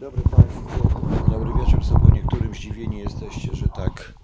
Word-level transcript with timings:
Dobry 0.00 0.22
Państwu. 0.22 1.30
Dobry 1.30 1.50
wieczór. 1.60 2.00
Po 2.00 2.14
niektórym 2.14 2.54
zdziwieni 2.54 2.98
jesteście, 2.98 3.48
że 3.52 3.68
tak 3.68 4.14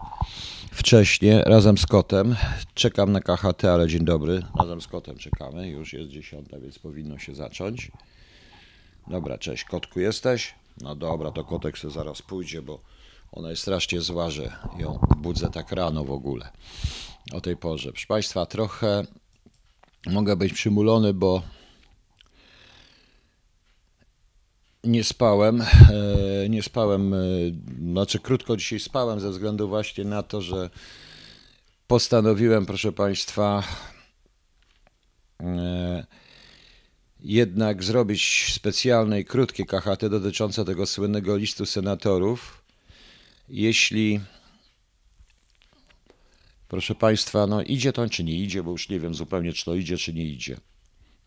wcześnie, 0.72 1.42
razem 1.42 1.78
z 1.78 1.86
kotem. 1.86 2.36
Czekam 2.74 3.12
na 3.12 3.20
KHT, 3.20 3.64
ale 3.64 3.88
dzień 3.88 4.04
dobry. 4.04 4.42
Razem 4.58 4.80
z 4.80 4.86
kotem 4.86 5.16
czekamy. 5.16 5.68
Już 5.68 5.92
jest 5.92 6.10
dziesiąta, 6.10 6.60
więc 6.60 6.78
powinno 6.78 7.18
się 7.18 7.34
zacząć. 7.34 7.90
Dobra, 9.06 9.38
cześć. 9.38 9.64
Kotku 9.64 10.00
jesteś? 10.00 10.54
No 10.80 10.94
dobra, 10.94 11.30
to 11.30 11.44
kotek 11.44 11.78
sobie 11.78 11.94
zaraz 11.94 12.22
pójdzie, 12.22 12.62
bo 12.62 12.80
ona 13.32 13.50
jest 13.50 13.62
strasznie 13.62 14.00
zła, 14.00 14.30
że 14.30 14.52
ją 14.78 14.98
budzę 15.16 15.50
tak 15.50 15.72
rano 15.72 16.04
w 16.04 16.10
ogóle. 16.10 16.50
O 17.32 17.40
tej 17.40 17.56
porze. 17.56 17.90
Proszę 17.90 18.06
Państwa, 18.06 18.46
trochę 18.46 19.04
mogę 20.06 20.36
być 20.36 20.52
przymulony, 20.52 21.14
bo 21.14 21.42
nie 24.84 25.04
spałem. 25.04 25.60
e, 25.62 26.48
Nie 26.48 26.62
spałem, 26.62 27.14
e, 27.14 27.18
znaczy 27.90 28.18
krótko 28.18 28.56
dzisiaj 28.56 28.80
spałem 28.80 29.20
ze 29.20 29.30
względu 29.30 29.68
właśnie 29.68 30.04
na 30.04 30.22
to, 30.22 30.40
że 30.42 30.70
postanowiłem, 31.86 32.66
proszę 32.66 32.92
Państwa, 32.92 33.62
e, 35.40 36.06
jednak 37.20 37.84
zrobić 37.84 38.52
specjalne 38.52 39.20
i 39.20 39.24
krótkie 39.24 39.64
KHT 39.64 40.08
dotyczące 40.08 40.64
tego 40.64 40.86
słynnego 40.86 41.36
listu 41.36 41.66
senatorów. 41.66 42.64
Jeśli, 43.48 44.20
proszę 46.68 46.94
Państwa, 46.94 47.46
no 47.46 47.62
idzie 47.62 47.92
to 47.92 48.08
czy 48.08 48.24
nie 48.24 48.34
idzie, 48.34 48.62
bo 48.62 48.70
już 48.70 48.88
nie 48.88 49.00
wiem 49.00 49.14
zupełnie, 49.14 49.52
czy 49.52 49.64
to 49.64 49.74
idzie, 49.74 49.96
czy 49.96 50.12
nie 50.12 50.24
idzie. 50.24 50.56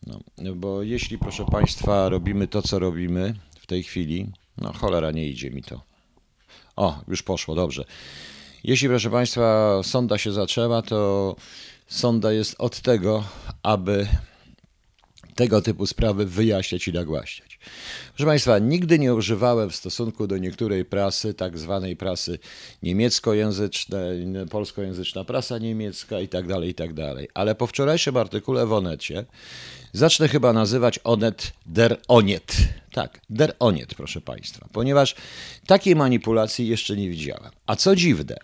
No, 0.05 0.19
bo 0.55 0.83
jeśli, 0.83 1.17
proszę 1.17 1.45
Państwa, 1.45 2.09
robimy 2.09 2.47
to, 2.47 2.61
co 2.61 2.79
robimy 2.79 3.33
w 3.59 3.67
tej 3.67 3.83
chwili, 3.83 4.31
no 4.57 4.73
cholera, 4.73 5.11
nie 5.11 5.27
idzie 5.27 5.51
mi 5.51 5.63
to. 5.63 5.81
O, 6.75 7.01
już 7.07 7.23
poszło, 7.23 7.55
dobrze. 7.55 7.85
Jeśli, 8.63 8.87
proszę 8.87 9.09
Państwa, 9.09 9.79
sonda 9.83 10.17
się 10.17 10.31
zaczęła, 10.31 10.81
to 10.81 11.35
sonda 11.87 12.31
jest 12.31 12.55
od 12.57 12.81
tego, 12.81 13.23
aby 13.63 14.07
tego 15.35 15.61
typu 15.61 15.87
sprawy 15.87 16.25
wyjaśniać 16.25 16.87
i 16.87 16.93
nagłaśniać. 16.93 17.59
Proszę 18.07 18.25
Państwa, 18.25 18.59
nigdy 18.59 18.99
nie 18.99 19.13
używałem 19.13 19.69
w 19.69 19.75
stosunku 19.75 20.27
do 20.27 20.37
niektórej 20.37 20.85
prasy, 20.85 21.33
tak 21.33 21.57
zwanej 21.57 21.95
prasy 21.95 22.39
niemieckojęzycznej, 22.83 24.27
polskojęzyczna 24.49 25.23
prasa 25.23 25.57
niemiecka 25.57 26.19
i 26.19 26.27
tak 26.27 26.47
dalej, 26.47 26.69
i 26.69 26.73
tak 26.73 26.93
dalej. 26.93 27.27
Ale 27.33 27.55
po 27.55 27.67
wczorajszym 27.67 28.17
artykule 28.17 28.65
w 28.65 28.73
Onecie 28.73 29.25
zacznę 29.97 30.27
chyba 30.27 30.53
nazywać 30.53 30.99
Onet 31.03 31.53
der 31.65 31.97
Oniet. 32.07 32.55
Tak, 32.91 33.21
der 33.29 33.55
Oniet, 33.59 33.95
proszę 33.95 34.21
Państwa, 34.21 34.67
ponieważ 34.71 35.15
takiej 35.67 35.95
manipulacji 35.95 36.67
jeszcze 36.67 36.95
nie 36.95 37.09
widziałem. 37.09 37.51
A 37.67 37.75
co 37.75 37.95
dziwne, 37.95 38.35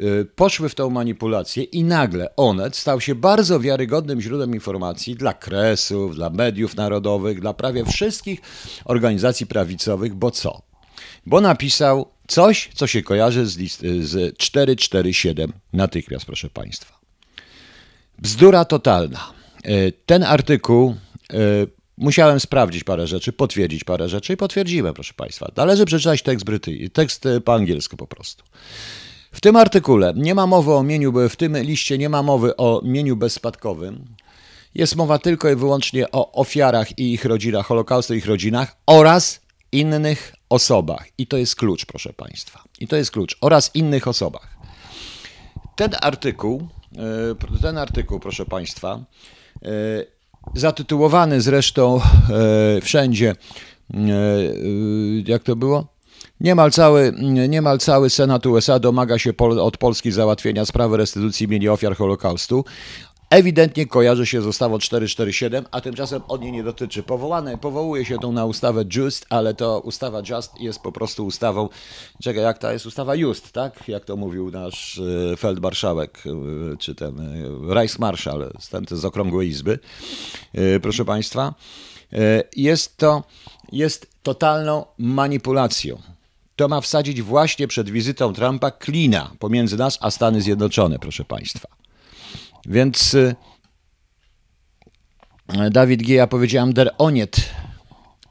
y, 0.00 0.26
poszły 0.36 0.68
w 0.68 0.74
tą 0.74 0.90
manipulację 0.90 1.62
i 1.62 1.84
nagle 1.84 2.36
Onet 2.36 2.76
stał 2.76 3.00
się 3.00 3.14
bardzo 3.14 3.60
wiarygodnym 3.60 4.20
źródłem 4.20 4.54
informacji 4.54 5.14
dla 5.14 5.34
kresów, 5.34 6.14
dla 6.14 6.30
mediów 6.30 6.76
narodowych, 6.76 7.40
dla 7.40 7.54
prawie 7.54 7.84
wszystkich 7.84 8.40
organizacji 8.84 9.46
prawicowych, 9.46 10.14
bo 10.14 10.30
co? 10.30 10.62
Bo 11.26 11.40
napisał 11.40 12.06
coś, 12.28 12.70
co 12.74 12.86
się 12.86 13.02
kojarzy 13.02 13.46
z, 13.46 13.56
list, 13.56 13.80
z 14.00 14.36
447 14.36 15.52
natychmiast, 15.72 16.24
proszę 16.24 16.50
Państwa. 16.50 17.00
Bzdura 18.18 18.64
totalna. 18.64 19.39
E, 19.64 19.92
Ten 20.06 20.22
artykuł 20.22 20.94
e, 21.32 21.36
musiałem 21.96 22.40
sprawdzić 22.40 22.84
parę 22.84 23.06
rzeczy, 23.06 23.32
potwierdzić 23.32 23.84
parę 23.84 24.08
rzeczy 24.08 24.32
i 24.32 24.36
potwierdziłem, 24.36 24.94
proszę 24.94 25.14
Państwa. 25.14 25.52
Należy 25.56 25.84
przeczytać 25.84 26.22
tekst 26.22 26.44
brytyjski, 26.46 26.90
tekst 26.90 27.26
e, 27.26 27.40
po 27.40 27.54
angielsku 27.54 27.96
po 27.96 28.06
prostu. 28.06 28.44
W 29.32 29.40
tym 29.40 29.56
artykule 29.56 30.12
nie 30.16 30.34
ma 30.34 30.46
mowy 30.46 30.74
o 30.74 30.82
mieniu, 30.82 31.28
w 31.28 31.36
tym 31.36 31.56
liście 31.56 31.98
nie 31.98 32.08
ma 32.08 32.22
mowy 32.22 32.56
o 32.56 32.80
mieniu 32.84 33.16
bezspadkowym. 33.16 34.04
Jest 34.74 34.96
mowa 34.96 35.18
tylko 35.18 35.50
i 35.50 35.56
wyłącznie 35.56 36.10
o 36.10 36.32
ofiarach 36.32 36.98
i 36.98 37.12
ich 37.12 37.24
rodzinach, 37.24 37.66
Holokaustu 37.66 38.14
i 38.14 38.18
ich 38.18 38.26
rodzinach 38.26 38.76
oraz 38.86 39.40
innych 39.72 40.34
osobach. 40.48 41.06
I 41.18 41.26
to 41.26 41.36
jest 41.36 41.56
klucz, 41.56 41.86
proszę 41.86 42.12
Państwa. 42.12 42.62
I 42.80 42.88
to 42.88 42.96
jest 42.96 43.10
klucz. 43.10 43.36
Oraz 43.40 43.70
innych 43.74 44.08
osobach. 44.08 44.56
Ten 45.76 45.90
artykuł, 46.00 46.68
ten 47.62 47.78
artykuł, 47.78 48.20
proszę 48.20 48.44
Państwa, 48.46 49.04
zatytułowany 50.54 51.40
zresztą 51.40 52.00
e, 52.76 52.80
wszędzie, 52.80 53.34
e, 53.94 53.98
e, 53.98 54.02
jak 55.26 55.42
to 55.42 55.56
było? 55.56 55.86
Niemal 56.40 56.70
cały, 56.70 57.12
niemal 57.48 57.78
cały 57.78 58.10
Senat 58.10 58.46
USA 58.46 58.78
domaga 58.78 59.18
się 59.18 59.32
od 59.38 59.76
Polski 59.76 60.12
załatwienia 60.12 60.64
sprawy 60.64 60.96
restytucji 60.96 61.48
mienia 61.48 61.72
ofiar 61.72 61.96
Holokaustu. 61.96 62.64
Ewidentnie 63.30 63.86
kojarzy 63.86 64.26
się 64.26 64.42
z 64.42 64.46
ustawą 64.46 64.78
447, 64.78 65.64
a 65.70 65.80
tymczasem 65.80 66.22
od 66.28 66.42
niej 66.42 66.52
nie 66.52 66.62
dotyczy. 66.62 67.02
Powołane, 67.02 67.58
powołuje 67.58 68.04
się 68.04 68.18
tą 68.18 68.32
na 68.32 68.44
ustawę 68.44 68.84
Just, 68.96 69.26
ale 69.28 69.54
to 69.54 69.80
ustawa 69.80 70.22
Just 70.30 70.60
jest 70.60 70.80
po 70.80 70.92
prostu 70.92 71.26
ustawą, 71.26 71.68
czekaj, 72.22 72.42
jak 72.42 72.58
ta 72.58 72.72
jest 72.72 72.86
ustawa 72.86 73.14
Just, 73.14 73.52
tak? 73.52 73.88
Jak 73.88 74.04
to 74.04 74.16
mówił 74.16 74.50
nasz 74.50 75.00
e, 75.32 75.36
feldmarszałek, 75.36 76.22
e, 76.26 76.76
czy 76.76 76.94
ten 76.94 77.20
e, 77.20 77.74
Reichsmarszał, 77.74 78.38
ten 78.70 78.86
z 78.90 79.04
Okrągłej 79.04 79.48
Izby, 79.48 79.78
proszę 80.82 81.04
Państwa. 81.04 81.54
Jest 82.56 82.96
to, 82.96 83.22
jest 83.72 84.06
totalną 84.22 84.84
manipulacją. 84.98 85.98
To 86.56 86.68
ma 86.68 86.80
wsadzić 86.80 87.22
właśnie 87.22 87.68
przed 87.68 87.90
wizytą 87.90 88.32
Trumpa 88.32 88.70
klina 88.70 89.30
pomiędzy 89.38 89.76
nas 89.76 89.98
a 90.00 90.10
Stany 90.10 90.42
Zjednoczone, 90.42 90.98
proszę 90.98 91.24
Państwa. 91.24 91.79
Więc 92.66 93.14
y, 93.14 93.34
Dawid 95.70 96.02
G. 96.02 96.14
ja 96.14 96.26
powiedziałem 96.26 96.72
der 96.72 96.94
oniet, 96.98 97.36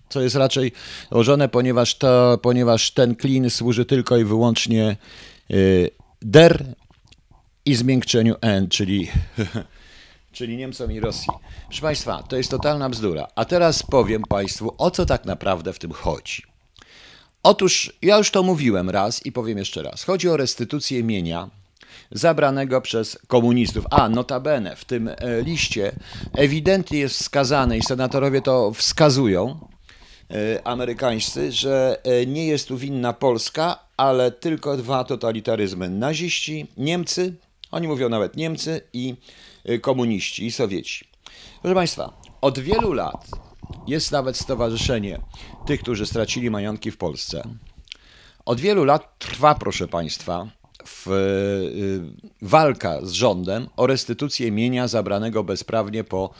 co 0.09 0.21
jest 0.21 0.35
raczej 0.35 0.71
ułożone, 1.11 1.49
ponieważ, 1.49 1.97
to, 1.97 2.39
ponieważ 2.41 2.91
ten 2.91 3.15
klin 3.15 3.49
służy 3.49 3.85
tylko 3.85 4.17
i 4.17 4.23
wyłącznie 4.23 4.97
y, 5.51 5.89
der 6.21 6.65
i 7.65 7.75
zmiękczeniu 7.75 8.35
n, 8.41 8.69
czyli, 8.69 9.07
czyli 10.31 10.57
Niemcom 10.57 10.91
i 10.91 10.99
Rosji. 10.99 11.33
Proszę 11.67 11.81
Państwa, 11.81 12.23
to 12.23 12.37
jest 12.37 12.51
totalna 12.51 12.89
bzdura. 12.89 13.27
A 13.35 13.45
teraz 13.45 13.83
powiem 13.83 14.21
Państwu, 14.29 14.75
o 14.77 14.91
co 14.91 15.05
tak 15.05 15.25
naprawdę 15.25 15.73
w 15.73 15.79
tym 15.79 15.91
chodzi. 15.91 16.43
Otóż 17.43 17.93
ja 18.01 18.17
już 18.17 18.31
to 18.31 18.43
mówiłem 18.43 18.89
raz 18.89 19.25
i 19.25 19.31
powiem 19.31 19.57
jeszcze 19.57 19.83
raz. 19.83 20.03
Chodzi 20.03 20.29
o 20.29 20.37
restytucję 20.37 21.03
mienia 21.03 21.49
zabranego 22.11 22.81
przez 22.81 23.19
komunistów. 23.27 23.85
A 23.91 24.09
notabene 24.09 24.75
w 24.75 24.85
tym 24.85 25.07
e, 25.07 25.15
liście 25.41 25.91
ewidentnie 26.33 26.99
jest 26.99 27.15
wskazane 27.15 27.77
i 27.77 27.83
senatorowie 27.83 28.41
to 28.41 28.71
wskazują, 28.73 29.67
e, 30.31 30.67
amerykańscy, 30.67 31.51
że 31.51 32.01
e, 32.03 32.25
nie 32.25 32.47
jest 32.47 32.67
tu 32.67 32.77
winna 32.77 33.13
Polska, 33.13 33.79
ale 33.97 34.31
tylko 34.31 34.77
dwa 34.77 35.03
totalitaryzmy. 35.03 35.89
Naziści, 35.89 36.67
Niemcy, 36.77 37.33
oni 37.71 37.87
mówią 37.87 38.09
nawet 38.09 38.35
Niemcy 38.35 38.81
i 38.93 39.15
komuniści 39.81 40.45
i 40.45 40.51
Sowieci. 40.51 41.07
Proszę 41.61 41.75
Państwa, 41.75 42.13
od 42.41 42.59
wielu 42.59 42.93
lat 42.93 43.27
jest 43.87 44.11
nawet 44.11 44.37
stowarzyszenie 44.37 45.19
tych, 45.65 45.81
którzy 45.81 46.05
stracili 46.05 46.49
majątki 46.49 46.91
w 46.91 46.97
Polsce. 46.97 47.43
Od 48.45 48.59
wielu 48.59 48.85
lat 48.85 49.19
trwa, 49.19 49.55
proszę 49.55 49.87
Państwa, 49.87 50.47
w, 50.85 51.07
y, 51.07 52.01
walka 52.41 53.05
z 53.05 53.11
rządem 53.11 53.67
o 53.77 53.87
restytucję 53.87 54.51
mienia 54.51 54.87
zabranego 54.87 55.43
bezprawnie 55.43 56.03
po 56.03 56.33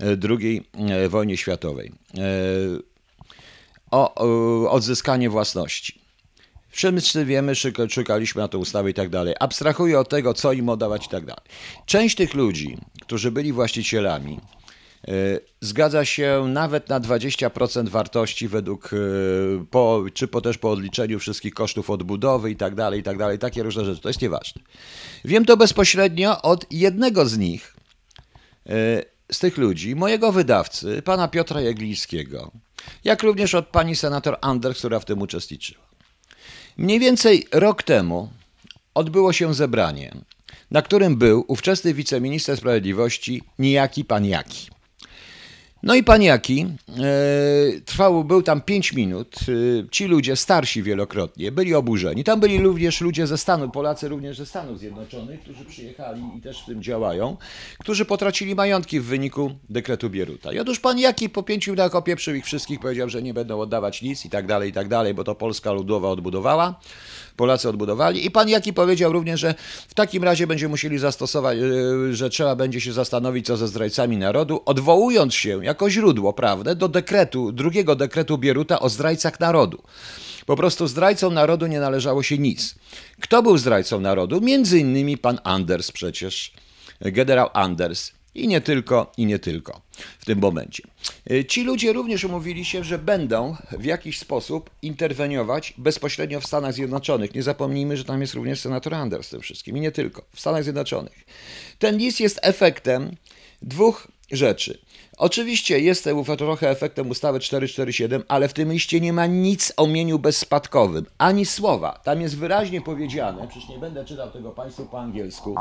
y, 0.00 0.18
II 0.40 0.62
y, 1.04 1.08
wojnie 1.08 1.36
światowej. 1.36 1.92
O, 3.90 4.70
odzyskanie 4.70 5.30
własności. 5.30 6.00
Wszyscy 6.70 7.24
wiemy, 7.24 7.52
szukaliśmy 7.88 8.42
na 8.42 8.48
tę 8.48 8.58
ustawę 8.58 8.90
i 8.90 8.94
tak 8.94 9.08
dalej. 9.08 9.34
Abstrahuję 9.40 9.98
od 9.98 10.08
tego, 10.08 10.34
co 10.34 10.52
im 10.52 10.68
oddawać 10.68 11.06
i 11.06 11.08
tak 11.08 11.24
dalej. 11.24 11.44
Część 11.86 12.16
tych 12.16 12.34
ludzi, 12.34 12.78
którzy 13.02 13.30
byli 13.30 13.52
właścicielami, 13.52 14.40
zgadza 15.60 16.04
się 16.04 16.44
nawet 16.48 16.88
na 16.88 17.00
20% 17.00 17.88
wartości 17.88 18.48
według, 18.48 18.92
y, 18.92 18.96
po, 19.70 20.04
czy 20.14 20.28
po, 20.28 20.40
też 20.40 20.58
po 20.58 20.70
odliczeniu 20.70 21.18
wszystkich 21.18 21.54
kosztów 21.54 21.90
odbudowy 21.90 22.50
i 22.50 22.56
tak 22.56 22.74
dalej, 22.74 23.00
i 23.00 23.02
tak 23.02 23.18
dalej, 23.18 23.38
takie 23.38 23.62
różne 23.62 23.84
rzeczy. 23.84 24.00
To 24.00 24.08
jest 24.08 24.22
nieważne. 24.22 24.62
Wiem 25.24 25.44
to 25.44 25.56
bezpośrednio 25.56 26.42
od 26.42 26.66
jednego 26.70 27.26
z 27.26 27.38
nich, 27.38 27.76
y, 28.66 29.04
z 29.32 29.38
tych 29.38 29.56
ludzi, 29.56 29.96
mojego 29.96 30.32
wydawcy, 30.32 31.02
pana 31.02 31.28
Piotra 31.28 31.60
Jaglińskiego, 31.60 32.50
jak 33.04 33.22
również 33.22 33.54
od 33.54 33.66
pani 33.66 33.96
senator 33.96 34.36
Anders, 34.40 34.78
która 34.78 35.00
w 35.00 35.04
tym 35.04 35.22
uczestniczyła. 35.22 35.86
Mniej 36.76 37.00
więcej 37.00 37.46
rok 37.52 37.82
temu 37.82 38.30
odbyło 38.94 39.32
się 39.32 39.54
zebranie, 39.54 40.14
na 40.70 40.82
którym 40.82 41.16
był 41.16 41.44
ówczesny 41.48 41.94
wiceminister 41.94 42.56
sprawiedliwości 42.56 43.42
niejaki 43.58 44.04
pan 44.04 44.24
Jaki. 44.24 44.75
No 45.86 45.94
i 45.94 46.02
paniaki, 46.02 46.66
e, 46.88 47.80
trwało, 47.84 48.24
był 48.24 48.42
tam 48.42 48.60
5 48.60 48.92
minut. 48.92 49.36
E, 49.48 49.88
ci 49.90 50.04
ludzie, 50.04 50.36
starsi 50.36 50.82
wielokrotnie, 50.82 51.52
byli 51.52 51.74
oburzeni. 51.74 52.24
Tam 52.24 52.40
byli 52.40 52.58
również 52.62 53.00
ludzie 53.00 53.26
ze 53.26 53.38
Stanów, 53.38 53.72
Polacy 53.72 54.08
również 54.08 54.36
ze 54.36 54.46
Stanów 54.46 54.78
Zjednoczonych, 54.78 55.40
którzy 55.40 55.64
przyjechali 55.64 56.22
i 56.38 56.40
też 56.40 56.62
w 56.62 56.66
tym 56.66 56.82
działają, 56.82 57.36
którzy 57.78 58.04
potracili 58.04 58.54
majątki 58.54 59.00
w 59.00 59.04
wyniku 59.04 59.50
dekretu 59.70 60.10
Bieruta. 60.10 60.52
I 60.52 60.58
otóż 60.58 60.80
pan 60.80 60.98
Jaki 60.98 61.28
po 61.28 61.42
pięciu 61.42 61.70
minutach 61.70 61.94
opieprzył 61.94 62.34
ich 62.34 62.44
wszystkich, 62.44 62.80
powiedział, 62.80 63.08
że 63.08 63.22
nie 63.22 63.34
będą 63.34 63.60
oddawać 63.60 64.02
nic 64.02 64.24
i 64.24 64.30
tak 64.30 64.46
dalej, 64.46 64.70
i 64.70 64.72
tak 64.72 64.88
dalej, 64.88 65.14
bo 65.14 65.24
to 65.24 65.34
Polska 65.34 65.72
Ludowa 65.72 66.08
odbudowała. 66.08 66.80
Polacy 67.36 67.68
odbudowali. 67.68 68.26
I 68.26 68.30
pan 68.30 68.48
Jaki 68.48 68.72
powiedział 68.72 69.12
również, 69.12 69.40
że 69.40 69.54
w 69.88 69.94
takim 69.94 70.24
razie 70.24 70.46
będzie 70.46 70.68
musieli 70.68 70.98
zastosować, 70.98 71.58
e, 71.58 72.14
że 72.14 72.30
trzeba 72.30 72.56
będzie 72.56 72.80
się 72.80 72.92
zastanowić, 72.92 73.46
co 73.46 73.56
ze 73.56 73.68
zdrajcami 73.68 74.16
narodu, 74.16 74.62
odwołując 74.64 75.34
się 75.34 75.64
jako 75.76 75.90
źródło 75.90 76.32
prawne 76.32 76.76
do 76.76 76.88
dekretu, 76.88 77.52
drugiego 77.52 77.96
dekretu 77.96 78.38
Bieruta 78.38 78.80
o 78.80 78.88
zdrajcach 78.88 79.40
narodu. 79.40 79.82
Po 80.46 80.56
prostu 80.56 80.86
zdrajcom 80.86 81.34
narodu 81.34 81.66
nie 81.66 81.80
należało 81.80 82.22
się 82.22 82.38
nic. 82.38 82.74
Kto 83.20 83.42
był 83.42 83.58
zdrajcą 83.58 84.00
narodu? 84.00 84.40
Między 84.40 84.78
innymi 84.78 85.18
pan 85.18 85.38
Anders 85.44 85.92
przecież, 85.92 86.52
generał 87.00 87.48
Anders. 87.52 88.12
I 88.34 88.48
nie 88.48 88.60
tylko, 88.60 89.12
i 89.16 89.26
nie 89.26 89.38
tylko 89.38 89.80
w 90.18 90.24
tym 90.24 90.38
momencie. 90.38 90.82
Y, 91.30 91.44
ci 91.44 91.64
ludzie 91.64 91.92
również 91.92 92.24
umówili 92.24 92.64
się, 92.64 92.84
że 92.84 92.98
będą 92.98 93.56
w 93.78 93.84
jakiś 93.84 94.18
sposób 94.18 94.70
interweniować 94.82 95.74
bezpośrednio 95.78 96.40
w 96.40 96.46
Stanach 96.46 96.74
Zjednoczonych. 96.74 97.34
Nie 97.34 97.42
zapomnijmy, 97.42 97.96
że 97.96 98.04
tam 98.04 98.20
jest 98.20 98.34
również 98.34 98.60
senator 98.60 98.94
Anders 98.94 99.26
w 99.26 99.30
tym 99.30 99.40
wszystkim 99.40 99.76
i 99.76 99.80
nie 99.80 99.92
tylko, 99.92 100.24
w 100.34 100.40
Stanach 100.40 100.62
Zjednoczonych. 100.62 101.24
Ten 101.78 101.96
list 101.96 102.20
jest 102.20 102.38
efektem 102.42 103.16
dwóch 103.62 104.08
rzeczy. 104.32 104.78
Oczywiście 105.16 105.80
jest 105.80 106.04
to 106.04 106.36
trochę 106.36 106.70
efektem 106.70 107.10
ustawy 107.10 107.40
447, 107.40 108.22
ale 108.28 108.48
w 108.48 108.52
tym 108.52 108.72
liście 108.72 109.00
nie 109.00 109.12
ma 109.12 109.26
nic 109.26 109.72
o 109.76 109.86
mieniu 109.86 110.18
bezspadkowym, 110.18 111.06
ani 111.18 111.46
słowa. 111.46 112.00
Tam 112.04 112.20
jest 112.20 112.38
wyraźnie 112.38 112.80
powiedziane, 112.80 113.48
przecież 113.48 113.68
nie 113.68 113.78
będę 113.78 114.04
czytał 114.04 114.30
tego 114.30 114.50
Państwu 114.50 114.86
po 114.86 115.00
angielsku, 115.00 115.54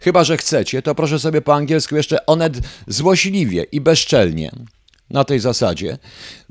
Chyba, 0.00 0.24
że 0.24 0.36
chcecie, 0.36 0.82
to 0.82 0.94
proszę 0.94 1.18
sobie 1.18 1.42
po 1.42 1.54
angielsku 1.54 1.96
jeszcze 1.96 2.26
onet 2.26 2.60
złośliwie 2.86 3.62
i 3.72 3.80
bezczelnie 3.80 4.50
na 5.10 5.24
tej 5.24 5.40
zasadzie 5.40 5.98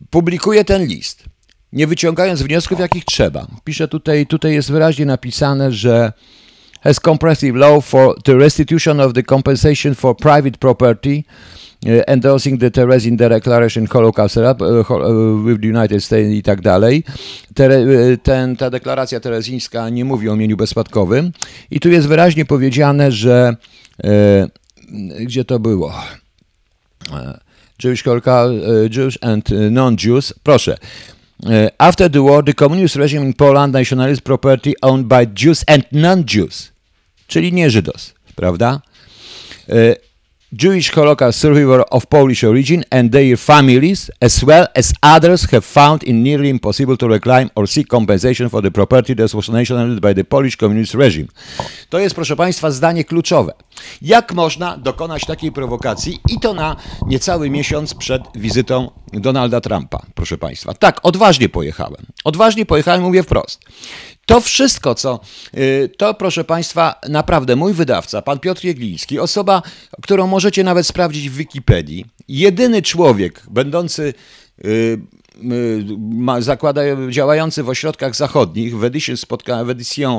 publikuje 0.10 0.66
ten 0.66 0.86
list, 0.86 1.24
nie 1.74 1.88
wyciągając 1.88 2.42
wniosków, 2.42 2.80
jakich 2.80 3.06
trzeba. 3.06 3.48
Pisze 3.64 3.88
tutaj, 3.88 4.28
tutaj 4.28 4.54
jest 4.54 4.72
wyraźnie 4.72 5.06
napisane, 5.06 5.72
że 5.72 6.14
has 6.82 7.00
comprehensive 7.00 7.56
law 7.56 7.86
for 7.86 8.24
the 8.24 8.34
restitution 8.34 9.00
of 9.00 9.14
the 9.14 9.24
compensation 9.24 9.96
for 9.96 10.18
private 10.18 10.58
property 10.60 11.24
endorsing 11.86 12.60
the 12.60 12.72
Terezin 12.72 13.18
Declaration 13.18 13.88
Holocaust 13.88 14.38
e, 14.38 14.42
e, 14.42 14.56
with 15.46 15.62
the 15.62 15.68
United 15.68 16.04
States 16.04 16.34
i 16.34 16.44
tak 16.44 16.62
dalej. 16.62 17.04
Ten, 18.24 18.56
ta 18.56 18.70
deklaracja 18.70 19.20
terezińska 19.20 19.90
nie 19.90 20.06
mówi 20.06 20.30
o 20.30 20.36
mieniu 20.36 20.58
bezspadkowym 20.58 21.32
i 21.72 21.80
tu 21.80 21.90
jest 21.90 22.08
wyraźnie 22.08 22.46
powiedziane, 22.46 23.12
że 23.12 23.56
gdzie 25.20 25.46
to 25.46 25.60
było? 25.60 25.94
Jewish 27.84 28.04
Jews 28.98 29.18
and 29.22 29.50
non-Jews. 29.72 30.34
Proszę. 30.44 30.78
After 31.78 32.12
the 32.12 32.24
war, 32.24 32.44
the 32.44 32.54
communist 32.54 32.96
regime 32.96 33.26
in 33.26 33.34
Poland 33.34 33.74
nationalized 33.74 34.24
property 34.24 34.74
owned 34.82 35.08
by 35.08 35.46
Jews 35.46 35.64
and 35.68 35.86
non-Jews, 35.92 36.72
czyli 37.28 37.54
nie 37.54 37.70
Żydos, 37.70 38.14
prawda? 38.36 38.82
Jewish 40.54 40.92
Holocaust 40.92 41.40
survivors 41.40 41.86
of 41.92 42.10
Polish 42.10 42.44
origin 42.44 42.84
and 42.92 43.12
their 43.12 43.38
families, 43.38 44.12
as 44.20 44.44
well 44.44 44.68
as 44.76 44.94
others, 45.02 45.50
have 45.52 45.64
found 45.64 46.04
it 46.04 46.14
nearly 46.14 46.50
impossible 46.50 46.98
to 46.98 47.08
reclaim 47.08 47.50
or 47.56 47.68
seek 47.68 47.88
compensation 47.88 48.50
for 48.50 48.62
the 48.62 48.70
property 48.70 49.16
that 49.16 49.34
was 49.34 49.48
nationalized 49.48 50.02
by 50.02 50.14
the 50.14 50.24
Polish 50.24 50.58
communist 50.58 50.94
regime. 50.94 51.28
To 51.90 52.00
jest, 52.00 52.16
proszę 52.16 52.36
Państwa, 52.36 52.72
zdanie 52.72 53.04
kluczowe. 53.04 53.54
Jak 54.02 54.34
można 54.34 54.78
dokonać 54.78 55.26
takiej 55.26 55.52
prowokacji 55.52 56.20
i 56.30 56.40
to 56.40 56.54
na 56.54 56.76
niecały 57.08 57.50
miesiąc 57.50 57.94
przed 57.94 58.22
wizytą 58.36 58.92
Donalda 59.14 59.62
Trumpa, 59.62 60.02
proszę 60.16 60.38
Państwa. 60.38 60.74
Tak, 60.74 61.00
odważnie 61.04 61.50
pojechałem. 61.50 62.06
Odważnie 62.24 62.66
pojechałem, 62.66 63.02
mówię 63.02 63.24
wprost. 63.24 63.60
To 64.26 64.42
wszystko, 64.42 64.96
co 64.96 65.20
y, 65.58 65.92
to, 65.98 66.14
proszę 66.14 66.44
Państwa, 66.44 66.96
naprawdę 67.10 67.56
mój 67.56 67.74
wydawca, 67.74 68.22
pan 68.22 68.40
Piotr 68.40 68.66
Jegliński, 68.66 69.20
osoba, 69.20 69.62
którą 70.02 70.28
możecie 70.28 70.64
nawet 70.64 70.88
sprawdzić 70.88 71.30
w 71.30 71.36
Wikipedii, 71.36 72.06
jedyny 72.28 72.82
człowiek 72.82 73.44
będący 73.50 74.14
y, 74.66 74.68
y, 76.38 76.42
zakłada, 76.44 76.82
działający 77.10 77.64
w 77.64 77.70
ośrodkach 77.70 78.16
zachodnich, 78.16 78.78
w 78.78 78.84
Edition, 78.84 79.18
spotka, 79.18 79.66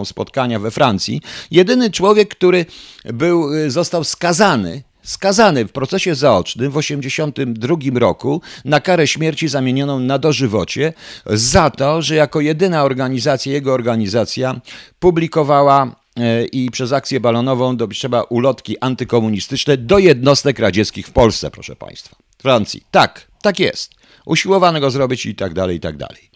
spotkania 0.04 0.58
we 0.58 0.70
Francji, 0.70 1.20
jedyny 1.50 1.90
człowiek, 1.90 2.28
który 2.28 2.66
był, 3.04 3.48
został 3.68 4.04
skazany 4.04 4.82
skazany 5.02 5.64
w 5.64 5.72
procesie 5.72 6.14
zaocznym 6.14 6.70
w 6.70 6.74
1982 6.74 8.00
roku 8.00 8.40
na 8.64 8.80
karę 8.80 9.06
śmierci 9.06 9.48
zamienioną 9.48 9.98
na 9.98 10.18
dożywocie 10.18 10.92
za 11.26 11.70
to, 11.70 12.02
że 12.02 12.14
jako 12.14 12.40
jedyna 12.40 12.84
organizacja, 12.84 13.52
jego 13.52 13.72
organizacja 13.72 14.60
publikowała 14.98 15.96
e, 16.16 16.44
i 16.44 16.70
przez 16.70 16.92
akcję 16.92 17.20
balonową 17.20 17.76
trzeba 17.76 18.22
ulotki 18.22 18.76
antykomunistyczne 18.80 19.76
do 19.76 19.98
jednostek 19.98 20.58
radzieckich 20.58 21.06
w 21.06 21.10
Polsce, 21.10 21.50
proszę 21.50 21.76
Państwa. 21.76 22.16
Francji. 22.38 22.82
Tak, 22.90 23.28
tak 23.42 23.60
jest. 23.60 23.90
Usiłowano 24.26 24.80
go 24.80 24.90
zrobić 24.90 25.26
i 25.26 25.34
tak 25.34 25.54
dalej, 25.54 25.76
i 25.76 25.80
tak 25.80 25.96
dalej. 25.96 26.30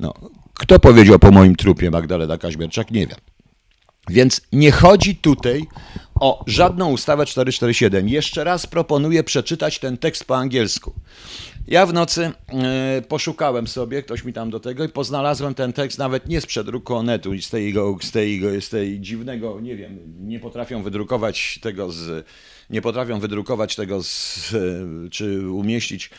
No, 0.00 0.14
kto 0.54 0.78
powiedział 0.78 1.18
po 1.18 1.30
moim 1.30 1.56
trupie 1.56 1.90
Magdalena 1.90 2.38
Kaźmierczak? 2.38 2.90
Nie 2.90 3.06
wiem. 3.06 3.33
Więc 4.08 4.40
nie 4.52 4.72
chodzi 4.72 5.16
tutaj 5.16 5.66
o 6.20 6.44
żadną 6.46 6.90
ustawę 6.90 7.26
447. 7.26 8.08
Jeszcze 8.08 8.44
raz 8.44 8.66
proponuję 8.66 9.24
przeczytać 9.24 9.78
ten 9.78 9.98
tekst 9.98 10.24
po 10.24 10.36
angielsku. 10.36 10.94
Ja 11.66 11.86
w 11.86 11.92
nocy 11.92 12.30
y, 12.98 13.02
poszukałem 13.02 13.66
sobie, 13.66 14.02
ktoś 14.02 14.24
mi 14.24 14.32
tam 14.32 14.50
do 14.50 14.60
tego 14.60 14.84
i 14.84 14.88
poznalazłem 14.88 15.54
ten 15.54 15.72
tekst 15.72 15.98
nawet 15.98 16.28
nie 16.28 16.40
z 16.40 16.46
przedruku 16.46 16.94
Onetu, 16.94 17.42
z 17.42 17.50
tej, 17.50 17.74
z, 18.00 18.10
tej, 18.10 18.60
z 18.60 18.68
tej 18.68 19.00
dziwnego, 19.00 19.60
nie 19.60 19.76
wiem, 19.76 19.98
nie 20.20 20.40
potrafią 20.40 20.82
wydrukować 20.82 21.58
tego 21.62 21.92
z, 21.92 22.26
nie 22.70 22.82
potrafią 22.82 23.20
wydrukować 23.20 23.76
tego 23.76 24.02
z, 24.02 24.54
czy 25.10 25.50
umieścić 25.50 26.10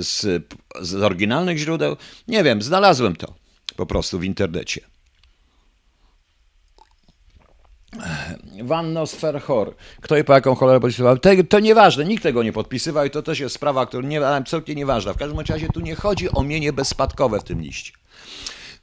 z, 0.00 0.44
z 0.80 0.94
oryginalnych 0.94 1.58
źródeł. 1.58 1.96
Nie 2.28 2.44
wiem, 2.44 2.62
znalazłem 2.62 3.16
to 3.16 3.34
po 3.76 3.86
prostu 3.86 4.18
w 4.18 4.24
internecie. 4.24 4.95
Wanno 8.62 9.06
Sferhor. 9.06 9.74
Kto 10.00 10.16
i 10.16 10.24
po 10.24 10.32
jaką 10.32 10.54
cholerę 10.54 10.80
podpisywał? 10.80 11.18
To, 11.18 11.30
to 11.48 11.60
nieważne, 11.60 12.04
nikt 12.04 12.22
tego 12.22 12.42
nie 12.42 12.52
podpisywał 12.52 13.06
i 13.06 13.10
to 13.10 13.22
też 13.22 13.40
jest 13.40 13.54
sprawa, 13.54 13.86
która 13.86 14.08
nie, 14.08 14.28
absolutnie 14.28 14.74
nieważna. 14.74 15.12
W 15.12 15.16
każdym 15.16 15.40
razie 15.40 15.68
tu 15.68 15.80
nie 15.80 15.94
chodzi 15.94 16.30
o 16.30 16.42
mienie 16.42 16.72
bezspadkowe 16.72 17.40
w 17.40 17.44
tym 17.44 17.60
liście. 17.60 17.92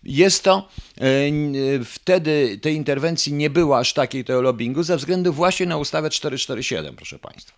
Jest 0.03 0.43
to, 0.43 0.67
e, 1.01 1.05
wtedy 1.85 2.59
tej 2.61 2.75
interwencji 2.75 3.33
nie 3.33 3.49
było 3.49 3.77
aż 3.77 3.93
takiej 3.93 4.25
tego 4.25 4.41
lobbingu 4.41 4.83
ze 4.83 4.97
względu 4.97 5.33
właśnie 5.33 5.65
na 5.65 5.77
ustawę 5.77 6.09
447, 6.09 6.95
proszę 6.95 7.19
Państwa. 7.19 7.53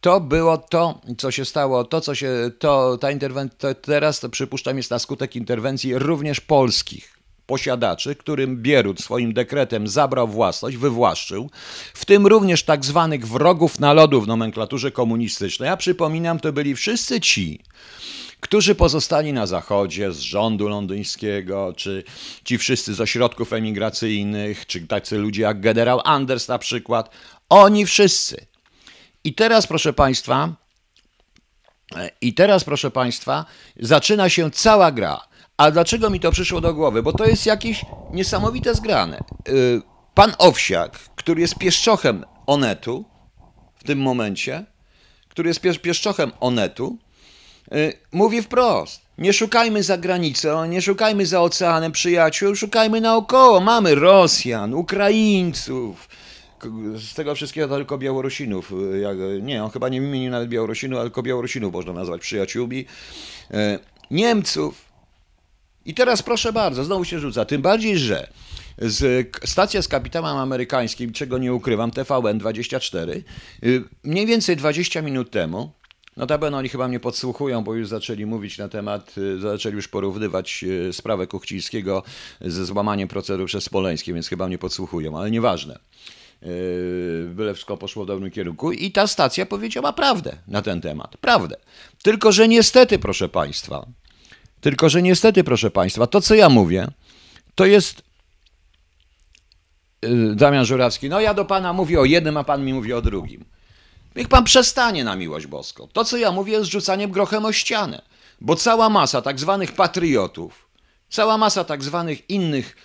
To 0.00 0.20
było 0.20 0.58
to, 0.58 1.00
co 1.18 1.30
się 1.30 1.44
stało, 1.44 1.84
to, 1.84 2.00
co 2.00 2.14
się, 2.14 2.50
to, 2.58 2.98
ta 2.98 3.10
interwencja, 3.10 3.74
teraz 3.74 4.20
to 4.20 4.28
przypuszczam 4.28 4.76
jest 4.76 4.90
na 4.90 4.98
skutek 4.98 5.36
interwencji 5.36 5.98
również 5.98 6.40
polskich 6.40 7.21
posiadaczy, 7.52 8.14
którym 8.14 8.62
Bierut 8.62 9.00
swoim 9.00 9.32
dekretem 9.32 9.88
zabrał 9.88 10.28
własność, 10.28 10.76
wywłaszczył, 10.76 11.50
w 11.94 12.04
tym 12.04 12.26
również 12.26 12.62
tak 12.62 12.84
zwanych 12.84 13.28
wrogów 13.28 13.80
narodu 13.80 14.20
w 14.20 14.26
nomenklaturze 14.26 14.90
komunistycznej. 14.90 15.66
Ja 15.66 15.76
przypominam, 15.76 16.40
to 16.40 16.52
byli 16.52 16.74
wszyscy 16.74 17.20
ci, 17.20 17.60
którzy 18.40 18.74
pozostali 18.74 19.32
na 19.32 19.46
zachodzie 19.46 20.12
z 20.12 20.18
rządu 20.18 20.68
londyńskiego, 20.68 21.72
czy 21.76 22.04
ci 22.44 22.58
wszyscy 22.58 22.94
z 22.94 23.00
ośrodków 23.00 23.52
emigracyjnych, 23.52 24.66
czy 24.66 24.86
tacy 24.86 25.18
ludzie 25.18 25.42
jak 25.42 25.60
generał 25.60 26.00
Anders 26.04 26.48
na 26.48 26.58
przykład. 26.58 27.10
Oni 27.48 27.86
wszyscy. 27.86 28.46
I 29.24 29.34
teraz, 29.34 29.66
proszę 29.66 29.92
Państwa, 29.92 30.52
i 32.20 32.34
teraz, 32.34 32.64
proszę 32.64 32.90
Państwa, 32.90 33.44
zaczyna 33.80 34.28
się 34.28 34.50
cała 34.50 34.92
gra. 34.92 35.31
A 35.62 35.70
dlaczego 35.70 36.10
mi 36.10 36.20
to 36.20 36.32
przyszło 36.32 36.60
do 36.60 36.74
głowy? 36.74 37.02
Bo 37.02 37.12
to 37.12 37.24
jest 37.24 37.46
jakieś 37.46 37.84
niesamowite 38.12 38.74
zgrane. 38.74 39.20
Y, 39.48 39.82
pan 40.14 40.32
Owsiak, 40.38 40.98
który 40.98 41.40
jest 41.40 41.54
pieszczochem 41.54 42.24
Onetu 42.46 43.04
w 43.76 43.84
tym 43.84 43.98
momencie, 43.98 44.64
który 45.28 45.48
jest 45.48 45.80
pieszczochem 45.80 46.32
Onetu, 46.40 46.98
y, 47.74 47.92
mówi 48.12 48.42
wprost. 48.42 49.02
Nie 49.18 49.32
szukajmy 49.32 49.82
za 49.82 49.98
granicą, 49.98 50.64
nie 50.64 50.82
szukajmy 50.82 51.26
za 51.26 51.40
oceanem 51.40 51.92
przyjaciół, 51.92 52.54
szukajmy 52.54 53.00
naokoło. 53.00 53.60
Mamy 53.60 53.94
Rosjan, 53.94 54.74
Ukraińców, 54.74 56.08
z 56.96 57.14
tego 57.14 57.34
wszystkiego 57.34 57.76
tylko 57.76 57.98
Białorusinów. 57.98 58.72
Jak, 59.02 59.16
nie, 59.42 59.64
on 59.64 59.70
chyba 59.70 59.88
nie 59.88 60.00
wymienił 60.00 60.30
nawet 60.30 60.48
Białorusinów, 60.48 60.98
ale 60.98 61.08
tylko 61.08 61.22
Białorusinów 61.22 61.72
można 61.72 61.92
nazwać 61.92 62.20
przyjaciółmi. 62.20 62.84
Niemców. 64.10 64.91
I 65.84 65.94
teraz 65.94 66.22
proszę 66.22 66.52
bardzo, 66.52 66.84
znowu 66.84 67.04
się 67.04 67.18
rzuca. 67.18 67.44
Tym 67.44 67.62
bardziej, 67.62 67.98
że 67.98 68.28
z, 68.78 69.28
stacja 69.44 69.82
z 69.82 69.88
kapitałem 69.88 70.36
amerykańskim, 70.36 71.12
czego 71.12 71.38
nie 71.38 71.54
ukrywam, 71.54 71.90
TVN24, 71.90 73.22
y, 73.64 73.84
mniej 74.04 74.26
więcej 74.26 74.56
20 74.56 75.02
minut 75.02 75.30
temu 75.30 75.72
Notabene 76.16 76.56
oni 76.56 76.68
chyba 76.68 76.88
mnie 76.88 77.00
podsłuchują, 77.00 77.64
bo 77.64 77.74
już 77.74 77.88
zaczęli 77.88 78.26
mówić 78.26 78.58
na 78.58 78.68
temat, 78.68 79.18
y, 79.18 79.40
zaczęli 79.40 79.74
już 79.74 79.88
porównywać 79.88 80.64
y, 80.64 80.92
sprawę 80.92 81.26
Kuchcińskiego 81.26 82.02
ze 82.40 82.64
złamaniem 82.64 83.08
procedur 83.08 83.46
przez 83.46 83.64
Smoleńskie, 83.64 84.14
więc 84.14 84.28
chyba 84.28 84.46
mnie 84.46 84.58
podsłuchują, 84.58 85.18
ale 85.18 85.30
nieważne. 85.30 85.78
Byle 87.26 87.54
wszystko 87.54 87.76
poszło 87.76 88.04
w 88.04 88.06
dobrym 88.06 88.30
kierunku 88.30 88.72
i 88.72 88.92
ta 88.92 89.06
stacja 89.06 89.46
powiedziała 89.46 89.92
prawdę 89.92 90.36
na 90.48 90.62
ten 90.62 90.80
temat. 90.80 91.16
Prawdę. 91.16 91.56
Tylko, 92.02 92.32
że 92.32 92.48
niestety, 92.48 92.98
proszę 92.98 93.28
Państwa, 93.28 93.86
tylko, 94.62 94.88
że 94.88 95.02
niestety, 95.02 95.44
proszę 95.44 95.70
Państwa, 95.70 96.06
to 96.06 96.20
co 96.20 96.34
ja 96.34 96.48
mówię, 96.48 96.88
to 97.54 97.66
jest 97.66 98.02
Damian 100.34 100.64
Żurawski. 100.64 101.08
No 101.08 101.20
ja 101.20 101.34
do 101.34 101.44
Pana 101.44 101.72
mówię 101.72 102.00
o 102.00 102.04
jednym, 102.04 102.36
a 102.36 102.44
Pan 102.44 102.64
mi 102.64 102.74
mówi 102.74 102.92
o 102.92 103.02
drugim. 103.02 103.44
Niech 104.16 104.28
pan 104.28 104.44
przestanie 104.44 105.04
na 105.04 105.16
miłość 105.16 105.46
boską. 105.46 105.88
To, 105.92 106.04
co 106.04 106.16
ja 106.16 106.32
mówię, 106.32 106.52
jest 106.52 106.70
rzucaniem 106.70 107.10
grochem 107.10 107.44
o 107.44 107.52
ścianę. 107.52 108.02
Bo 108.40 108.56
cała 108.56 108.88
masa 108.88 109.22
tak 109.22 109.40
zwanych 109.40 109.72
patriotów, 109.72 110.68
cała 111.10 111.38
masa 111.38 111.64
tak 111.64 111.82
zwanych 111.82 112.30
innych 112.30 112.76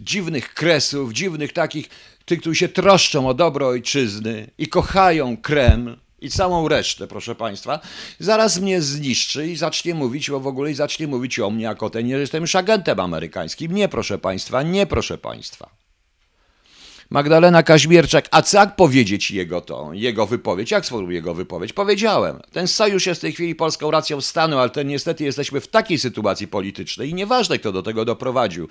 dziwnych 0.00 0.54
kresów, 0.54 1.12
dziwnych 1.12 1.52
takich, 1.52 1.88
tych, 2.24 2.40
którzy 2.40 2.56
się 2.56 2.68
troszczą 2.68 3.28
o 3.28 3.34
dobro 3.34 3.68
ojczyzny 3.68 4.50
i 4.58 4.68
kochają 4.68 5.36
Kreml 5.36 5.96
i 6.20 6.30
całą 6.30 6.68
resztę, 6.68 7.06
proszę 7.06 7.34
Państwa, 7.34 7.80
zaraz 8.18 8.60
mnie 8.60 8.82
zniszczy 8.82 9.48
i 9.48 9.56
zacznie 9.56 9.94
mówić 9.94 10.30
o 10.30 10.40
w 10.40 10.46
ogóle 10.46 10.70
i 10.70 10.74
zacznie 10.74 11.06
mówić 11.06 11.38
o 11.38 11.50
mnie 11.50 11.64
jako 11.64 11.90
ten, 11.90 12.06
nie 12.06 12.14
jestem 12.14 12.40
już 12.40 12.54
agentem 12.54 13.00
amerykańskim. 13.00 13.72
Nie, 13.72 13.88
proszę 13.88 14.18
Państwa, 14.18 14.62
nie, 14.62 14.86
proszę 14.86 15.18
Państwa. 15.18 15.80
Magdalena 17.10 17.62
Kaźmierczak, 17.62 18.28
a 18.30 18.42
co 18.42 18.58
jak 18.58 18.76
powiedzieć 18.76 19.30
jego 19.30 19.60
to, 19.60 19.90
jego 19.92 20.26
wypowiedź? 20.26 20.70
Jak 20.70 20.86
sformułuję 20.86 21.16
jego 21.16 21.34
wypowiedź? 21.34 21.72
Powiedziałem, 21.72 22.40
ten 22.52 22.68
sojusz 22.68 23.06
jest 23.06 23.20
w 23.20 23.22
tej 23.22 23.32
chwili 23.32 23.54
polską 23.54 23.90
racją 23.90 24.20
stanu, 24.20 24.58
ale 24.58 24.70
ten 24.70 24.88
niestety 24.88 25.24
jesteśmy 25.24 25.60
w 25.60 25.68
takiej 25.68 25.98
sytuacji 25.98 26.48
politycznej 26.48 27.10
i 27.10 27.14
nieważne 27.14 27.58
kto 27.58 27.72
do 27.72 27.82
tego 27.82 28.04
doprowadził. 28.04 28.68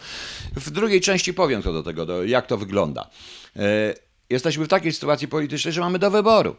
W 0.56 0.70
drugiej 0.70 1.02
części 1.02 1.34
powiem 1.34 1.62
kto 1.62 1.74
do 1.74 1.84
tego, 1.84 2.06
do, 2.06 2.24
jak 2.24 2.48
to 2.48 2.58
wygląda. 2.58 3.10
E, 3.56 3.94
jesteśmy 4.30 4.66
w 4.66 4.68
takiej 4.68 4.94
sytuacji 4.94 5.28
politycznej, 5.28 5.74
że 5.74 5.82
mamy 5.82 6.00
do 6.00 6.12
wyboru. 6.12 6.56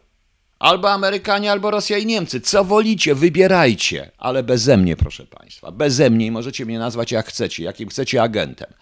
Albo 0.61 0.91
Amerykanie, 0.91 1.53
albo 1.53 1.71
Rosja 1.71 1.99
i 1.99 2.07
Niemcy. 2.07 2.41
Co 2.41 2.65
wolicie, 2.65 3.15
wybierajcie, 3.15 4.11
ale 4.19 4.43
beze 4.43 4.77
mnie, 4.77 4.97
proszę 4.97 5.27
Państwa. 5.27 5.73
Beze 5.73 6.11
mnie 6.11 6.27
i 6.27 6.31
możecie 6.31 6.67
mnie 6.67 6.79
nazwać 6.79 7.13
jak 7.13 7.27
chcecie, 7.27 7.63
jakim 7.63 7.89
chcecie 7.89 8.23
agentem. 8.23 8.73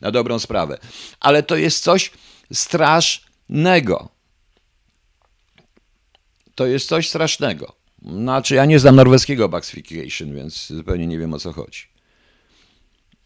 Na 0.00 0.10
dobrą 0.10 0.38
sprawę. 0.38 0.78
Ale 1.20 1.42
to 1.42 1.56
jest 1.56 1.84
coś, 1.84 2.10
strasznego. 2.52 4.08
To 6.54 6.66
jest 6.66 6.88
coś 6.88 7.08
strasznego. 7.08 7.76
Znaczy, 8.02 8.54
ja 8.54 8.64
nie 8.64 8.78
znam 8.78 8.96
norweskiego 8.96 9.48
Baxification, 9.48 10.34
więc 10.34 10.66
zupełnie 10.66 11.06
nie 11.06 11.18
wiem 11.18 11.34
o 11.34 11.38
co 11.38 11.52
chodzi. 11.52 11.82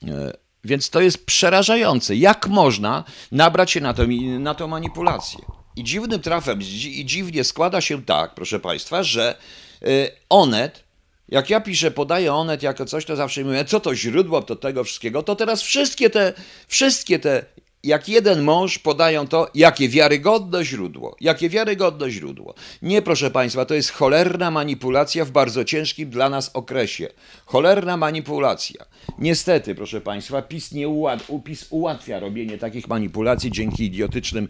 E, 0.09 0.33
więc 0.65 0.91
to 0.91 1.01
jest 1.01 1.27
przerażające. 1.27 2.17
Jak 2.17 2.49
można 2.49 3.05
nabrać 3.33 3.71
się 3.71 3.81
na, 3.81 3.95
to, 3.95 4.03
na 4.39 4.55
tą 4.55 4.69
manipulację? 4.69 5.41
I 5.77 5.85
dziwnym 5.85 6.21
trafem, 6.21 6.61
i 6.85 7.05
dziwnie 7.05 7.45
składa 7.45 7.81
się 7.81 8.05
tak, 8.05 8.35
proszę 8.35 8.61
Państwa, 8.61 9.03
że 9.03 9.37
e, 9.83 9.87
Onet, 10.29 10.85
jak 11.29 11.51
ja 11.51 11.61
piszę, 11.61 11.91
podaję 11.91 12.35
Onet 12.35 12.63
jako 12.63 12.85
coś, 12.85 13.05
to 13.05 13.17
zawsze 13.17 13.45
mówię, 13.45 13.65
co 13.65 13.81
to 13.81 13.95
źródło 13.95 14.41
do 14.41 14.57
tego 14.57 14.85
wszystkiego, 14.85 15.23
to 15.23 15.37
teraz 15.37 15.63
wszystkie 15.63 16.11
te, 16.11 16.33
wszystkie 16.69 17.19
te 17.19 17.45
jak 17.87 18.09
jeden 18.09 18.43
mąż 18.43 18.79
podają 18.79 19.29
to, 19.29 19.51
jakie 19.55 19.89
wiarygodne 19.89 20.65
źródło. 20.65 21.17
Jakie 21.21 21.49
wiarygodne 21.49 22.11
źródło. 22.11 22.55
Nie, 22.83 23.03
proszę 23.03 23.31
Państwa, 23.31 23.65
to 23.65 23.75
jest 23.75 23.91
cholerna 23.91 24.51
manipulacja 24.51 25.25
w 25.25 25.31
bardzo 25.31 25.65
ciężkim 25.65 26.11
dla 26.11 26.29
nas 26.29 26.51
okresie. 26.55 27.09
Cholerna 27.45 27.97
manipulacja. 27.97 28.85
Niestety, 29.19 29.75
proszę 29.75 30.01
Państwa, 30.01 30.43
PiS, 30.43 30.73
nie 30.73 30.89
ułat, 30.89 31.27
PiS 31.45 31.67
ułatwia 31.71 32.21
robienie 32.21 32.59
takich 32.59 32.89
manipulacji 32.89 33.51
dzięki 33.51 33.85
idiotycznym, 33.85 34.49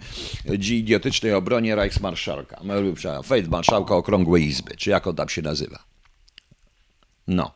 idiotycznej 0.71 1.33
obronie 1.33 1.75
Reichsmarszałka, 1.77 2.61
Feldmarszałka 3.27 3.97
Okrągłej 3.97 4.45
Izby, 4.45 4.77
czy 4.77 4.91
jak 4.91 5.07
on 5.07 5.17
tam 5.17 5.29
się 5.29 5.43
nazywa. 5.43 5.85
No. 7.27 7.53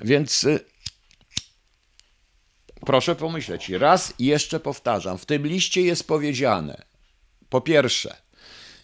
Więc 0.00 0.44
y, 0.44 0.71
proszę 2.86 3.14
pomyśleć, 3.14 3.68
raz 3.68 4.14
jeszcze 4.18 4.60
powtarzam, 4.60 5.18
w 5.18 5.26
tym 5.26 5.46
liście 5.46 5.82
jest 5.82 6.06
powiedziane, 6.06 6.82
po 7.48 7.60
pierwsze, 7.60 8.16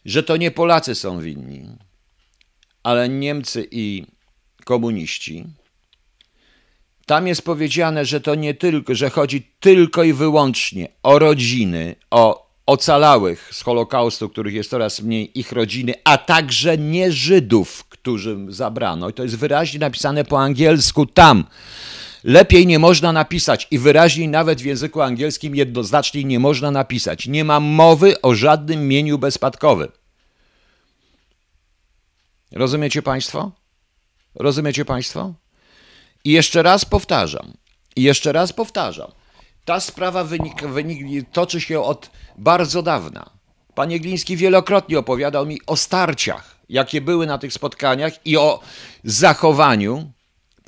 że 0.05 0.23
to 0.23 0.37
nie 0.37 0.51
Polacy 0.51 0.95
są 0.95 1.21
winni, 1.21 1.67
ale 2.83 3.09
Niemcy 3.09 3.69
i 3.71 4.05
komuniści. 4.65 5.45
Tam 7.07 7.27
jest 7.27 7.43
powiedziane, 7.43 8.05
że 8.05 8.21
to 8.21 8.35
nie 8.35 8.55
tylko, 8.55 8.95
że 8.95 9.11
chodzi 9.11 9.53
tylko 9.61 10.03
i 10.03 10.13
wyłącznie 10.13 10.89
o 11.03 11.19
rodziny, 11.19 11.97
o 12.11 12.49
ocalałych 12.67 13.51
z 13.53 13.63
Holokaustu, 13.63 14.29
których 14.29 14.55
jest 14.55 14.71
coraz 14.71 15.03
mniej, 15.03 15.39
ich 15.39 15.53
rodziny, 15.53 15.95
a 16.05 16.19
także 16.19 16.79
nie 16.79 17.13
Żydów, 17.13 17.85
którym 17.85 18.53
zabrano. 18.53 19.09
I 19.09 19.13
to 19.13 19.23
jest 19.23 19.37
wyraźnie 19.37 19.79
napisane 19.79 20.25
po 20.25 20.41
angielsku 20.41 21.07
tam. 21.07 21.45
Lepiej 22.25 22.67
nie 22.67 22.79
można 22.79 23.13
napisać 23.13 23.69
i 23.71 23.79
wyraźniej 23.79 24.29
nawet 24.29 24.61
w 24.61 24.65
języku 24.65 25.01
angielskim 25.01 25.55
jednoznacznie 25.55 26.25
nie 26.25 26.39
można 26.39 26.71
napisać. 26.71 27.27
Nie 27.27 27.45
ma 27.45 27.61
mowy 27.61 28.21
o 28.21 28.35
żadnym 28.35 28.89
mieniu 28.89 29.19
bezspadkowym. 29.19 29.89
Rozumiecie 32.53 33.03
Państwo? 33.03 33.53
Rozumiecie 34.35 34.85
Państwo? 34.85 35.35
I 36.25 36.33
jeszcze 36.33 36.63
raz 36.63 36.85
powtarzam, 36.85 37.53
i 37.97 38.03
jeszcze 38.03 38.33
raz 38.33 38.53
powtarzam, 38.53 39.13
ta 39.65 39.81
sprawa 39.81 40.25
wynik, 40.25 40.63
wynik, 40.63 41.31
toczy 41.33 41.61
się 41.61 41.83
od 41.83 42.11
bardzo 42.39 42.83
dawna. 42.83 43.31
Panie 43.75 44.01
Gliński 44.01 44.37
wielokrotnie 44.37 44.99
opowiadał 44.99 45.47
mi 45.47 45.61
o 45.67 45.77
starciach, 45.77 46.57
jakie 46.69 47.01
były 47.01 47.27
na 47.27 47.39
tych 47.39 47.53
spotkaniach 47.53 48.27
i 48.27 48.37
o 48.37 48.61
zachowaniu 49.05 50.13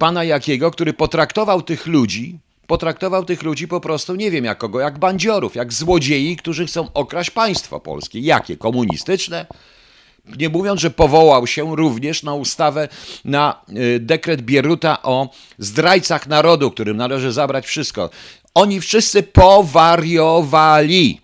pana 0.00 0.24
Jakiego, 0.24 0.70
który 0.70 0.92
potraktował 0.92 1.62
tych 1.62 1.86
ludzi, 1.86 2.38
potraktował 2.66 3.24
tych 3.24 3.42
ludzi 3.42 3.68
po 3.68 3.80
prostu, 3.80 4.14
nie 4.14 4.30
wiem 4.30 4.44
jak 4.44 4.58
kogo, 4.58 4.80
jak 4.80 4.98
bandziorów, 4.98 5.54
jak 5.54 5.72
złodziei, 5.72 6.36
którzy 6.36 6.66
chcą 6.66 6.92
okraść 6.92 7.30
państwo 7.30 7.80
polskie. 7.80 8.20
Jakie? 8.20 8.56
Komunistyczne? 8.56 9.46
Nie 10.38 10.48
mówiąc, 10.48 10.80
że 10.80 10.90
powołał 10.90 11.46
się 11.46 11.76
również 11.76 12.22
na 12.22 12.34
ustawę, 12.34 12.88
na 13.24 13.64
y, 13.68 14.00
dekret 14.00 14.42
Bieruta 14.42 15.02
o 15.02 15.28
zdrajcach 15.58 16.26
narodu, 16.26 16.70
którym 16.70 16.96
należy 16.96 17.32
zabrać 17.32 17.66
wszystko. 17.66 18.10
Oni 18.54 18.80
wszyscy 18.80 19.22
powariowali. 19.22 21.20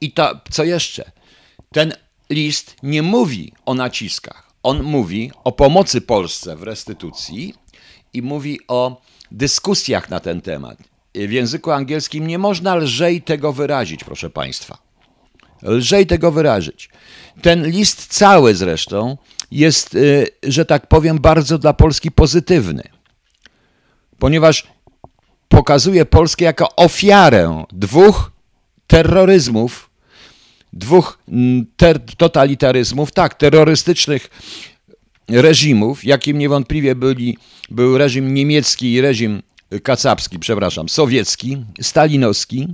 I 0.00 0.12
to, 0.12 0.40
co 0.50 0.64
jeszcze? 0.64 1.10
Ten 1.72 1.92
list 2.30 2.76
nie 2.82 3.02
mówi 3.02 3.52
o 3.66 3.74
naciskach. 3.74 4.50
On 4.62 4.82
mówi 4.82 5.30
o 5.44 5.52
pomocy 5.52 6.00
Polsce 6.00 6.56
w 6.56 6.62
restytucji 6.62 7.63
i 8.14 8.22
mówi 8.22 8.60
o 8.68 9.02
dyskusjach 9.30 10.10
na 10.10 10.20
ten 10.20 10.40
temat. 10.40 10.78
W 11.14 11.32
języku 11.32 11.70
angielskim 11.70 12.26
nie 12.26 12.38
można 12.38 12.74
lżej 12.74 13.22
tego 13.22 13.52
wyrazić, 13.52 14.04
proszę 14.04 14.30
Państwa. 14.30 14.78
Lżej 15.62 16.06
tego 16.06 16.32
wyrazić. 16.32 16.88
Ten 17.42 17.66
list 17.66 18.06
cały 18.06 18.54
zresztą 18.54 19.16
jest, 19.50 19.94
y, 19.94 20.26
że 20.42 20.64
tak 20.64 20.86
powiem, 20.86 21.18
bardzo 21.18 21.58
dla 21.58 21.72
Polski 21.72 22.10
pozytywny, 22.10 22.82
ponieważ 24.18 24.66
pokazuje 25.48 26.04
Polskę 26.04 26.44
jako 26.44 26.76
ofiarę 26.76 27.64
dwóch 27.72 28.30
terroryzmów, 28.86 29.90
dwóch 30.72 31.18
mm, 31.28 31.66
ter 31.76 32.00
totalitaryzmów, 32.00 33.12
tak, 33.12 33.34
terrorystycznych 33.34 34.30
reżimów, 35.28 36.04
jakim 36.04 36.38
niewątpliwie 36.38 36.94
byli, 36.94 37.38
był 37.70 37.98
reżim 37.98 38.34
niemiecki 38.34 38.92
i 38.92 39.00
reżim 39.00 39.42
kacapski, 39.82 40.38
przepraszam, 40.38 40.88
sowiecki, 40.88 41.56
stalinowski 41.80 42.68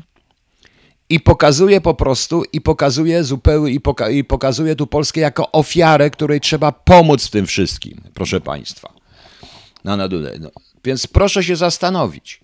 i 1.09 1.21
pokazuje 1.21 1.81
po 1.81 1.95
prostu 1.95 2.43
i 2.53 2.61
pokazuje 2.61 3.25
zupełnie 3.25 3.73
i, 3.73 3.81
poka 3.81 4.11
i 4.11 4.25
pokazuje 4.25 4.77
tu 4.77 4.87
Polskę 4.87 5.21
jako 5.21 5.53
ofiarę, 5.53 6.11
której 6.11 6.41
trzeba 6.41 6.73
pomóc 6.73 7.27
w 7.27 7.31
tym 7.31 7.47
wszystkim, 7.47 8.01
proszę 8.15 8.41
Państwa. 8.41 8.93
No, 9.85 9.97
no, 9.97 10.09
no. 10.41 10.51
Więc 10.85 11.07
proszę 11.07 11.45
się 11.45 11.57
zastanowić. 11.57 12.41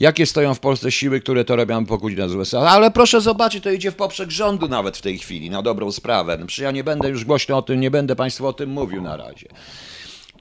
Jakie 0.00 0.26
stoją 0.26 0.54
w 0.54 0.60
Polsce 0.60 0.92
siły, 0.92 1.20
które 1.20 1.44
to 1.44 1.56
robią 1.56 1.86
pokłócić 1.86 2.20
z 2.20 2.34
USA? 2.34 2.60
Ale 2.60 2.90
proszę 2.90 3.20
zobaczyć, 3.20 3.64
to 3.64 3.70
idzie 3.70 3.90
w 3.90 3.96
poprzek 3.96 4.30
rządu 4.30 4.68
nawet 4.68 4.98
w 4.98 5.02
tej 5.02 5.18
chwili, 5.18 5.50
na 5.50 5.62
dobrą 5.62 5.92
sprawę. 5.92 6.36
No, 6.40 6.46
przecież 6.46 6.62
ja 6.62 6.70
nie 6.70 6.84
będę 6.84 7.08
już 7.08 7.24
głośno 7.24 7.56
o 7.56 7.62
tym, 7.62 7.80
nie 7.80 7.90
będę 7.90 8.16
Państwu 8.16 8.46
o 8.46 8.52
tym 8.52 8.70
mówił 8.70 9.02
na 9.02 9.16
razie. 9.16 9.48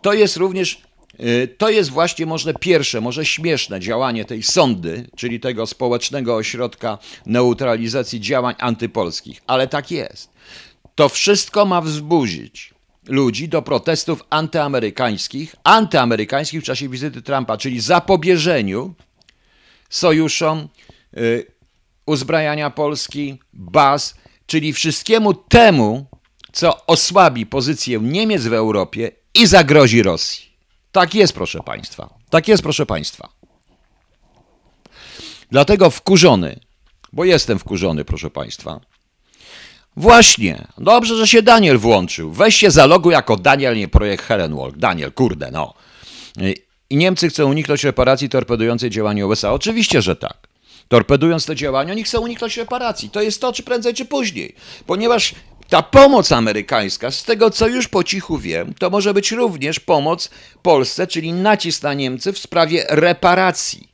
To 0.01 0.13
jest 0.13 0.38
również 0.38 0.82
y, 1.20 1.56
to 1.58 1.70
jest 1.70 1.89
właśnie 1.89 2.25
może 2.25 2.54
pierwsze, 2.54 3.01
może 3.01 3.25
śmieszne 3.25 3.80
działanie 3.80 4.25
tej 4.25 4.44
sądy, 4.44 5.10
czyli 5.16 5.39
tego 5.39 5.68
społecznego 5.68 6.36
ośrodka 6.36 6.98
neutralizacji 7.25 8.22
działań 8.22 8.56
antypolskich, 8.60 9.42
ale 9.48 9.68
tak 9.68 9.92
jest. 9.92 10.30
To 10.96 11.10
wszystko 11.10 11.66
ma 11.66 11.82
wzbudzić 11.82 12.74
ludzi 13.08 13.50
do 13.50 13.62
protestów 13.62 14.24
antyamerykańskich, 14.30 15.56
antyamerykańskich 15.63 16.62
w 16.62 16.66
czasie 16.66 16.89
wizyty 16.89 17.22
Trumpa, 17.22 17.58
czyli 17.58 17.80
zapobieżeniu 17.80 18.94
sojuszom 19.89 20.67
y, 21.17 21.46
uzbrajania 22.05 22.69
Polski, 22.69 23.39
baz, 23.53 24.15
czyli 24.46 24.74
wszystkiemu 24.74 25.34
temu, 25.34 26.05
co 26.51 26.86
osłabi 26.86 27.46
pozycję 27.46 28.00
Niemiec 28.00 28.43
w 28.43 28.53
Europie 28.53 29.12
i 29.34 29.48
zagrozi 29.48 30.03
Rosji. 30.03 30.50
Tak 30.91 31.15
jest, 31.15 31.34
proszę 31.34 31.60
Państwa. 31.63 32.10
Tak 32.29 32.48
jest, 32.48 32.63
proszę 32.63 32.86
Państwa. 32.86 33.29
Dlatego 35.51 35.89
wkurzony, 35.89 36.60
bo 37.13 37.25
jestem 37.25 37.60
wkurzony, 37.60 38.05
proszę 38.05 38.29
Państwa. 38.29 38.79
Właśnie, 39.96 40.67
dobrze, 40.77 41.15
że 41.15 41.27
się 41.27 41.41
Daniel 41.41 41.77
włączył. 41.77 42.31
Weź 42.31 42.55
się 42.55 42.72
zaloguj 42.72 43.13
jako 43.13 43.38
Daniel, 43.38 43.77
nie 43.77 43.88
projekt 43.88 44.24
Helenwalk. 44.25 44.77
Daniel, 44.77 45.12
kurde, 45.12 45.51
no. 45.51 45.74
I 46.89 46.98
Niemcy 46.98 47.29
chcą 47.29 47.50
uniknąć 47.50 47.84
reparacji 47.84 48.29
torpedującej 48.29 48.89
działanie 48.89 49.27
USA. 49.27 49.53
Oczywiście, 49.53 50.01
że 50.01 50.15
tak. 50.15 50.48
Torpedując 50.88 51.46
te 51.46 51.55
działania, 51.55 51.93
oni 51.93 52.03
chcą 52.03 52.22
uniknąć 52.22 52.58
reparacji. 52.58 53.10
To 53.10 53.22
jest 53.22 53.41
to, 53.41 53.53
czy 53.53 53.63
prędzej, 53.63 53.93
czy 53.93 54.05
później. 54.05 54.55
Ponieważ 54.86 55.36
ta 55.69 55.81
pomoc 55.81 56.31
amerykańska, 56.31 57.12
z 57.12 57.24
tego 57.24 57.51
co 57.51 57.67
już 57.67 57.88
po 57.88 58.03
cichu 58.03 58.38
wiem, 58.38 58.74
to 58.74 58.89
może 58.89 59.13
być 59.13 59.31
również 59.31 59.79
pomoc 59.79 60.29
Polsce, 60.62 61.08
czyli 61.08 61.34
nacisk 61.34 61.84
na 61.84 61.93
Niemcy 61.93 62.34
w 62.34 62.39
sprawie 62.39 62.86
reparacji. 62.89 63.89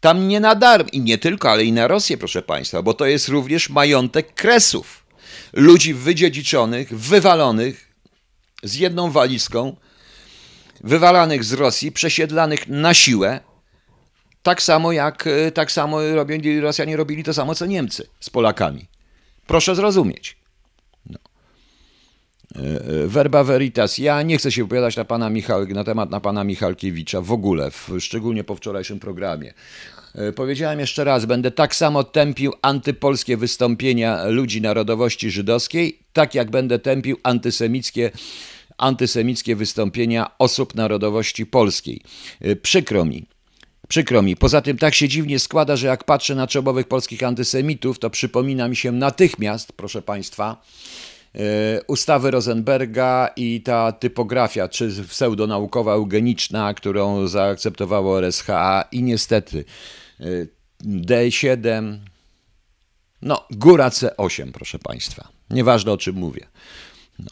Tam 0.00 0.28
nie 0.28 0.40
na 0.40 0.54
darm, 0.54 0.88
i 0.92 1.00
nie 1.00 1.18
tylko, 1.18 1.50
ale 1.50 1.64
i 1.64 1.72
na 1.72 1.88
Rosję, 1.88 2.18
proszę 2.18 2.42
Państwa, 2.42 2.82
bo 2.82 2.94
to 2.94 3.06
jest 3.06 3.28
również 3.28 3.70
majątek 3.70 4.34
kresów. 4.34 5.04
Ludzi 5.52 5.94
wydziedziczonych, 5.94 6.98
wywalonych 6.98 7.94
z 8.62 8.74
jedną 8.74 9.10
walizką, 9.10 9.76
wywalanych 10.84 11.44
z 11.44 11.52
Rosji, 11.52 11.92
przesiedlanych 11.92 12.68
na 12.68 12.94
siłę, 12.94 13.40
tak 14.42 14.62
samo 14.62 14.92
jak 14.92 15.28
tak 15.54 15.72
samo 15.72 16.14
robili, 16.14 16.60
Rosjanie 16.60 16.96
robili 16.96 17.24
to 17.24 17.34
samo 17.34 17.54
co 17.54 17.66
Niemcy 17.66 18.06
z 18.20 18.30
Polakami. 18.30 18.86
Proszę 19.46 19.74
zrozumieć. 19.74 20.36
Verba 23.06 23.44
Veritas. 23.44 23.98
Ja 23.98 24.22
nie 24.22 24.38
chcę 24.38 24.52
się 24.52 24.62
wypowiadać 24.62 24.96
na, 24.96 25.04
pana 25.04 25.30
Michał, 25.30 25.66
na 25.66 25.84
temat 25.84 26.10
na 26.10 26.20
pana 26.20 26.44
Michalkiewicza 26.44 27.20
w 27.20 27.32
ogóle, 27.32 27.70
w, 27.70 27.90
szczególnie 28.00 28.44
po 28.44 28.54
wczorajszym 28.54 29.00
programie. 29.00 29.54
E, 30.14 30.32
powiedziałem 30.32 30.80
jeszcze 30.80 31.04
raz, 31.04 31.24
będę 31.24 31.50
tak 31.50 31.74
samo 31.74 32.04
tępił 32.04 32.52
antypolskie 32.62 33.36
wystąpienia 33.36 34.24
ludzi 34.24 34.62
narodowości 34.62 35.30
żydowskiej, 35.30 35.98
tak 36.12 36.34
jak 36.34 36.50
będę 36.50 36.78
tępił 36.78 37.16
antysemickie, 37.22 38.10
antysemickie 38.78 39.56
wystąpienia 39.56 40.30
osób 40.38 40.74
narodowości 40.74 41.46
polskiej. 41.46 42.00
E, 42.40 42.56
przykro 42.56 43.04
mi. 43.04 43.26
Przykro 43.88 44.22
mi. 44.22 44.36
Poza 44.36 44.62
tym 44.62 44.78
tak 44.78 44.94
się 44.94 45.08
dziwnie 45.08 45.38
składa, 45.38 45.76
że 45.76 45.86
jak 45.86 46.04
patrzę 46.04 46.34
na 46.34 46.46
czołowych 46.46 46.88
polskich 46.88 47.22
antysemitów, 47.22 47.98
to 47.98 48.10
przypomina 48.10 48.68
mi 48.68 48.76
się 48.76 48.92
natychmiast, 48.92 49.72
proszę 49.72 50.02
Państwa, 50.02 50.62
E, 51.34 51.82
ustawy 51.86 52.30
Rosenberga 52.30 53.30
i 53.36 53.62
ta 53.62 53.92
typografia, 53.92 54.68
czy 54.68 55.04
pseudonaukowa 55.08 55.92
eugeniczna, 55.92 56.74
którą 56.74 57.26
zaakceptowało 57.26 58.18
RSHA 58.18 58.84
i 58.92 59.02
niestety 59.02 59.64
e, 60.20 60.24
D7, 60.84 61.98
no 63.22 63.46
góra 63.50 63.88
C8, 63.88 64.52
proszę 64.52 64.78
Państwa. 64.78 65.28
Nieważne 65.50 65.92
o 65.92 65.96
czym 65.96 66.16
mówię. 66.16 66.46
No. 67.18 67.30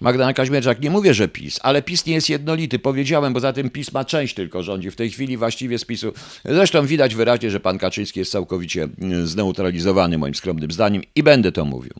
Magdalena 0.00 0.34
Kaźmierzak, 0.34 0.80
nie 0.80 0.90
mówię, 0.90 1.14
że 1.14 1.28
PiS, 1.28 1.58
ale 1.62 1.82
PiS 1.82 2.06
nie 2.06 2.14
jest 2.14 2.30
jednolity, 2.30 2.78
powiedziałem, 2.78 3.32
bo 3.32 3.40
za 3.40 3.52
tym 3.52 3.70
PiS 3.70 3.92
ma 3.92 4.04
część 4.04 4.34
tylko 4.34 4.62
rządzi. 4.62 4.90
W 4.90 4.96
tej 4.96 5.10
chwili 5.10 5.36
właściwie 5.36 5.78
z 5.78 5.84
PiSu, 5.84 6.12
zresztą 6.44 6.86
widać 6.86 7.14
wyraźnie, 7.14 7.50
że 7.50 7.60
pan 7.60 7.78
Kaczyński 7.78 8.18
jest 8.18 8.32
całkowicie 8.32 8.88
mm, 9.00 9.26
zneutralizowany 9.26 10.18
moim 10.18 10.34
skromnym 10.34 10.70
zdaniem 10.70 11.02
i 11.14 11.22
będę 11.22 11.52
to 11.52 11.64
mówił. 11.64 11.92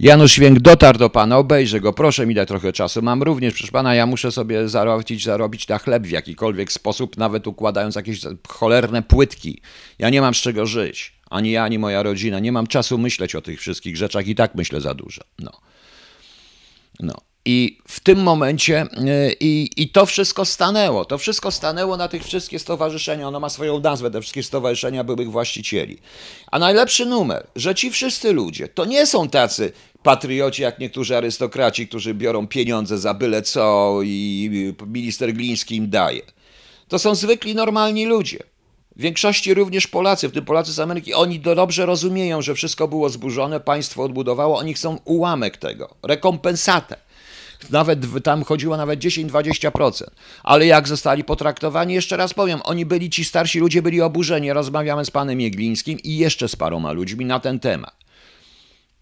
Janusz 0.00 0.32
Święk 0.32 0.60
dotarł 0.60 0.98
do 0.98 1.10
pana, 1.10 1.38
obejrzę 1.38 1.80
go, 1.80 1.92
proszę 1.92 2.26
mi 2.26 2.34
dać 2.34 2.48
trochę 2.48 2.72
czasu. 2.72 3.02
Mam 3.02 3.22
również, 3.22 3.54
proszę 3.54 3.72
pana, 3.72 3.94
ja 3.94 4.06
muszę 4.06 4.32
sobie 4.32 4.68
zarobić, 4.68 5.24
zarobić 5.24 5.68
na 5.68 5.78
chleb 5.78 6.02
w 6.02 6.10
jakikolwiek 6.10 6.72
sposób, 6.72 7.16
nawet 7.16 7.46
układając 7.46 7.94
jakieś 7.94 8.20
cholerne 8.48 9.02
płytki. 9.02 9.60
Ja 9.98 10.10
nie 10.10 10.20
mam 10.20 10.34
z 10.34 10.38
czego 10.38 10.66
żyć. 10.66 11.12
Ani 11.30 11.50
ja, 11.50 11.64
ani 11.64 11.78
moja 11.78 12.02
rodzina. 12.02 12.38
Nie 12.38 12.52
mam 12.52 12.66
czasu 12.66 12.98
myśleć 12.98 13.34
o 13.34 13.40
tych 13.40 13.60
wszystkich 13.60 13.96
rzeczach 13.96 14.26
i 14.26 14.34
tak 14.34 14.54
myślę 14.54 14.80
za 14.80 14.94
dużo. 14.94 15.22
No. 15.38 15.50
No. 17.00 17.14
I 17.44 17.78
w 17.88 18.00
tym 18.00 18.18
momencie 18.18 18.82
y, 18.82 19.36
i, 19.40 19.70
i 19.76 19.88
to 19.88 20.06
wszystko 20.06 20.44
stanęło. 20.44 21.04
To 21.04 21.18
wszystko 21.18 21.50
stanęło 21.50 21.96
na 21.96 22.08
tych 22.08 22.24
wszystkich 22.24 22.60
stowarzyszeniach. 22.60 23.28
Ono 23.28 23.40
ma 23.40 23.48
swoją 23.48 23.80
nazwę, 23.80 24.10
te 24.10 24.20
wszystkie 24.20 24.42
stowarzyszenia 24.42 25.04
byłych 25.04 25.30
właścicieli. 25.30 25.98
A 26.50 26.58
najlepszy 26.58 27.06
numer, 27.06 27.46
że 27.56 27.74
ci 27.74 27.90
wszyscy 27.90 28.32
ludzie 28.32 28.68
to 28.68 28.84
nie 28.84 29.06
są 29.06 29.28
tacy 29.28 29.72
patrioci 30.02 30.62
jak 30.62 30.78
niektórzy 30.78 31.16
arystokraci, 31.16 31.88
którzy 31.88 32.14
biorą 32.14 32.46
pieniądze 32.46 32.98
za 32.98 33.14
byle 33.14 33.42
co 33.42 33.98
i 34.04 34.50
minister 34.86 35.32
Gliński 35.32 35.76
im 35.76 35.90
daje. 35.90 36.22
To 36.88 36.98
są 36.98 37.14
zwykli, 37.14 37.54
normalni 37.54 38.06
ludzie. 38.06 38.38
W 39.00 39.02
większości 39.02 39.54
również 39.54 39.86
Polacy, 39.86 40.28
w 40.28 40.32
tym 40.32 40.44
Polacy 40.44 40.72
z 40.72 40.80
Ameryki, 40.80 41.14
oni 41.14 41.40
dobrze 41.40 41.86
rozumieją, 41.86 42.42
że 42.42 42.54
wszystko 42.54 42.88
było 42.88 43.08
zburzone, 43.08 43.60
państwo 43.60 44.02
odbudowało, 44.02 44.58
oni 44.58 44.74
chcą 44.74 44.98
ułamek 45.04 45.56
tego, 45.56 45.94
rekompensatę. 46.02 46.96
Nawet 47.70 48.22
tam 48.24 48.44
chodziło 48.44 48.76
nawet 48.76 49.00
10-20%. 49.00 50.04
Ale 50.42 50.66
jak 50.66 50.88
zostali 50.88 51.24
potraktowani, 51.24 51.94
jeszcze 51.94 52.16
raz 52.16 52.34
powiem, 52.34 52.60
oni 52.64 52.86
byli, 52.86 53.10
ci 53.10 53.24
starsi 53.24 53.58
ludzie 53.60 53.82
byli 53.82 54.00
oburzeni. 54.00 54.52
Rozmawiamy 54.52 55.04
z 55.04 55.10
panem 55.10 55.40
Jeglińskim 55.40 55.98
i 55.98 56.16
jeszcze 56.16 56.48
z 56.48 56.56
paroma 56.56 56.92
ludźmi 56.92 57.24
na 57.24 57.40
ten 57.40 57.60
temat. 57.60 57.94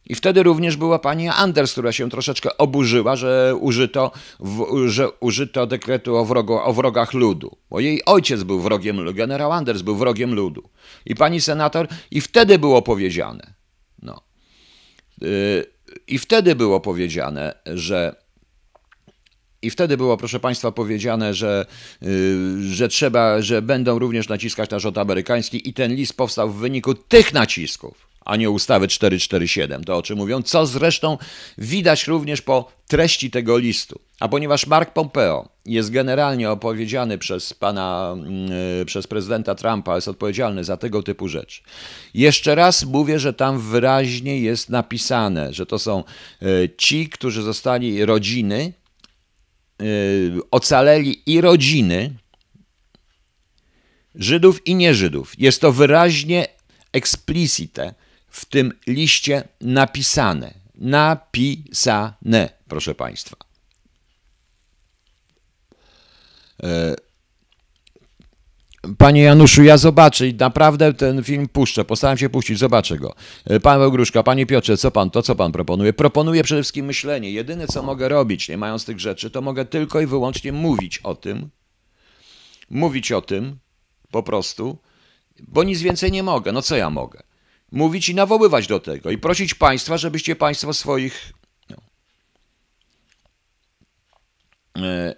I 0.08 0.14
wtedy 0.14 0.42
również 0.42 0.76
była 0.76 0.98
pani 0.98 1.28
Anders, 1.28 1.72
która 1.72 1.92
się 1.92 2.10
troszeczkę 2.10 2.58
oburzyła, 2.58 3.16
że 3.16 3.56
użyto, 3.60 4.12
w, 4.40 4.88
że 4.88 5.10
użyto 5.10 5.66
dekretu 5.66 6.16
o, 6.16 6.24
wrogo, 6.24 6.64
o 6.64 6.72
wrogach 6.72 7.12
ludu. 7.12 7.56
Bo 7.70 7.80
jej 7.80 8.04
ojciec 8.04 8.42
był 8.42 8.60
wrogiem 8.60 8.96
ludu, 8.96 9.14
generał 9.14 9.52
Anders 9.52 9.82
był 9.82 9.96
wrogiem 9.96 10.34
ludu. 10.34 10.70
I 11.06 11.14
pani 11.14 11.40
senator, 11.40 11.88
i 12.10 12.20
wtedy 12.20 12.58
było 12.58 12.82
powiedziane, 12.82 13.54
no, 14.02 14.20
yy, 15.20 15.64
i 16.06 16.18
wtedy 16.18 16.54
było 16.54 16.80
powiedziane, 16.80 17.54
że 17.66 18.28
i 19.62 19.70
wtedy 19.70 19.96
było, 19.96 20.16
proszę 20.16 20.40
Państwa, 20.40 20.72
powiedziane, 20.72 21.34
że, 21.34 21.66
yy, 22.02 22.08
że 22.62 22.88
trzeba, 22.88 23.42
że 23.42 23.62
będą 23.62 23.98
również 23.98 24.28
naciskać 24.28 24.70
na 24.70 24.78
rząd 24.78 24.98
amerykański 24.98 25.68
i 25.68 25.72
ten 25.72 25.94
list 25.94 26.16
powstał 26.16 26.50
w 26.50 26.56
wyniku 26.56 26.94
tych 26.94 27.34
nacisków 27.34 28.07
a 28.28 28.36
nie 28.36 28.50
ustawy 28.50 28.88
447. 28.88 29.84
To 29.84 29.96
o 29.96 30.02
czym 30.02 30.18
mówią, 30.18 30.42
co 30.42 30.66
zresztą 30.66 31.18
widać 31.58 32.06
również 32.06 32.42
po 32.42 32.72
treści 32.86 33.30
tego 33.30 33.58
listu. 33.58 34.00
A 34.20 34.28
ponieważ 34.28 34.66
Mark 34.66 34.92
Pompeo 34.92 35.48
jest 35.64 35.90
generalnie 35.90 36.50
opowiedziany 36.50 37.18
przez 37.18 37.54
pana, 37.54 38.16
yy, 38.78 38.84
przez 38.84 39.06
prezydenta 39.06 39.54
Trumpa, 39.54 39.94
jest 39.94 40.08
odpowiedzialny 40.08 40.64
za 40.64 40.76
tego 40.76 41.02
typu 41.02 41.28
rzeczy. 41.28 41.62
Jeszcze 42.14 42.54
raz 42.54 42.84
mówię, 42.84 43.18
że 43.18 43.32
tam 43.32 43.60
wyraźnie 43.60 44.40
jest 44.40 44.70
napisane, 44.70 45.52
że 45.52 45.66
to 45.66 45.78
są 45.78 46.04
yy, 46.40 46.70
ci, 46.78 47.08
którzy 47.08 47.42
zostali 47.42 48.04
rodziny, 48.04 48.72
yy, 49.78 50.40
ocaleli 50.50 51.22
i 51.26 51.40
rodziny, 51.40 52.14
Żydów 54.14 54.66
i 54.66 54.74
nieżydów. 54.74 55.32
Jest 55.38 55.60
to 55.60 55.72
wyraźnie 55.72 56.46
explicite 56.92 57.94
w 58.38 58.44
tym 58.44 58.72
liście 58.86 59.48
napisane. 59.60 60.54
Napisane, 60.74 62.48
proszę 62.68 62.94
Państwa. 62.94 63.36
E, 66.62 66.96
panie 68.98 69.22
Januszu, 69.22 69.62
ja 69.62 69.76
zobaczę 69.76 70.28
i 70.28 70.34
naprawdę 70.34 70.94
ten 70.94 71.24
film 71.24 71.48
puszczę, 71.48 71.84
postaram 71.84 72.18
się 72.18 72.28
puścić, 72.28 72.58
zobaczę 72.58 72.98
go. 72.98 73.14
E, 73.44 73.60
Paweł 73.60 73.92
Gruszka, 73.92 74.22
Panie 74.22 74.46
Piotrze, 74.46 74.76
co 74.76 74.90
Pan, 74.90 75.10
to 75.10 75.22
co 75.22 75.34
Pan 75.34 75.52
proponuje? 75.52 75.92
Proponuję 75.92 76.44
przede 76.44 76.62
wszystkim 76.62 76.86
myślenie. 76.86 77.30
Jedyne, 77.32 77.66
co 77.66 77.82
mogę 77.82 78.08
robić, 78.08 78.48
nie 78.48 78.56
mając 78.56 78.84
tych 78.84 79.00
rzeczy, 79.00 79.30
to 79.30 79.42
mogę 79.42 79.64
tylko 79.64 80.00
i 80.00 80.06
wyłącznie 80.06 80.52
mówić 80.52 80.98
o 80.98 81.14
tym, 81.14 81.50
mówić 82.70 83.12
o 83.12 83.22
tym 83.22 83.58
po 84.10 84.22
prostu, 84.22 84.78
bo 85.48 85.64
nic 85.64 85.82
więcej 85.82 86.12
nie 86.12 86.22
mogę. 86.22 86.52
No 86.52 86.62
co 86.62 86.76
ja 86.76 86.90
mogę? 86.90 87.27
Mówić 87.72 88.08
i 88.08 88.14
nawoływać 88.14 88.66
do 88.66 88.80
tego 88.80 89.10
i 89.10 89.18
prosić 89.18 89.54
Państwa, 89.54 89.98
żebyście 89.98 90.36
Państwo 90.36 90.74
swoich. 90.74 91.32
No, 91.70 91.76
e, 94.86 95.14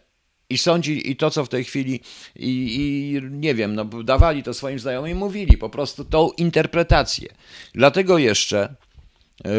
i 0.51 0.59
sądzi, 0.59 1.11
i 1.11 1.17
to, 1.17 1.31
co 1.31 1.45
w 1.45 1.49
tej 1.49 1.65
chwili, 1.65 2.01
i, 2.37 2.77
i, 2.77 3.21
nie 3.31 3.55
wiem, 3.55 3.75
no, 3.75 3.85
dawali 3.85 4.43
to 4.43 4.55
swoim 4.55 4.79
znajomym, 4.79 5.19
mówili 5.19 5.57
po 5.57 5.71
prostu 5.71 6.05
tą 6.05 6.31
interpretację. 6.31 7.35
Dlatego 7.75 8.19
jeszcze 8.19 8.75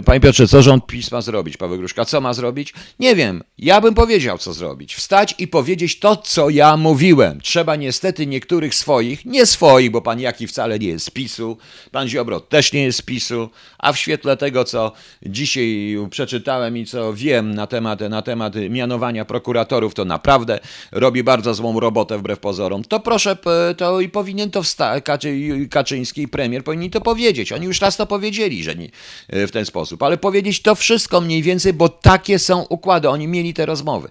panie 0.05 0.19
Piotrze, 0.19 0.47
co 0.47 0.61
rząd 0.61 0.85
PiS 0.85 1.11
ma 1.11 1.21
zrobić? 1.21 1.57
Paweł 1.57 1.77
Gruszka, 1.77 2.05
co 2.05 2.21
ma 2.21 2.33
zrobić? 2.33 2.73
Nie 2.99 3.15
wiem. 3.15 3.43
Ja 3.57 3.81
bym 3.81 3.93
powiedział, 3.93 4.37
co 4.37 4.53
zrobić. 4.53 4.95
Wstać 4.95 5.35
i 5.37 5.47
powiedzieć 5.47 5.99
to, 5.99 6.15
co 6.15 6.49
ja 6.49 6.77
mówiłem. 6.77 7.41
Trzeba 7.41 7.75
niestety 7.75 8.27
niektórych 8.27 8.75
swoich, 8.75 9.25
nie 9.25 9.45
swoich, 9.45 9.91
bo 9.91 10.01
pan 10.01 10.19
Jaki 10.19 10.47
wcale 10.47 10.79
nie 10.79 10.87
jest 10.87 11.05
z 11.05 11.09
PiSu, 11.09 11.57
pan 11.91 12.07
Ziobro 12.07 12.39
też 12.39 12.73
nie 12.73 12.83
jest 12.83 12.97
z 12.97 13.01
PiSu, 13.01 13.49
a 13.77 13.93
w 13.93 13.97
świetle 13.97 14.37
tego, 14.37 14.63
co 14.63 14.91
dzisiaj 15.25 15.97
przeczytałem 16.09 16.77
i 16.77 16.85
co 16.85 17.13
wiem 17.13 17.55
na 17.55 17.67
temat, 17.67 17.99
na 17.99 18.21
temat 18.21 18.53
mianowania 18.69 19.25
prokuratorów, 19.25 19.93
to 19.93 20.05
naprawdę 20.05 20.59
robi 20.91 21.23
bardzo 21.23 21.53
złą 21.53 21.79
robotę 21.79 22.17
wbrew 22.17 22.39
pozorom. 22.39 22.83
To 22.83 22.99
proszę, 22.99 23.37
to 23.77 24.01
i 24.01 24.09
powinien 24.09 24.51
to 24.51 24.63
wstać, 24.63 25.03
Kaczy, 25.03 25.37
Kaczyński, 25.69 26.27
premier, 26.27 26.63
powinni 26.63 26.89
to 26.89 27.01
powiedzieć. 27.01 27.51
Oni 27.51 27.65
już 27.65 27.81
raz 27.81 27.97
to 27.97 28.07
powiedzieli, 28.07 28.63
że 28.63 28.75
nie, 28.75 28.89
w 29.29 29.51
ten 29.51 29.65
sposób, 29.65 29.70
ale 29.99 30.17
powiedzieć 30.17 30.61
to 30.61 30.75
wszystko 30.75 31.21
mniej 31.21 31.41
więcej, 31.41 31.73
bo 31.73 31.89
takie 31.89 32.39
są 32.39 32.61
układy. 32.61 33.09
Oni 33.09 33.27
mieli 33.27 33.53
te 33.53 33.65
rozmowy. 33.65 34.09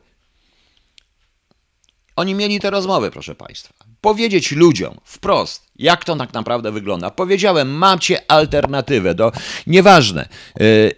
Oni 2.16 2.34
mieli 2.34 2.60
te 2.60 2.70
rozmowy, 2.70 3.10
proszę 3.10 3.34
Państwa. 3.34 3.74
Powiedzieć 4.00 4.52
ludziom 4.52 4.94
wprost, 5.04 5.66
jak 5.76 6.04
to 6.04 6.16
tak 6.16 6.34
naprawdę 6.34 6.72
wygląda. 6.72 7.10
Powiedziałem, 7.10 7.70
macie 7.70 8.30
alternatywę 8.30 9.14
do. 9.14 9.32
Nieważne. 9.66 10.28
Yy, 10.60 10.94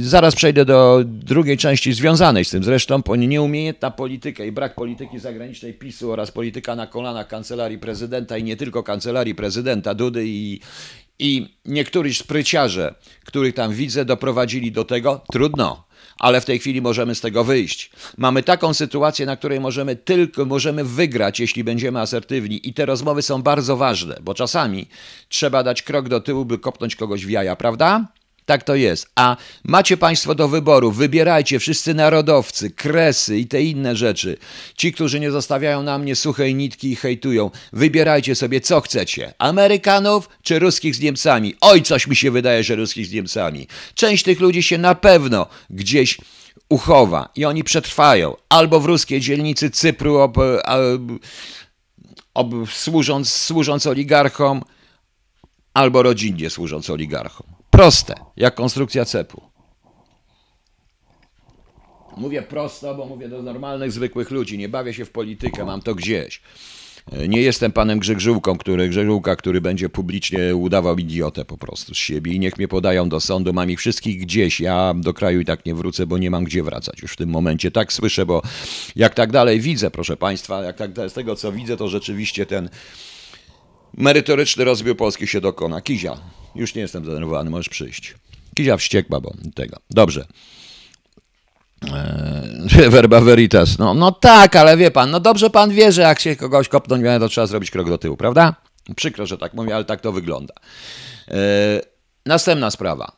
zaraz 0.00 0.34
przejdę 0.34 0.64
do 0.64 1.02
drugiej 1.04 1.56
części 1.56 1.92
związanej 1.92 2.44
z 2.44 2.50
tym. 2.50 2.64
Zresztą 2.64 3.02
nieumiejętna 3.18 3.90
polityka 3.90 4.44
i 4.44 4.52
brak 4.52 4.74
polityki 4.74 5.18
zagranicznej 5.18 5.74
PiSu 5.74 6.12
oraz 6.12 6.30
polityka 6.30 6.76
na 6.76 6.86
kolanach 6.86 7.28
kancelarii 7.28 7.78
prezydenta 7.78 8.38
i 8.38 8.44
nie 8.44 8.56
tylko 8.56 8.82
kancelarii 8.82 9.34
prezydenta 9.34 9.94
Dudy 9.94 10.24
i, 10.26 10.60
i 11.18 11.56
niektórzy 11.64 12.14
spryciarze, 12.14 12.94
których 13.24 13.54
tam 13.54 13.72
widzę, 13.72 14.04
doprowadzili 14.04 14.72
do 14.72 14.84
tego, 14.84 15.24
trudno, 15.32 15.86
ale 16.18 16.40
w 16.40 16.44
tej 16.44 16.58
chwili 16.58 16.82
możemy 16.82 17.14
z 17.14 17.20
tego 17.20 17.44
wyjść. 17.44 17.90
Mamy 18.18 18.42
taką 18.42 18.74
sytuację, 18.74 19.26
na 19.26 19.36
której 19.36 19.60
możemy 19.60 19.96
tylko 19.96 20.44
możemy 20.44 20.84
wygrać, 20.84 21.40
jeśli 21.40 21.64
będziemy 21.64 22.00
asertywni 22.00 22.68
i 22.68 22.74
te 22.74 22.86
rozmowy 22.86 23.22
są 23.22 23.42
bardzo 23.42 23.76
ważne, 23.76 24.18
bo 24.22 24.34
czasami 24.34 24.86
trzeba 25.28 25.62
dać 25.62 25.82
krok 25.82 26.08
do 26.08 26.20
tyłu, 26.20 26.44
by 26.44 26.58
kopnąć 26.58 26.96
kogoś 26.96 27.26
w 27.26 27.30
jaja, 27.30 27.56
prawda? 27.56 28.06
Tak 28.46 28.62
to 28.62 28.74
jest. 28.74 29.10
A 29.14 29.36
macie 29.64 29.96
Państwo 29.96 30.34
do 30.34 30.48
wyboru, 30.48 30.92
wybierajcie 30.92 31.58
wszyscy 31.58 31.94
narodowcy, 31.94 32.70
kresy 32.70 33.38
i 33.38 33.46
te 33.46 33.62
inne 33.62 33.96
rzeczy. 33.96 34.36
Ci, 34.76 34.92
którzy 34.92 35.20
nie 35.20 35.30
zostawiają 35.30 35.82
na 35.82 35.98
mnie 35.98 36.16
suchej 36.16 36.54
nitki 36.54 36.90
i 36.90 36.96
hejtują, 36.96 37.50
wybierajcie 37.72 38.34
sobie 38.34 38.60
co 38.60 38.80
chcecie. 38.80 39.34
Amerykanów 39.38 40.28
czy 40.42 40.58
ruskich 40.58 40.94
z 40.94 41.00
Niemcami? 41.00 41.54
Oj, 41.60 41.82
coś 41.82 42.06
mi 42.06 42.16
się 42.16 42.30
wydaje, 42.30 42.62
że 42.64 42.76
ruskich 42.76 43.06
z 43.06 43.12
Niemcami. 43.12 43.66
Część 43.94 44.24
tych 44.24 44.40
ludzi 44.40 44.62
się 44.62 44.78
na 44.78 44.94
pewno 44.94 45.46
gdzieś 45.70 46.18
uchowa 46.68 47.28
i 47.36 47.44
oni 47.44 47.64
przetrwają. 47.64 48.36
Albo 48.48 48.80
w 48.80 48.84
ruskiej 48.84 49.20
dzielnicy 49.20 49.70
Cypru, 49.70 50.18
ob, 50.18 50.38
ob, 50.38 51.02
ob, 52.34 52.52
służąc, 52.72 53.32
służąc 53.32 53.86
oligarchom, 53.86 54.62
albo 55.74 56.02
rodzinnie 56.02 56.50
służąc 56.50 56.90
oligarchom. 56.90 57.55
Proste, 57.76 58.14
jak 58.36 58.54
konstrukcja 58.54 59.04
cepu. 59.04 59.42
Mówię 62.16 62.42
prosto, 62.42 62.94
bo 62.94 63.06
mówię 63.06 63.28
do 63.28 63.42
normalnych, 63.42 63.92
zwykłych 63.92 64.30
ludzi. 64.30 64.58
Nie 64.58 64.68
bawię 64.68 64.94
się 64.94 65.04
w 65.04 65.10
politykę, 65.10 65.64
mam 65.64 65.82
to 65.82 65.94
gdzieś. 65.94 66.40
Nie 67.28 67.40
jestem 67.40 67.72
panem 67.72 67.98
Grzegżółką, 67.98 68.58
który, 68.58 68.88
Grzegżółka, 68.88 69.36
który 69.36 69.60
będzie 69.60 69.88
publicznie 69.88 70.56
udawał 70.56 70.96
idiotę 70.96 71.44
po 71.44 71.58
prostu 71.58 71.94
z 71.94 71.98
siebie 71.98 72.32
i 72.32 72.40
niech 72.40 72.56
mnie 72.58 72.68
podają 72.68 73.08
do 73.08 73.20
sądu. 73.20 73.52
Mam 73.52 73.70
ich 73.70 73.78
wszystkich 73.78 74.20
gdzieś. 74.20 74.60
Ja 74.60 74.94
do 74.96 75.14
kraju 75.14 75.40
i 75.40 75.44
tak 75.44 75.66
nie 75.66 75.74
wrócę, 75.74 76.06
bo 76.06 76.18
nie 76.18 76.30
mam 76.30 76.44
gdzie 76.44 76.62
wracać 76.62 77.02
już 77.02 77.12
w 77.12 77.16
tym 77.16 77.28
momencie. 77.28 77.70
Tak 77.70 77.92
słyszę, 77.92 78.26
bo 78.26 78.42
jak 78.96 79.14
tak 79.14 79.32
dalej 79.32 79.60
widzę, 79.60 79.90
proszę 79.90 80.16
państwa, 80.16 80.62
jak 80.62 80.76
tak 80.76 80.90
z 81.08 81.12
tego 81.12 81.36
co 81.36 81.52
widzę, 81.52 81.76
to 81.76 81.88
rzeczywiście 81.88 82.46
ten 82.46 82.68
merytoryczny 83.94 84.64
rozbiór 84.64 84.96
Polski 84.96 85.26
się 85.26 85.40
dokona. 85.40 85.80
Kizia, 85.80 86.16
już 86.56 86.74
nie 86.74 86.82
jestem 86.82 87.04
zdenerwowany, 87.04 87.50
możesz 87.50 87.68
przyjść. 87.68 88.14
Kizia 88.54 88.76
wściekła, 88.76 89.20
bo 89.20 89.32
tego. 89.54 89.76
Dobrze. 89.90 90.26
Eee, 91.82 92.90
verba 92.96 93.20
veritas. 93.20 93.78
No, 93.78 93.94
no 93.94 94.12
tak, 94.12 94.56
ale 94.56 94.76
wie 94.76 94.90
pan, 94.90 95.10
no 95.10 95.20
dobrze 95.20 95.50
pan 95.50 95.70
wie, 95.70 95.92
że 95.92 96.02
jak 96.02 96.20
się 96.20 96.36
kogoś 96.36 96.68
kopnąć 96.68 97.02
to 97.20 97.28
trzeba 97.28 97.46
zrobić 97.46 97.70
krok 97.70 97.88
do 97.88 97.98
tyłu, 97.98 98.16
prawda? 98.16 98.54
Przykro, 98.96 99.26
że 99.26 99.38
tak 99.38 99.54
mówię, 99.54 99.74
ale 99.74 99.84
tak 99.84 100.00
to 100.00 100.12
wygląda. 100.12 100.54
Eee, 101.28 101.80
następna 102.26 102.70
sprawa. 102.70 103.16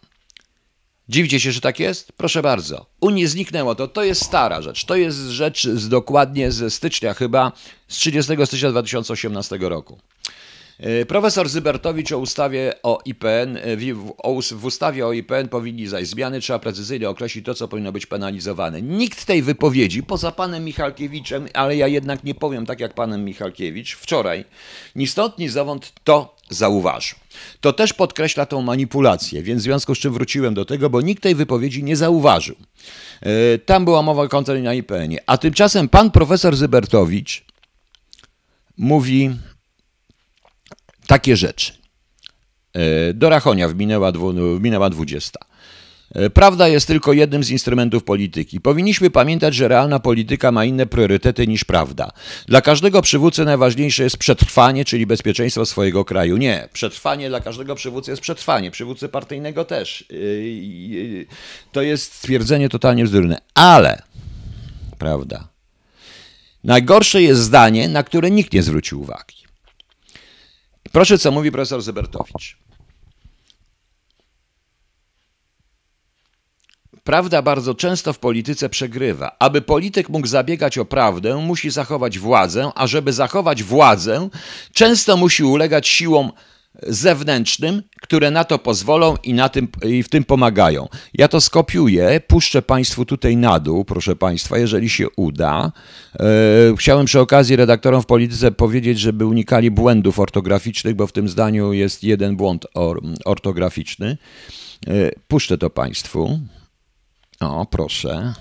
Dziwcie 1.08 1.40
się, 1.40 1.52
że 1.52 1.60
tak 1.60 1.80
jest? 1.80 2.12
Proszę 2.12 2.42
bardzo. 2.42 2.86
U 3.00 3.10
nie 3.10 3.28
zniknęło 3.28 3.74
to. 3.74 3.88
To 3.88 4.04
jest 4.04 4.24
stara 4.24 4.62
rzecz. 4.62 4.84
To 4.84 4.96
jest 4.96 5.18
rzecz 5.18 5.68
z, 5.68 5.88
dokładnie 5.88 6.52
ze 6.52 6.70
stycznia 6.70 7.14
chyba, 7.14 7.52
z 7.88 7.96
30 7.96 8.32
stycznia 8.46 8.70
2018 8.70 9.58
roku. 9.60 9.98
E, 10.78 11.06
profesor 11.06 11.48
Zybertowicz 11.48 12.12
o 12.12 12.18
ustawie 12.18 12.74
o 12.82 12.98
IPN, 13.04 13.56
e, 13.56 13.76
w 14.56 14.64
ustawie 14.64 15.06
o 15.06 15.12
IPN 15.12 15.48
powinni 15.48 15.86
zaś 15.86 16.06
zmiany, 16.06 16.40
trzeba 16.40 16.58
precyzyjnie 16.58 17.08
określić 17.08 17.44
to, 17.44 17.54
co 17.54 17.68
powinno 17.68 17.92
być 17.92 18.06
penalizowane. 18.06 18.82
Nikt 18.82 19.24
tej 19.24 19.42
wypowiedzi, 19.42 20.02
poza 20.02 20.32
panem 20.32 20.64
Michalkiewiczem, 20.64 21.48
ale 21.54 21.76
ja 21.76 21.86
jednak 21.86 22.24
nie 22.24 22.34
powiem 22.34 22.66
tak 22.66 22.80
jak 22.80 22.94
panem 22.94 23.24
Michalkiewicz, 23.24 23.96
wczoraj, 23.96 24.44
ni 24.96 25.06
stąd, 25.06 25.36
to 26.04 26.36
zauważył. 26.50 27.18
To 27.60 27.72
też 27.72 27.92
podkreśla 27.92 28.46
tą 28.46 28.62
manipulację, 28.62 29.42
więc 29.42 29.60
w 29.60 29.64
związku 29.64 29.94
z 29.94 29.98
czym 29.98 30.12
wróciłem 30.12 30.54
do 30.54 30.64
tego, 30.64 30.90
bo 30.90 31.00
nikt 31.00 31.22
tej 31.22 31.34
wypowiedzi 31.34 31.84
nie 31.84 31.96
zauważył. 31.96 32.56
E, 33.20 33.58
tam 33.58 33.84
była 33.84 34.02
mowa 34.02 34.22
o 34.22 34.28
kontroli 34.28 34.62
na 34.62 34.74
IPN-ie. 34.74 35.18
A 35.26 35.38
tymczasem 35.38 35.88
pan 35.88 36.10
profesor 36.10 36.56
Zybertowicz 36.56 37.44
mówi 38.76 39.30
takie 41.08 41.36
rzeczy. 41.36 41.72
E, 42.72 43.14
do 43.14 43.28
Rachonia 43.28 43.68
wminęła, 43.68 44.12
wminęła 44.58 44.90
20. 44.90 45.38
E, 46.14 46.30
prawda 46.30 46.68
jest 46.68 46.86
tylko 46.86 47.12
jednym 47.12 47.44
z 47.44 47.50
instrumentów 47.50 48.04
polityki. 48.04 48.60
Powinniśmy 48.60 49.10
pamiętać, 49.10 49.54
że 49.54 49.68
realna 49.68 49.98
polityka 50.00 50.52
ma 50.52 50.64
inne 50.64 50.86
priorytety 50.86 51.46
niż 51.46 51.64
prawda. 51.64 52.10
Dla 52.46 52.60
każdego 52.60 53.02
przywódcy 53.02 53.44
najważniejsze 53.44 54.02
jest 54.02 54.16
przetrwanie, 54.16 54.84
czyli 54.84 55.06
bezpieczeństwo 55.06 55.66
swojego 55.66 56.04
kraju. 56.04 56.36
Nie, 56.36 56.68
przetrwanie 56.72 57.28
dla 57.28 57.40
każdego 57.40 57.74
przywódcy 57.74 58.10
jest 58.10 58.22
przetrwanie, 58.22 58.70
przywódcy 58.70 59.08
partyjnego 59.08 59.64
też. 59.64 60.04
E, 60.10 60.14
to 61.72 61.82
jest 61.82 62.14
stwierdzenie 62.14 62.68
totalnie 62.68 63.04
bzdurne. 63.04 63.38
Ale, 63.54 64.02
prawda, 64.98 65.48
najgorsze 66.64 67.22
jest 67.22 67.40
zdanie, 67.40 67.88
na 67.88 68.02
które 68.02 68.30
nikt 68.30 68.52
nie 68.52 68.62
zwrócił 68.62 69.00
uwagi. 69.00 69.37
Proszę, 70.92 71.18
co 71.18 71.30
mówi 71.30 71.52
profesor 71.52 71.82
Zybertowicz. 71.82 72.58
Prawda 77.04 77.42
bardzo 77.42 77.74
często 77.74 78.12
w 78.12 78.18
polityce 78.18 78.68
przegrywa. 78.68 79.36
Aby 79.38 79.62
polityk 79.62 80.08
mógł 80.08 80.26
zabiegać 80.26 80.78
o 80.78 80.84
prawdę, 80.84 81.36
musi 81.36 81.70
zachować 81.70 82.18
władzę, 82.18 82.70
a 82.74 82.86
żeby 82.86 83.12
zachować 83.12 83.62
władzę, 83.62 84.28
często 84.72 85.16
musi 85.16 85.44
ulegać 85.44 85.88
siłom 85.88 86.32
zewnętrznym, 86.86 87.82
które 88.00 88.30
na 88.30 88.44
to 88.44 88.58
pozwolą 88.58 89.14
i, 89.22 89.34
na 89.34 89.48
tym, 89.48 89.68
i 89.84 90.02
w 90.02 90.08
tym 90.08 90.24
pomagają. 90.24 90.88
Ja 91.14 91.28
to 91.28 91.40
skopiuję, 91.40 92.20
puszczę 92.26 92.62
Państwu 92.62 93.04
tutaj 93.04 93.36
na 93.36 93.60
dół, 93.60 93.84
proszę 93.84 94.16
Państwa, 94.16 94.58
jeżeli 94.58 94.88
się 94.88 95.06
uda. 95.16 95.72
E, 96.14 96.24
chciałem 96.78 97.06
przy 97.06 97.20
okazji 97.20 97.56
redaktorom 97.56 98.02
w 98.02 98.06
polityce 98.06 98.50
powiedzieć, 98.50 98.98
żeby 98.98 99.26
unikali 99.26 99.70
błędów 99.70 100.18
ortograficznych, 100.18 100.94
bo 100.94 101.06
w 101.06 101.12
tym 101.12 101.28
zdaniu 101.28 101.72
jest 101.72 102.04
jeden 102.04 102.36
błąd 102.36 102.66
or, 102.74 103.02
ortograficzny. 103.24 104.16
E, 104.86 105.10
puszczę 105.28 105.58
to 105.58 105.70
Państwu. 105.70 106.40
O, 107.40 107.66
proszę. 107.66 108.34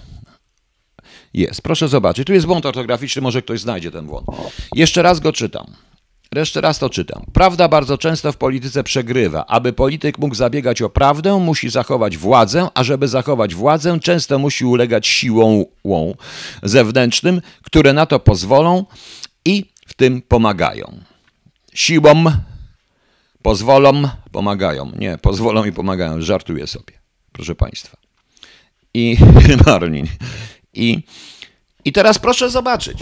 Jest, 1.34 1.62
proszę 1.62 1.88
zobaczyć. 1.88 2.28
Tu 2.28 2.34
jest 2.34 2.45
błąd 2.45 2.65
ortograficzny, 2.65 3.21
może 3.21 3.41
ktoś 3.41 3.60
znajdzie 3.60 3.91
ten 3.91 4.06
błąd. 4.06 4.28
Jeszcze 4.76 5.02
raz 5.02 5.19
go 5.19 5.34
czytam. 5.34 5.65
Jeszcze 6.36 6.62
raz 6.62 6.80
to 6.80 6.90
czytam. 6.90 7.24
Prawda 7.34 7.68
bardzo 7.68 7.98
często 7.98 8.32
w 8.32 8.38
polityce 8.38 8.84
przegrywa. 8.84 9.46
Aby 9.46 9.74
polityk 9.74 10.18
mógł 10.18 10.36
zabiegać 10.36 10.82
o 10.82 10.90
prawdę, 10.90 11.40
musi 11.40 11.70
zachować 11.70 12.18
władzę, 12.18 12.68
a 12.74 12.84
żeby 12.84 13.08
zachować 13.08 13.56
władzę, 13.56 14.00
często 14.00 14.40
musi 14.40 14.66
ulegać 14.66 15.08
siłom 15.08 15.63
zewnętrznym, 16.63 17.42
które 17.63 17.94
na 17.94 18.06
to 18.06 18.20
pozwolą 18.20 18.86
i 19.46 19.66
w 19.88 19.94
tym 19.94 20.22
pomagają. 20.22 21.00
Siłą 21.74 22.24
pozwolą, 23.42 24.04
pomagają. 24.32 24.92
Nie, 25.00 25.18
pozwolą 25.18 25.66
i 25.66 25.72
pomagają. 25.72 26.22
Żartuję 26.22 26.68
sobie, 26.68 26.94
proszę 27.32 27.56
Państwa. 27.56 27.98
I 28.94 29.18
Marlin. 29.66 30.08
I, 30.74 31.04
I 31.86 31.92
teraz 31.92 32.20
proszę 32.20 32.50
zobaczyć. 32.50 32.98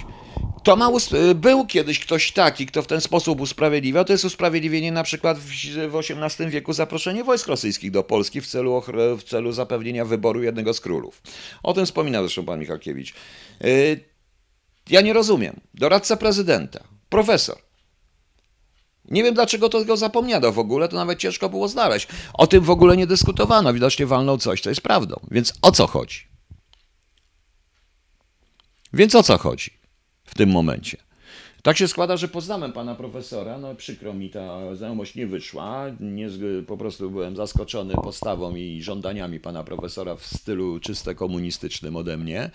To 0.66 0.76
ma, 0.76 0.90
był 1.36 1.66
kiedyś 1.66 2.00
ktoś 2.00 2.32
taki, 2.32 2.66
kto 2.66 2.82
w 2.82 2.88
ten 2.88 3.02
sposób 3.02 3.42
usprawiedliwiał. 3.42 4.06
To 4.06 4.14
jest 4.14 4.26
usprawiedliwienie 4.26 4.92
na 4.92 5.04
przykład 5.04 5.38
w, 5.38 5.50
w 5.90 5.96
XVIII 5.96 6.50
wieku 6.50 6.74
zaproszenie 6.74 7.24
wojsk 7.24 7.48
rosyjskich 7.48 7.92
do 7.92 8.04
Polski 8.04 8.42
w 8.42 8.48
celu, 8.48 8.84
w 9.18 9.24
celu 9.24 9.52
zapewnienia 9.52 10.06
wyboru 10.06 10.44
jednego 10.44 10.74
z 10.74 10.82
królów. 10.82 11.22
O 11.64 11.74
tym 11.74 11.86
wspominał 11.86 12.24
zresztą 12.24 12.46
pan 12.46 12.60
Michalkiewicz. 12.60 13.14
Y, 13.66 14.00
ja 14.90 15.02
nie 15.02 15.14
rozumiem. 15.14 15.60
Doradca 15.74 16.18
prezydenta, 16.18 16.84
profesor. 17.10 17.58
Nie 19.06 19.24
wiem 19.24 19.34
dlaczego 19.34 19.70
to 19.70 19.86
go 19.86 19.98
zapomniano 19.98 20.52
w 20.52 20.60
ogóle, 20.60 20.88
to 20.88 20.96
nawet 20.96 21.20
ciężko 21.20 21.50
było 21.50 21.68
znaleźć. 21.68 22.08
O 22.34 22.48
tym 22.48 22.64
w 22.64 22.70
ogóle 22.70 22.98
nie 22.98 23.08
dyskutowano. 23.08 23.74
Widocznie 23.74 24.06
walnął 24.06 24.38
coś, 24.38 24.62
co 24.62 24.70
jest 24.70 24.82
prawdą. 24.82 25.20
Więc 25.32 25.54
o 25.62 25.72
co 25.72 25.88
chodzi? 25.88 26.28
Więc 28.94 29.16
o 29.16 29.24
co 29.24 29.38
chodzi? 29.38 29.85
Tym 30.38 30.50
momencie. 30.50 30.98
Tak 31.66 31.78
się 31.78 31.88
składa, 31.88 32.18
że 32.18 32.28
poznałem 32.28 32.74
pana 32.74 32.96
profesora, 32.96 33.58
no 33.58 33.76
przykro 33.76 34.14
mi 34.14 34.30
ta 34.30 34.76
znajomość 34.76 35.16
nie 35.16 35.28
wyszła, 35.28 35.86
nie, 36.00 36.28
po 36.68 36.78
prostu 36.78 37.12
byłem 37.12 37.36
zaskoczony 37.36 37.94
postawą 37.94 38.56
i 38.56 38.82
żądaniami 38.84 39.40
pana 39.40 39.64
profesora 39.64 40.16
w 40.16 40.26
stylu 40.26 40.80
czysto 40.80 41.16
komunistycznym 41.16 41.96
ode 41.96 42.18
mnie. 42.18 42.52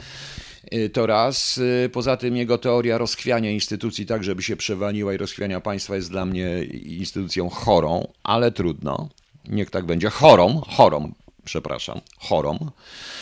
Y, 0.75 0.91
to 0.91 1.07
raz, 1.07 1.59
y, 1.59 1.91
poza 1.93 2.17
tym 2.17 2.37
jego 2.37 2.59
teoria 2.59 2.99
rozchwiania 2.99 3.51
instytucji 3.51 4.07
tak, 4.07 4.25
żeby 4.25 4.43
się 4.43 4.57
przewaliła 4.57 5.15
i 5.15 5.17
rozchwiania 5.17 5.61
państwa 5.61 5.97
jest 5.97 6.11
dla 6.11 6.25
mnie 6.25 6.65
instytucją 6.85 7.49
chorą, 7.49 8.09
ale 8.23 8.53
trudno, 8.53 9.09
niech 9.49 9.71
tak 9.71 9.87
będzie, 9.87 10.11
chorą, 10.11 10.61
chorą, 10.61 11.13
przepraszam, 11.45 12.01
chorą 12.19 12.59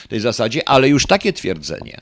w 0.04 0.08
tej 0.08 0.20
zasadzie, 0.20 0.68
ale 0.68 0.88
już 0.88 1.06
takie 1.06 1.32
twierdzenie, 1.32 2.00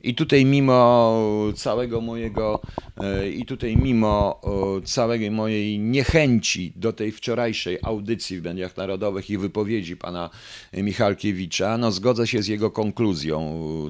i 0.00 0.14
tutaj 0.14 0.44
mimo 0.44 1.14
całego 1.56 2.00
mojego, 2.00 2.60
e, 2.96 3.28
i 3.30 3.46
tutaj 3.46 3.76
mimo 3.76 4.40
całej 4.84 5.30
mojej 5.30 5.78
niechęci 5.78 6.72
do 6.76 6.92
tej 6.92 7.12
wczorajszej 7.12 7.78
audycji 7.82 8.40
w 8.40 8.44
mediach 8.44 8.76
narodowych 8.76 9.30
i 9.30 9.38
wypowiedzi 9.38 9.96
pana 9.96 10.30
Michalkiewicza, 10.72 11.78
no 11.78 11.92
zgodzę 11.92 12.26
się 12.26 12.42
z 12.42 12.46
jego 12.46 12.70
konkluzją. 12.70 13.38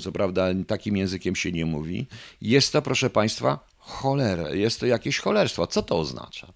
Co 0.00 0.12
prawda 0.12 0.46
takim 0.66 0.96
językiem 0.96 1.36
się 1.36 1.52
nie 1.52 1.66
mówi. 1.66 2.06
Jest 2.42 2.72
to, 2.72 2.82
proszę 2.82 3.10
państwa, 3.10 3.58
cholera, 3.78 4.50
jest 4.50 4.80
to 4.80 4.86
jakieś 4.86 5.18
cholerstwo. 5.18 5.66
Co 5.66 5.82
to 5.82 5.98
oznacza? 5.98 6.52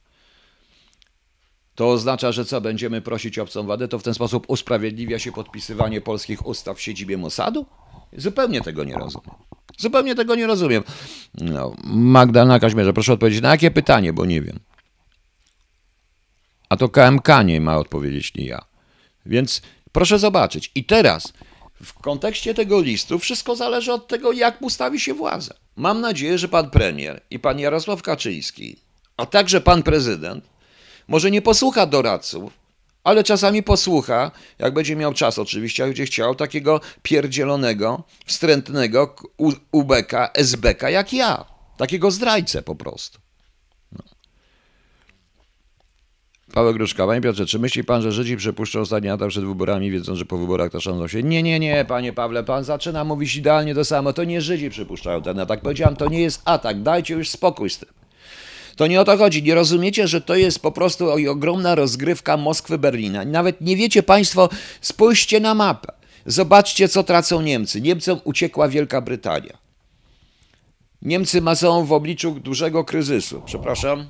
To 1.74 1.90
oznacza, 1.90 2.32
że 2.32 2.44
co, 2.44 2.60
będziemy 2.60 3.00
prosić 3.00 3.38
obcą 3.38 3.66
wadę, 3.66 3.88
to 3.88 3.98
w 3.98 4.02
ten 4.02 4.14
sposób 4.14 4.44
usprawiedliwia 4.48 5.18
się 5.18 5.32
podpisywanie 5.32 6.00
polskich 6.00 6.46
ustaw 6.46 6.78
w 6.78 6.82
siedzibie 6.82 7.18
Mossadu? 7.18 7.66
Zupełnie 8.16 8.60
tego 8.60 8.84
nie 8.84 8.94
rozumiem. 8.94 9.34
Zupełnie 9.78 10.14
tego 10.14 10.34
nie 10.34 10.46
rozumiem. 10.46 10.82
No, 11.34 11.74
Magdalena 11.84 12.58
Kaźmierza, 12.58 12.92
proszę 12.92 13.12
odpowiedzieć 13.12 13.42
na 13.42 13.50
jakie 13.50 13.70
pytanie, 13.70 14.12
bo 14.12 14.26
nie 14.26 14.40
wiem. 14.40 14.58
A 16.68 16.76
to 16.76 16.88
KMK 16.88 17.28
nie 17.44 17.60
ma 17.60 17.76
odpowiedzieć, 17.76 18.34
nie 18.34 18.46
ja. 18.46 18.64
Więc 19.26 19.62
proszę 19.92 20.18
zobaczyć. 20.18 20.70
I 20.74 20.84
teraz 20.84 21.32
w 21.82 21.92
kontekście 21.92 22.54
tego 22.54 22.80
listu 22.80 23.18
wszystko 23.18 23.56
zależy 23.56 23.92
od 23.92 24.08
tego, 24.08 24.32
jak 24.32 24.62
ustawi 24.62 25.00
się 25.00 25.14
władza. 25.14 25.54
Mam 25.76 26.00
nadzieję, 26.00 26.38
że 26.38 26.48
pan 26.48 26.70
premier 26.70 27.22
i 27.30 27.38
pan 27.38 27.58
Jarosław 27.58 28.02
Kaczyński, 28.02 28.76
a 29.16 29.26
także 29.26 29.60
pan 29.60 29.82
prezydent, 29.82 30.44
może 31.08 31.30
nie 31.30 31.42
posłucha 31.42 31.86
doradców, 31.86 32.62
ale 33.04 33.24
czasami 33.24 33.62
posłucha, 33.62 34.30
jak 34.58 34.74
będzie 34.74 34.96
miał 34.96 35.14
czas 35.14 35.38
oczywiście, 35.38 35.82
jak 35.82 35.90
będzie 35.90 36.04
chciał, 36.04 36.34
takiego 36.34 36.80
pierdzielonego, 37.02 38.02
wstrętnego 38.26 39.16
ubeka, 39.72 40.30
SBK 40.34 40.90
jak 40.90 41.12
ja. 41.12 41.44
Takiego 41.76 42.10
zdrajcę 42.10 42.62
po 42.62 42.74
prostu. 42.74 43.18
No. 43.92 44.04
Paweł 46.52 46.74
Gruszka, 46.74 47.06
panie 47.06 47.20
Piotrze, 47.20 47.46
czy 47.46 47.58
myśli 47.58 47.84
pan, 47.84 48.02
że 48.02 48.12
Żydzi 48.12 48.36
przepuszczą 48.36 48.80
ostatni 48.80 49.08
atak 49.08 49.28
przed 49.28 49.44
wyborami, 49.44 49.90
wiedząc, 49.90 50.18
że 50.18 50.24
po 50.24 50.38
wyborach 50.38 50.72
taszadzą 50.72 51.08
się? 51.08 51.22
Nie, 51.22 51.42
nie, 51.42 51.60
nie, 51.60 51.84
panie 51.88 52.12
Pawle, 52.12 52.44
pan 52.44 52.64
zaczyna 52.64 53.04
mówić 53.04 53.36
idealnie 53.36 53.74
to 53.74 53.84
samo. 53.84 54.12
To 54.12 54.24
nie 54.24 54.40
Żydzi 54.40 54.70
przypuszczają 54.70 55.22
ten 55.22 55.40
atak. 55.40 55.60
Powiedziałem, 55.60 55.96
to 55.96 56.08
nie 56.08 56.20
jest 56.20 56.42
atak. 56.44 56.82
Dajcie 56.82 57.14
już 57.14 57.28
spokój 57.28 57.70
z 57.70 57.78
tym. 57.78 58.01
To 58.76 58.86
nie 58.86 59.00
o 59.00 59.04
to 59.04 59.16
chodzi. 59.16 59.42
Nie 59.42 59.54
rozumiecie, 59.54 60.08
że 60.08 60.20
to 60.20 60.34
jest 60.34 60.62
po 60.62 60.72
prostu 60.72 61.10
ogromna 61.30 61.74
rozgrywka 61.74 62.36
Moskwy-Berlina. 62.36 63.26
Nawet 63.26 63.60
nie 63.60 63.76
wiecie 63.76 64.02
Państwo, 64.02 64.48
spójrzcie 64.80 65.40
na 65.40 65.54
mapę. 65.54 65.92
Zobaczcie, 66.26 66.88
co 66.88 67.02
tracą 67.02 67.40
Niemcy. 67.40 67.80
Niemcom 67.80 68.20
uciekła 68.24 68.68
Wielka 68.68 69.00
Brytania. 69.00 69.58
Niemcy 71.02 71.42
są 71.54 71.84
w 71.84 71.92
obliczu 71.92 72.30
dużego 72.30 72.84
kryzysu. 72.84 73.42
Przepraszam, 73.44 74.06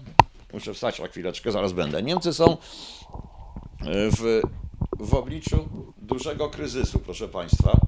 muszę 0.52 0.74
wstać 0.74 0.98
na 0.98 1.06
chwileczkę, 1.06 1.52
zaraz 1.52 1.72
będę. 1.72 2.02
Niemcy 2.02 2.32
są 2.32 2.50
e, 2.52 2.56
w, 4.10 4.42
w 5.00 5.14
obliczu 5.14 5.68
dużego 6.02 6.48
kryzysu, 6.48 6.98
proszę 6.98 7.28
Państwa. 7.28 7.80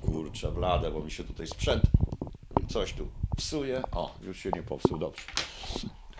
Kurczę, 0.00 0.52
blade, 0.52 0.90
bo 0.90 1.00
mi 1.00 1.10
się 1.10 1.24
tutaj 1.24 1.46
sprzęt 1.46 1.82
coś 2.68 2.92
tu 2.92 3.08
psuje. 3.36 3.82
O, 3.92 4.14
już 4.22 4.38
się 4.38 4.50
nie 4.54 4.62
popsuł, 4.62 4.98
dobrze. 4.98 5.22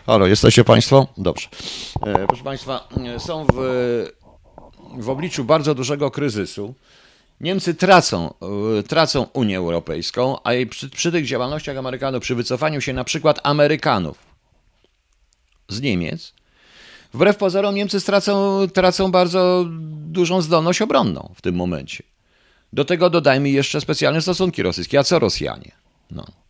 Halo, 0.07 0.27
jesteście 0.27 0.63
Państwo? 0.63 1.07
Dobrze. 1.17 1.47
E, 2.05 2.27
proszę 2.27 2.43
Państwa, 2.43 2.87
e, 3.15 3.19
są 3.19 3.45
w, 3.53 3.57
w 4.97 5.09
obliczu 5.09 5.43
bardzo 5.43 5.75
dużego 5.75 6.11
kryzysu. 6.11 6.73
Niemcy 7.41 7.73
tracą, 7.75 8.33
e, 8.79 8.83
tracą 8.83 9.27
Unię 9.33 9.57
Europejską, 9.57 10.37
a 10.43 10.49
przy, 10.69 10.89
przy 10.89 11.11
tych 11.11 11.25
działalnościach 11.25 11.77
Amerykanów, 11.77 12.21
przy 12.21 12.35
wycofaniu 12.35 12.81
się 12.81 12.93
na 12.93 13.03
przykład 13.03 13.39
Amerykanów 13.43 14.17
z 15.69 15.81
Niemiec, 15.81 16.33
wbrew 17.13 17.37
pozorom 17.37 17.75
Niemcy 17.75 17.99
stracą, 17.99 18.59
tracą 18.73 19.11
bardzo 19.11 19.65
dużą 19.89 20.41
zdolność 20.41 20.81
obronną 20.81 21.33
w 21.35 21.41
tym 21.41 21.55
momencie. 21.55 22.03
Do 22.73 22.85
tego 22.85 23.09
dodajmy 23.09 23.49
jeszcze 23.49 23.81
specjalne 23.81 24.21
stosunki 24.21 24.63
rosyjskie. 24.63 24.99
A 24.99 25.03
co 25.03 25.19
Rosjanie? 25.19 25.71
No. 26.11 26.46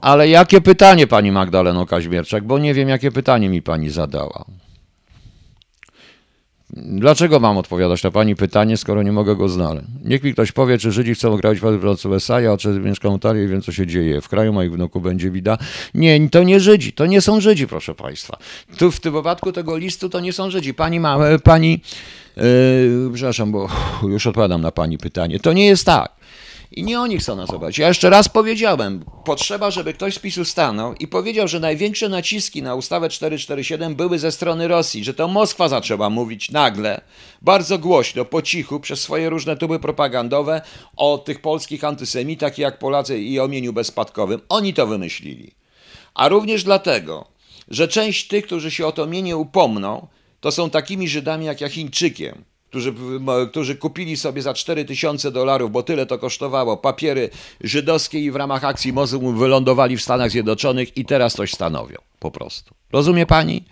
Ale 0.00 0.28
jakie 0.28 0.60
pytanie, 0.60 1.06
pani 1.06 1.32
Magdaleno 1.32 1.86
Kaźmierczak, 1.86 2.44
bo 2.44 2.58
nie 2.58 2.74
wiem, 2.74 2.88
jakie 2.88 3.12
pytanie 3.12 3.48
mi 3.48 3.62
pani 3.62 3.90
zadała. 3.90 4.44
Dlaczego 6.76 7.40
mam 7.40 7.58
odpowiadać 7.58 8.02
na 8.02 8.10
pani 8.10 8.36
pytanie, 8.36 8.76
skoro 8.76 9.02
nie 9.02 9.12
mogę 9.12 9.36
go 9.36 9.48
znaleźć? 9.48 9.86
Niech 10.04 10.22
mi 10.22 10.32
ktoś 10.32 10.52
powie, 10.52 10.78
czy 10.78 10.92
Żydzi 10.92 11.14
chcą 11.14 11.36
grać 11.36 11.60
w 11.60 12.06
USA, 12.06 12.40
ja 12.40 12.56
czy 12.56 12.68
mieszkam 12.68 13.12
w 13.12 13.16
Italii 13.16 13.44
i 13.44 13.48
wiem, 13.48 13.62
co 13.62 13.72
się 13.72 13.86
dzieje. 13.86 14.20
W 14.20 14.28
kraju 14.28 14.52
moich 14.52 14.72
wnuków 14.72 15.02
będzie 15.02 15.30
wida. 15.30 15.58
Nie, 15.94 16.30
to 16.30 16.42
nie 16.42 16.60
Żydzi, 16.60 16.92
to 16.92 17.06
nie 17.06 17.20
są 17.20 17.40
Żydzi, 17.40 17.66
proszę 17.66 17.94
państwa. 17.94 18.38
Tu 18.78 18.90
w 18.90 19.00
tym 19.00 19.12
wypadku 19.12 19.52
tego 19.52 19.76
listu 19.76 20.08
to 20.08 20.20
nie 20.20 20.32
są 20.32 20.50
Żydzi. 20.50 20.74
Pani 20.74 21.00
ma, 21.00 21.18
pani, 21.44 21.80
yy, 22.36 23.10
przepraszam, 23.14 23.52
bo 23.52 23.68
już 24.02 24.26
odpowiadam 24.26 24.60
na 24.60 24.72
pani 24.72 24.98
pytanie. 24.98 25.40
To 25.40 25.52
nie 25.52 25.66
jest 25.66 25.86
tak. 25.86 26.12
I 26.76 26.82
nie 26.82 27.00
oni 27.00 27.18
chcą 27.18 27.36
nas 27.36 27.50
obrać. 27.50 27.78
Ja 27.78 27.88
jeszcze 27.88 28.10
raz 28.10 28.28
powiedziałem, 28.28 29.04
potrzeba, 29.24 29.70
żeby 29.70 29.94
ktoś 29.94 30.14
z 30.14 30.18
PiSu 30.18 30.44
stanął 30.44 30.94
i 30.94 31.08
powiedział, 31.08 31.48
że 31.48 31.60
największe 31.60 32.08
naciski 32.08 32.62
na 32.62 32.74
ustawę 32.74 33.08
447 33.08 33.94
były 33.94 34.18
ze 34.18 34.32
strony 34.32 34.68
Rosji, 34.68 35.04
że 35.04 35.14
to 35.14 35.28
Moskwa 35.28 35.68
zaczęła 35.68 36.10
mówić 36.10 36.50
nagle, 36.50 37.00
bardzo 37.42 37.78
głośno, 37.78 38.24
po 38.24 38.42
cichu, 38.42 38.80
przez 38.80 39.00
swoje 39.00 39.30
różne 39.30 39.56
tuby 39.56 39.78
propagandowe 39.78 40.62
o 40.96 41.18
tych 41.18 41.40
polskich 41.40 41.84
antysemitach, 41.84 42.58
jak 42.58 42.78
Polacy 42.78 43.18
i 43.18 43.40
o 43.40 43.48
mieniu 43.48 43.72
bezspadkowym. 43.72 44.40
Oni 44.48 44.74
to 44.74 44.86
wymyślili. 44.86 45.54
A 46.14 46.28
również 46.28 46.64
dlatego, 46.64 47.28
że 47.68 47.88
część 47.88 48.28
tych, 48.28 48.46
którzy 48.46 48.70
się 48.70 48.86
o 48.86 48.92
to 48.92 49.06
mienie 49.06 49.36
upomną, 49.36 50.06
to 50.40 50.52
są 50.52 50.70
takimi 50.70 51.08
Żydami 51.08 51.46
jak 51.46 51.60
ja 51.60 51.68
Chińczykiem, 51.68 52.44
którzy, 52.70 52.94
którzy 53.50 53.76
kupili 53.76 54.16
sobie 54.16 54.42
za 54.42 54.54
4000 54.54 55.30
dolarów, 55.30 55.72
bo 55.72 55.82
tyle 55.82 56.06
to 56.06 56.18
kosztowało, 56.18 56.76
papiery 56.76 57.30
żydowskie 57.60 58.20
i 58.20 58.30
w 58.30 58.36
ramach 58.36 58.64
akcji 58.64 58.92
Mozu 58.92 59.32
wylądowali 59.32 59.96
w 59.96 60.02
Stanach 60.02 60.30
Zjednoczonych 60.30 60.96
i 60.96 61.04
teraz 61.04 61.34
coś 61.34 61.52
stanowią. 61.52 61.96
Po 62.18 62.30
prostu. 62.30 62.74
Rozumie 62.92 63.26
pani? 63.26 63.64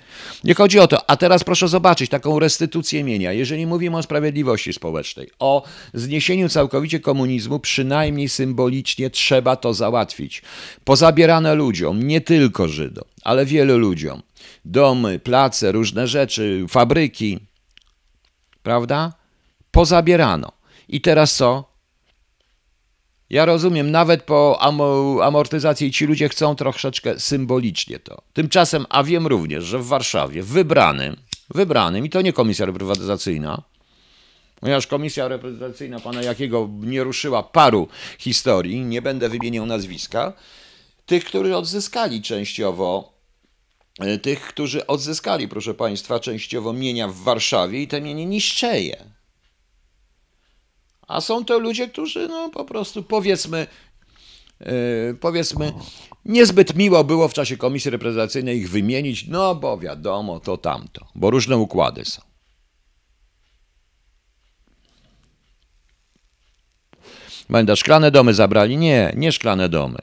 Nie 0.44 0.54
chodzi 0.54 0.78
o 0.78 0.86
to. 0.86 1.10
A 1.10 1.16
teraz 1.16 1.44
proszę 1.44 1.68
zobaczyć 1.68 2.10
taką 2.10 2.38
restytucję 2.38 3.04
mienia. 3.04 3.32
Jeżeli 3.32 3.66
mówimy 3.66 3.96
o 3.96 4.02
sprawiedliwości 4.02 4.72
społecznej, 4.72 5.30
o 5.38 5.62
zniesieniu 5.94 6.48
całkowicie 6.48 7.00
komunizmu, 7.00 7.58
przynajmniej 7.58 8.28
symbolicznie 8.28 9.10
trzeba 9.10 9.56
to 9.56 9.74
załatwić. 9.74 10.42
Pozabierane 10.84 11.54
ludziom, 11.54 12.02
nie 12.02 12.20
tylko 12.20 12.68
Żydom, 12.68 13.04
ale 13.22 13.46
wielu 13.46 13.78
ludziom. 13.78 14.22
Domy, 14.64 15.18
place, 15.18 15.72
różne 15.72 16.06
rzeczy, 16.06 16.64
fabryki, 16.68 17.38
prawda? 18.64 19.12
Pozabierano. 19.70 20.52
I 20.88 21.00
teraz 21.00 21.34
co? 21.34 21.74
Ja 23.30 23.44
rozumiem, 23.44 23.90
nawet 23.90 24.22
po 24.22 24.58
amortyzacji 25.22 25.92
ci 25.92 26.06
ludzie 26.06 26.28
chcą 26.28 26.54
troszeczkę 26.54 27.20
symbolicznie 27.20 27.98
to. 27.98 28.22
Tymczasem, 28.32 28.86
a 28.88 29.02
wiem 29.02 29.26
również, 29.26 29.64
że 29.64 29.78
w 29.78 29.86
Warszawie 29.86 30.42
wybranym, 30.42 31.16
wybranym, 31.50 32.06
i 32.06 32.10
to 32.10 32.22
nie 32.22 32.32
komisja 32.32 32.66
reprywatyzacyjna, 32.66 33.62
ponieważ 34.60 34.86
komisja 34.86 35.28
reprezentacyjna 35.28 36.00
pana 36.00 36.22
Jakiego 36.22 36.68
nie 36.80 37.04
ruszyła 37.04 37.42
paru 37.42 37.88
historii, 38.18 38.80
nie 38.80 39.02
będę 39.02 39.28
wymieniał 39.28 39.66
nazwiska, 39.66 40.32
tych, 41.06 41.24
którzy 41.24 41.56
odzyskali 41.56 42.22
częściowo, 42.22 43.13
tych, 44.22 44.40
którzy 44.40 44.86
odzyskali, 44.86 45.48
proszę 45.48 45.74
państwa, 45.74 46.20
częściowo 46.20 46.72
mienia 46.72 47.08
w 47.08 47.16
Warszawie 47.16 47.82
i 47.82 47.88
te 47.88 48.00
mienie 48.00 48.26
niszczeje. 48.26 49.04
A 51.08 51.20
są 51.20 51.44
to 51.44 51.58
ludzie, 51.58 51.88
którzy, 51.88 52.28
no 52.28 52.50
po 52.50 52.64
prostu 52.64 53.02
powiedzmy, 53.02 53.66
yy, 54.60 55.16
powiedzmy, 55.20 55.72
niezbyt 56.24 56.74
miło 56.74 57.04
było 57.04 57.28
w 57.28 57.34
czasie 57.34 57.56
komisji 57.56 57.90
reprezentacyjnej 57.90 58.58
ich 58.58 58.70
wymienić, 58.70 59.26
no 59.26 59.54
bo 59.54 59.78
wiadomo, 59.78 60.40
to 60.40 60.56
tamto, 60.56 61.06
bo 61.14 61.30
różne 61.30 61.56
układy 61.56 62.04
są. 62.04 62.22
Będę 67.50 67.76
szklane 67.76 68.10
domy 68.10 68.34
zabrali? 68.34 68.76
Nie, 68.76 69.12
nie 69.16 69.32
szklane 69.32 69.68
domy, 69.68 69.98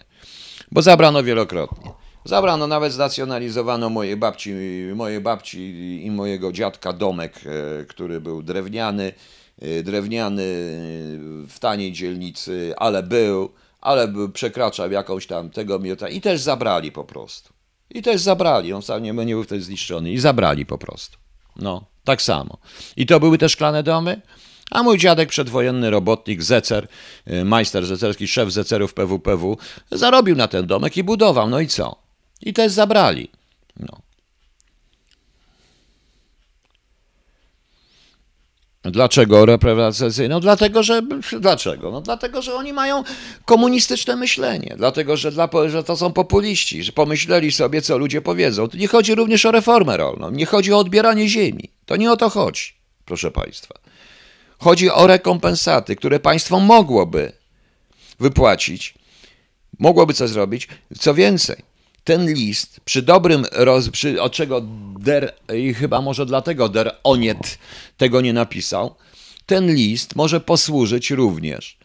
bo 0.72 0.82
zabrano 0.82 1.24
wielokrotnie. 1.24 2.01
Zabrano, 2.26 2.68
nawet 2.68 2.94
znacjonalizowano 2.94 3.90
moje 3.90 4.18
babci, 4.18 4.54
moje 4.96 5.22
babci 5.22 5.60
i 6.06 6.12
mojego 6.12 6.52
dziadka 6.52 6.94
domek, 6.94 7.34
e, 7.46 7.86
który 7.86 8.22
był 8.22 8.44
drewniany, 8.44 9.14
e, 9.62 9.84
drewniany 9.84 10.44
w 11.48 11.56
taniej 11.60 11.92
dzielnicy, 11.92 12.74
ale 12.78 13.04
był, 13.04 13.52
ale 13.82 14.14
przekraczał 14.34 14.92
jakąś 14.92 15.28
tam 15.28 15.50
tego 15.50 15.80
miota 15.80 16.10
i 16.10 16.22
też 16.22 16.42
zabrali 16.42 16.92
po 16.92 17.04
prostu. 17.04 17.54
I 17.90 18.02
też 18.02 18.22
zabrali, 18.22 18.74
on 18.74 18.82
wcale 18.82 19.02
nie, 19.02 19.14
nie 19.14 19.34
był 19.34 19.44
wtedy 19.44 19.62
zniszczony 19.62 20.12
i 20.12 20.20
zabrali 20.20 20.66
po 20.66 20.78
prostu. 20.78 21.18
No, 21.56 21.86
tak 22.04 22.22
samo. 22.22 22.58
I 22.96 23.06
to 23.06 23.20
były 23.20 23.38
te 23.38 23.50
szklane 23.50 23.84
domy? 23.84 24.22
A 24.72 24.84
mój 24.84 24.98
dziadek, 24.98 25.30
przedwojenny 25.30 25.90
robotnik, 25.90 26.44
zecer, 26.44 26.88
majster 27.46 27.86
zecerski, 27.86 28.28
szef 28.28 28.52
zecerów 28.52 28.94
PWPW, 28.94 29.58
zarobił 29.92 30.36
na 30.36 30.48
ten 30.48 30.68
domek 30.68 30.98
i 30.98 31.04
budował. 31.04 31.50
No 31.50 31.60
i 31.60 31.68
co? 31.68 32.11
I 32.42 32.54
też 32.54 32.72
zabrali. 32.72 33.32
No. 33.80 34.02
Dlaczego 38.84 39.46
reprywatyzacyjną? 39.46 40.36
No 40.36 40.40
dlatego, 40.40 40.84
że 40.84 41.02
dlaczego? 41.40 41.92
No 41.92 42.02
dlatego, 42.02 42.42
że 42.42 42.56
oni 42.56 42.74
mają 42.74 43.04
komunistyczne 43.46 44.16
myślenie, 44.16 44.74
dlatego, 44.78 45.18
że, 45.18 45.32
dla, 45.32 45.50
że 45.68 45.84
to 45.84 45.98
są 45.98 46.14
populiści, 46.14 46.84
że 46.84 46.92
pomyśleli 46.92 47.52
sobie, 47.52 47.82
co 47.82 47.98
ludzie 47.98 48.22
powiedzą. 48.22 48.68
Tu 48.68 48.78
nie 48.78 48.88
chodzi 48.88 49.16
również 49.16 49.46
o 49.46 49.52
reformę 49.52 49.98
rolną, 49.98 50.32
nie 50.32 50.46
chodzi 50.46 50.74
o 50.74 50.78
odbieranie 50.78 51.28
ziemi. 51.30 51.70
To 51.86 51.96
nie 51.96 52.12
o 52.12 52.18
to 52.18 52.30
chodzi, 52.30 52.74
proszę 53.06 53.32
Państwa. 53.32 53.76
Chodzi 54.60 54.92
o 54.92 55.08
rekompensaty, 55.08 55.96
które 55.96 56.20
państwo 56.20 56.60
mogłoby 56.60 57.32
wypłacić, 58.20 58.94
mogłoby 59.80 60.14
coś 60.14 60.30
zrobić. 60.30 60.68
Co 61.00 61.14
więcej, 61.14 61.64
ten 62.04 62.34
list 62.34 62.80
przy 62.86 63.02
dobrym, 63.02 63.46
roz, 63.52 63.90
przy, 63.90 64.22
od 64.22 64.34
czego 64.34 64.62
Der, 65.00 65.34
i 65.56 65.74
chyba 65.74 66.02
może 66.02 66.26
dlatego 66.26 66.70
Der 66.70 66.96
Oniet 67.04 67.58
tego 67.98 68.22
nie 68.22 68.34
napisał, 68.34 68.96
ten 69.46 69.76
list 69.76 70.16
może 70.16 70.40
posłużyć 70.40 71.12
również 71.12 71.78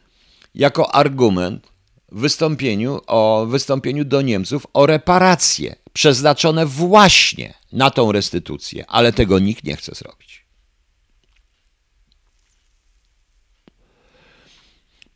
jako 0.55 0.95
argument 0.95 1.67
w 2.13 2.21
wystąpieniu, 2.21 3.01
o 3.07 3.47
wystąpieniu 3.49 4.05
do 4.05 4.23
Niemców 4.23 4.67
o 4.73 4.87
reparacje 4.87 5.77
przeznaczone 5.93 6.67
właśnie 6.67 7.55
na 7.73 7.91
tą 7.91 8.13
restytucję, 8.13 8.85
ale 8.89 9.13
tego 9.13 9.39
nikt 9.39 9.65
nie 9.65 9.77
chce 9.77 9.95
zrobić. 9.95 10.47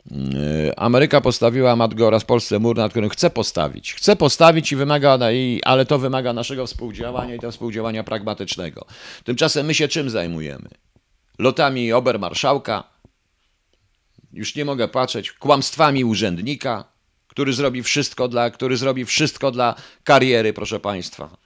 Ameryka 0.77 1.21
postawiła 1.21 1.75
Matgo 1.75 2.07
oraz 2.07 2.25
Polsce 2.25 2.59
mur, 2.59 2.77
nad 2.77 2.91
którym 2.91 3.09
chce 3.09 3.29
postawić. 3.29 3.93
Chce 3.93 4.15
postawić 4.15 4.71
i 4.71 4.75
wymaga, 4.75 5.19
ale 5.63 5.85
to 5.85 5.99
wymaga 5.99 6.33
naszego 6.33 6.67
współdziałania 6.67 7.35
i 7.35 7.39
to 7.39 7.51
współdziałania 7.51 8.03
pragmatycznego. 8.03 8.85
Tymczasem 9.23 9.65
my 9.65 9.73
się 9.73 9.87
czym 9.87 10.09
zajmujemy? 10.09 10.69
Lotami 11.39 11.93
obermarszałka, 11.93 12.83
już 14.33 14.55
nie 14.55 14.65
mogę 14.65 14.87
patrzeć, 14.87 15.31
kłamstwami 15.31 16.05
urzędnika, 16.05 16.83
który 17.27 17.53
zrobi 17.53 17.83
wszystko 17.83 18.27
dla, 18.27 18.49
który 18.49 18.77
zrobi 18.77 19.05
wszystko 19.05 19.51
dla 19.51 19.75
kariery, 20.03 20.53
proszę 20.53 20.79
Państwa. 20.79 21.37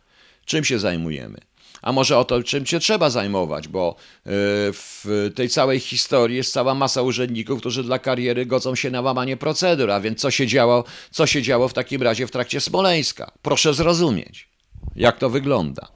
Czym 0.45 0.63
się 0.63 0.79
zajmujemy? 0.79 1.37
A 1.85 1.91
może 1.91 2.17
o 2.17 2.25
to, 2.25 2.43
czym 2.43 2.65
się 2.65 2.79
trzeba 2.79 3.09
zajmować, 3.09 3.67
bo 3.67 3.95
e, 3.97 4.29
w 4.71 5.31
tej 5.35 5.49
całej 5.49 5.79
historii 5.79 6.37
jest 6.37 6.53
cała 6.53 6.75
masa 6.75 7.01
urzędników, 7.01 7.59
którzy 7.59 7.83
dla 7.83 7.99
kariery 7.99 8.45
godzą 8.45 8.75
się 8.75 8.91
na 8.91 9.01
łamanie 9.01 9.37
procedur, 9.37 9.91
a 9.91 9.99
więc 9.99 10.19
co 10.19 10.31
się 10.31 10.47
działo, 10.47 10.83
co 11.11 11.27
się 11.27 11.41
działo 11.41 11.67
w 11.67 11.73
takim 11.73 12.01
razie 12.01 12.27
w 12.27 12.31
trakcie 12.31 12.61
Smoleńska? 12.61 13.31
Proszę 13.41 13.73
zrozumieć, 13.73 14.49
jak 14.95 15.17
to 15.17 15.29
wygląda. 15.29 15.87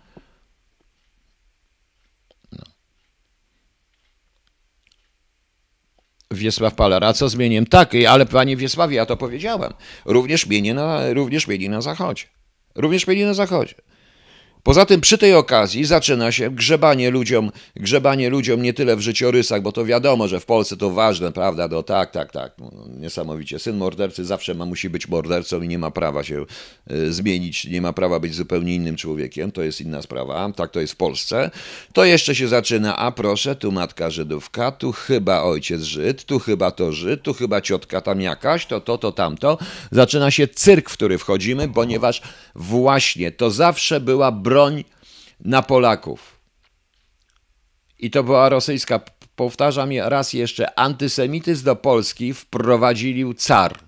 No. 2.52 2.63
Wiesław 6.32 6.75
Palera, 6.75 7.13
co 7.13 7.30
zmieniłem? 7.30 7.65
Tak, 7.65 7.93
ale 8.10 8.25
panie 8.25 8.58
Wiesławie, 8.58 8.95
ja 8.95 9.06
to 9.06 9.17
powiedziałem. 9.17 9.73
Również 10.06 10.47
mienie 10.47 10.73
na, 10.73 11.13
również 11.13 11.47
na 11.47 11.82
zachodzie. 11.82 12.23
Również 12.75 13.08
mieli 13.08 13.25
na 13.25 13.34
zachodzie. 13.34 13.75
Poza 14.63 14.86
tym 14.86 15.02
przy 15.02 15.17
tej 15.17 15.34
okazji 15.34 15.86
zaczyna 15.86 16.32
się 16.32 16.52
grzebanie 16.52 17.10
ludziom, 17.10 17.52
grzebanie 17.76 18.30
ludziom 18.30 18.62
nie 18.62 18.74
tyle 18.74 18.95
w 18.95 19.02
życiorysach, 19.02 19.62
bo 19.62 19.72
to 19.72 19.86
wiadomo, 19.86 20.28
że 20.28 20.39
w 20.39 20.45
Polsce 20.45 20.78
to 20.78 20.89
ważne, 20.89 21.32
prawda? 21.32 21.67
No 21.67 21.84
tak, 21.84 22.12
tak, 22.12 22.32
tak, 22.32 22.54
no, 22.58 22.72
niesamowicie. 23.00 23.60
Syn 23.60 23.78
mordercy 23.78 24.26
zawsze 24.26 24.54
ma, 24.54 24.65
musi 24.65 24.89
być 24.89 25.08
mordercą 25.08 25.62
i 25.62 25.67
nie 25.67 25.80
ma 25.80 25.91
prawa 25.91 26.24
się 26.24 26.45
y, 26.91 27.13
zmienić, 27.13 27.65
nie 27.65 27.82
ma 27.82 27.93
prawa 27.93 28.19
być 28.19 28.36
zupełnie 28.36 28.76
innym 28.76 28.95
człowiekiem, 28.95 29.52
to 29.52 29.62
jest 29.62 29.82
inna 29.82 30.02
sprawa, 30.02 30.52
tak 30.56 30.72
to 30.72 30.80
jest 30.80 30.93
w 30.93 30.95
Polsce. 30.98 31.52
To 31.93 32.06
jeszcze 32.06 32.36
się 32.36 32.48
zaczyna, 32.48 32.98
a 32.98 33.12
proszę, 33.12 33.56
tu 33.56 33.72
matka 33.72 34.10
Żydówka, 34.10 34.72
tu 34.72 34.91
chyba 34.91 35.43
ojciec 35.43 35.82
Żyd, 35.82 36.26
tu 36.26 36.39
chyba 36.39 36.72
to 36.72 36.91
Żyd, 36.91 37.22
tu 37.24 37.34
chyba 37.34 37.62
ciotka 37.62 38.02
tam 38.02 38.22
jakaś, 38.22 38.65
to 38.65 38.82
to, 38.82 38.98
to 38.98 39.12
tamto. 39.12 39.58
Zaczyna 39.91 40.32
się 40.32 40.48
cyrk, 40.48 40.89
w 40.89 40.93
który 40.93 41.17
wchodzimy, 41.17 41.69
ponieważ 41.69 42.22
właśnie 42.56 43.32
to 43.32 43.52
zawsze 43.52 44.00
była 44.00 44.32
broń 44.50 44.84
na 45.40 45.62
Polaków. 45.62 46.40
I 48.00 48.12
to 48.12 48.24
była 48.24 48.50
rosyjska, 48.50 49.00
powtarzam 49.36 49.90
raz 50.04 50.34
jeszcze, 50.34 50.80
antysemityzm 50.80 51.66
do 51.66 51.76
Polski 51.76 52.34
wprowadził 52.34 53.34
car. 53.34 53.80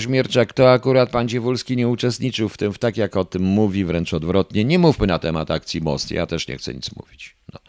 Śmierczak, 0.00 0.52
to 0.52 0.72
akurat 0.72 1.10
pan 1.10 1.28
Dziewulski 1.28 1.76
nie 1.76 1.88
uczestniczył 1.88 2.48
w 2.48 2.56
tym, 2.56 2.72
w 2.72 2.78
tak 2.78 2.96
jak 2.96 3.16
o 3.16 3.24
tym 3.24 3.42
mówi, 3.42 3.84
wręcz 3.84 4.14
odwrotnie. 4.14 4.64
Nie 4.64 4.78
mówmy 4.78 5.06
na 5.06 5.18
temat 5.18 5.50
akcji 5.50 5.80
Most, 5.80 6.10
ja 6.10 6.26
też 6.26 6.48
nie 6.48 6.56
chcę 6.56 6.74
nic 6.74 6.96
mówić. 6.96 7.36
No. 7.54 7.60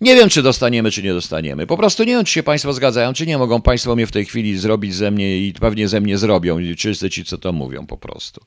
Nie 0.00 0.14
wiem, 0.14 0.28
czy 0.28 0.42
dostaniemy, 0.42 0.90
czy 0.90 1.02
nie 1.02 1.12
dostaniemy. 1.12 1.66
Po 1.66 1.76
prostu 1.76 2.04
nie 2.04 2.12
wiem, 2.12 2.24
czy 2.24 2.32
się 2.32 2.42
Państwo 2.42 2.72
zgadzają, 2.72 3.12
czy 3.12 3.26
nie 3.26 3.38
mogą 3.38 3.62
Państwo 3.62 3.96
mnie 3.96 4.06
w 4.06 4.12
tej 4.12 4.24
chwili 4.24 4.58
zrobić 4.58 4.94
ze 4.94 5.10
mnie 5.10 5.38
i 5.38 5.52
pewnie 5.52 5.88
ze 5.88 6.00
mnie 6.00 6.18
zrobią, 6.18 6.58
wszyscy 6.76 7.10
ci, 7.10 7.24
co 7.24 7.38
to 7.38 7.52
mówią 7.52 7.86
po 7.86 7.96
prostu. 7.96 8.40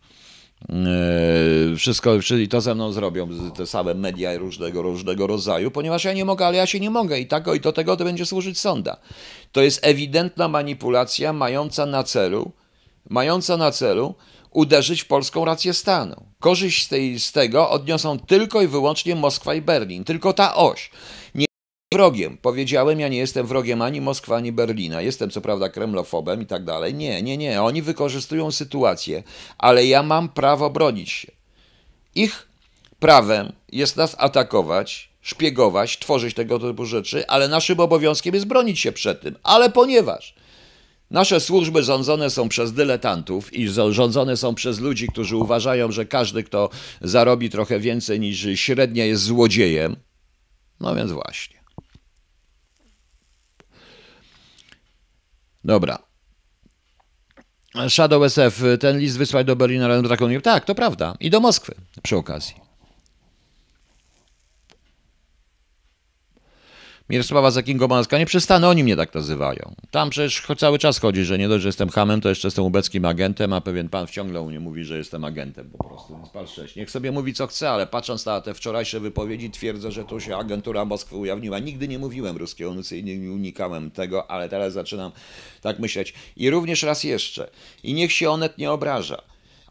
Eee, 0.69 1.75
wszystko, 1.75 2.13
i 2.39 2.47
to 2.47 2.61
ze 2.61 2.75
mną 2.75 2.91
zrobią 2.91 3.51
te 3.51 3.65
same 3.65 3.93
media 3.93 4.37
różnego, 4.37 4.81
różnego 4.81 5.27
rodzaju, 5.27 5.71
ponieważ 5.71 6.03
ja 6.03 6.13
nie 6.13 6.25
mogę, 6.25 6.45
ale 6.45 6.57
ja 6.57 6.65
się 6.65 6.79
nie 6.79 6.89
mogę 6.89 7.19
i 7.19 7.27
tak 7.27 7.45
i 7.55 7.59
do 7.59 7.73
tego 7.73 7.97
to 7.97 8.03
będzie 8.03 8.25
służyć 8.25 8.59
sonda. 8.59 8.97
To 9.51 9.61
jest 9.61 9.79
ewidentna 9.85 10.47
manipulacja 10.47 11.33
mająca 11.33 11.85
na 11.85 12.03
celu, 12.03 12.51
mająca 13.09 13.57
na 13.57 13.71
celu 13.71 14.15
uderzyć 14.51 15.01
w 15.01 15.07
polską 15.07 15.45
rację 15.45 15.73
stanu. 15.73 16.25
Korzyść 16.39 16.85
z, 16.85 16.87
tej, 16.87 17.19
z 17.19 17.31
tego 17.31 17.69
odniosą 17.69 18.19
tylko 18.19 18.61
i 18.61 18.67
wyłącznie 18.67 19.15
Moskwa 19.15 19.53
i 19.53 19.61
Berlin, 19.61 20.03
tylko 20.03 20.33
ta 20.33 20.55
oś 20.55 20.89
wrogiem. 21.93 22.37
Powiedziałem, 22.37 22.99
ja 22.99 23.07
nie 23.07 23.17
jestem 23.17 23.47
wrogiem 23.47 23.81
ani 23.81 24.01
Moskwy, 24.01 24.35
ani 24.35 24.51
Berlina. 24.51 25.01
Jestem 25.01 25.29
co 25.29 25.41
prawda 25.41 25.69
kremlofobem 25.69 26.41
i 26.41 26.45
tak 26.45 26.63
dalej. 26.63 26.93
Nie, 26.93 27.21
nie, 27.21 27.37
nie. 27.37 27.61
Oni 27.61 27.81
wykorzystują 27.81 28.51
sytuację, 28.51 29.23
ale 29.57 29.85
ja 29.85 30.03
mam 30.03 30.29
prawo 30.29 30.69
bronić 30.69 31.11
się. 31.11 31.31
Ich 32.15 32.47
prawem 32.99 33.53
jest 33.71 33.97
nas 33.97 34.15
atakować, 34.19 35.09
szpiegować, 35.21 35.99
tworzyć 35.99 36.35
tego 36.35 36.59
typu 36.59 36.85
rzeczy, 36.85 37.27
ale 37.27 37.47
naszym 37.47 37.79
obowiązkiem 37.79 38.33
jest 38.35 38.47
bronić 38.47 38.79
się 38.79 38.91
przed 38.91 39.21
tym. 39.21 39.35
Ale 39.43 39.69
ponieważ 39.69 40.35
nasze 41.11 41.39
służby 41.39 41.83
rządzone 41.83 42.29
są 42.29 42.49
przez 42.49 42.73
dyletantów 42.73 43.53
i 43.53 43.69
rządzone 43.89 44.37
są 44.37 44.55
przez 44.55 44.79
ludzi, 44.79 45.07
którzy 45.07 45.37
uważają, 45.37 45.91
że 45.91 46.05
każdy, 46.05 46.43
kto 46.43 46.69
zarobi 47.01 47.49
trochę 47.49 47.79
więcej 47.79 48.19
niż 48.19 48.47
średnia, 48.55 49.05
jest 49.05 49.23
złodziejem, 49.23 49.95
No 50.79 50.95
więc 50.95 51.11
właśnie. 51.11 51.57
Dobra. 55.63 55.99
Shadow 57.89 58.23
SF, 58.23 58.61
ten 58.79 58.99
list 58.99 59.17
wysłać 59.17 59.47
do 59.47 59.55
Berlina 59.55 60.01
Drakonium. 60.01 60.41
Tak, 60.41 60.65
to 60.65 60.75
prawda. 60.75 61.17
I 61.19 61.29
do 61.29 61.39
Moskwy 61.39 61.75
przy 62.03 62.15
okazji. 62.17 62.66
Mirosława 67.09 67.49
Zakingo-Maska, 67.49 68.19
nie 68.19 68.25
przestanę, 68.25 68.67
oni 68.67 68.83
mnie 68.83 68.95
tak 68.95 69.13
nazywają. 69.13 69.75
Tam 69.91 70.09
przecież 70.09 70.47
cały 70.57 70.79
czas 70.79 70.99
chodzi, 70.99 71.23
że 71.23 71.37
nie 71.37 71.47
dość, 71.47 71.61
że 71.61 71.69
jestem 71.69 71.89
hamem, 71.89 72.21
to 72.21 72.29
jeszcze 72.29 72.47
jestem 72.47 72.65
ubeckim 72.65 73.05
agentem, 73.05 73.53
a 73.53 73.61
pewien 73.61 73.89
pan 73.89 74.07
wciągle 74.07 74.41
u 74.41 74.49
mnie 74.49 74.59
mówi, 74.59 74.83
że 74.83 74.97
jestem 74.97 75.23
agentem 75.23 75.69
po 75.77 75.83
prostu, 75.83 76.15
więc 76.15 76.29
pal 76.29 76.47
sześć. 76.47 76.75
Niech 76.75 76.91
sobie 76.91 77.11
mówi 77.11 77.33
co 77.33 77.47
chce, 77.47 77.69
ale 77.69 77.87
patrząc 77.87 78.25
na 78.25 78.41
te 78.41 78.53
wczorajsze 78.53 78.99
wypowiedzi 78.99 79.51
twierdzę, 79.51 79.91
że 79.91 80.05
tu 80.05 80.19
się 80.19 80.37
agentura 80.37 80.85
Moskwy 80.85 81.15
ujawniła. 81.15 81.59
Nigdy 81.59 81.87
nie 81.87 81.99
mówiłem 81.99 82.37
ruskiego 82.37 82.73
nucy 82.73 82.97
i 82.97 83.03
nie 83.03 83.31
unikałem 83.31 83.91
tego, 83.91 84.31
ale 84.31 84.49
teraz 84.49 84.73
zaczynam 84.73 85.11
tak 85.61 85.79
myśleć. 85.79 86.13
I 86.37 86.49
również 86.49 86.83
raz 86.83 87.03
jeszcze. 87.03 87.49
I 87.83 87.93
niech 87.93 88.11
się 88.11 88.29
Onet 88.29 88.57
nie 88.57 88.71
obraża 88.71 89.21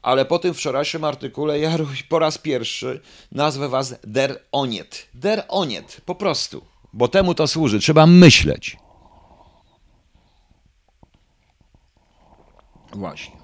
ale 0.07 0.25
po 0.25 0.39
tym 0.39 0.55
wczorajszym 0.55 1.05
artykule 1.05 1.59
ja 1.59 1.77
po 2.09 2.19
raz 2.19 2.39
pierwszy 2.39 3.01
nazwę 3.33 3.69
was 3.69 3.95
Der 4.05 4.41
Oniet. 4.53 5.07
Der 5.15 5.45
Oniet, 5.49 6.01
po 6.07 6.15
prostu 6.15 6.63
bo 6.97 7.09
temu 7.09 7.35
to 7.35 7.47
służy. 7.47 7.79
Trzeba 7.81 8.07
myśleć. 8.07 8.77
Właśnie. 12.93 13.37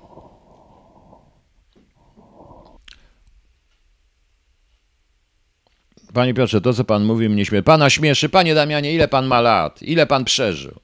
Panie 6.14 6.34
Piotrze, 6.34 6.61
to 6.61 6.74
co 6.74 6.84
pan 6.84 7.05
mówi 7.05 7.28
mnie 7.28 7.46
śmieszy. 7.46 7.62
Pana 7.62 7.90
śmieszy. 7.90 8.28
Panie 8.28 8.55
Damianie, 8.55 8.94
ile 8.94 9.09
pan 9.09 9.26
ma 9.26 9.40
lat? 9.40 9.82
Ile 9.82 10.07
pan 10.07 10.24
przeżył? 10.24 10.80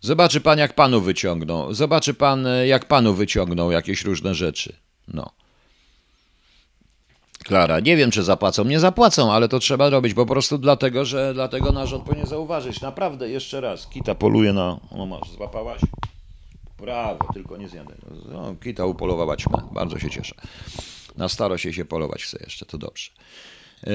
Zobaczy 0.00 0.40
pan, 0.40 0.58
jak 0.58 0.74
panu 0.74 1.00
wyciągną. 1.00 1.74
Zobaczy 1.74 2.14
pan, 2.14 2.46
jak 2.66 2.84
panu 2.84 3.14
wyciągną 3.14 3.70
jakieś 3.70 4.04
różne 4.04 4.34
rzeczy. 4.34 4.76
No. 5.08 5.30
Klara, 7.46 7.80
nie 7.80 7.96
wiem, 7.96 8.10
czy 8.10 8.22
zapłacą. 8.22 8.64
Nie 8.64 8.80
zapłacą, 8.80 9.32
ale 9.32 9.48
to 9.48 9.58
trzeba 9.58 9.90
robić 9.90 10.14
po 10.14 10.26
prostu 10.26 10.58
dlatego, 10.58 11.04
że 11.04 11.34
dlatego 11.34 11.72
nasz 11.72 11.88
rząd 11.88 12.04
powinien 12.04 12.26
zauważyć. 12.26 12.80
Naprawdę, 12.80 13.28
jeszcze 13.28 13.60
raz, 13.60 13.86
kita 13.86 14.14
poluje 14.14 14.52
na... 14.52 14.80
O 14.90 15.06
masz, 15.06 15.30
złapałaś? 15.30 15.80
Brawo, 16.78 17.32
tylko 17.34 17.56
nie 17.56 17.68
zjadę. 17.68 17.94
No, 18.32 18.54
kita 18.62 18.86
upolowała 18.86 19.36
ćmę. 19.36 19.62
Bardzo 19.72 19.98
się 19.98 20.10
cieszę. 20.10 20.34
Na 21.16 21.28
starość 21.28 21.66
się 21.70 21.84
polować 21.84 22.22
chce 22.22 22.38
jeszcze, 22.40 22.66
to 22.66 22.78
dobrze. 22.78 23.10
Yy, 23.86 23.92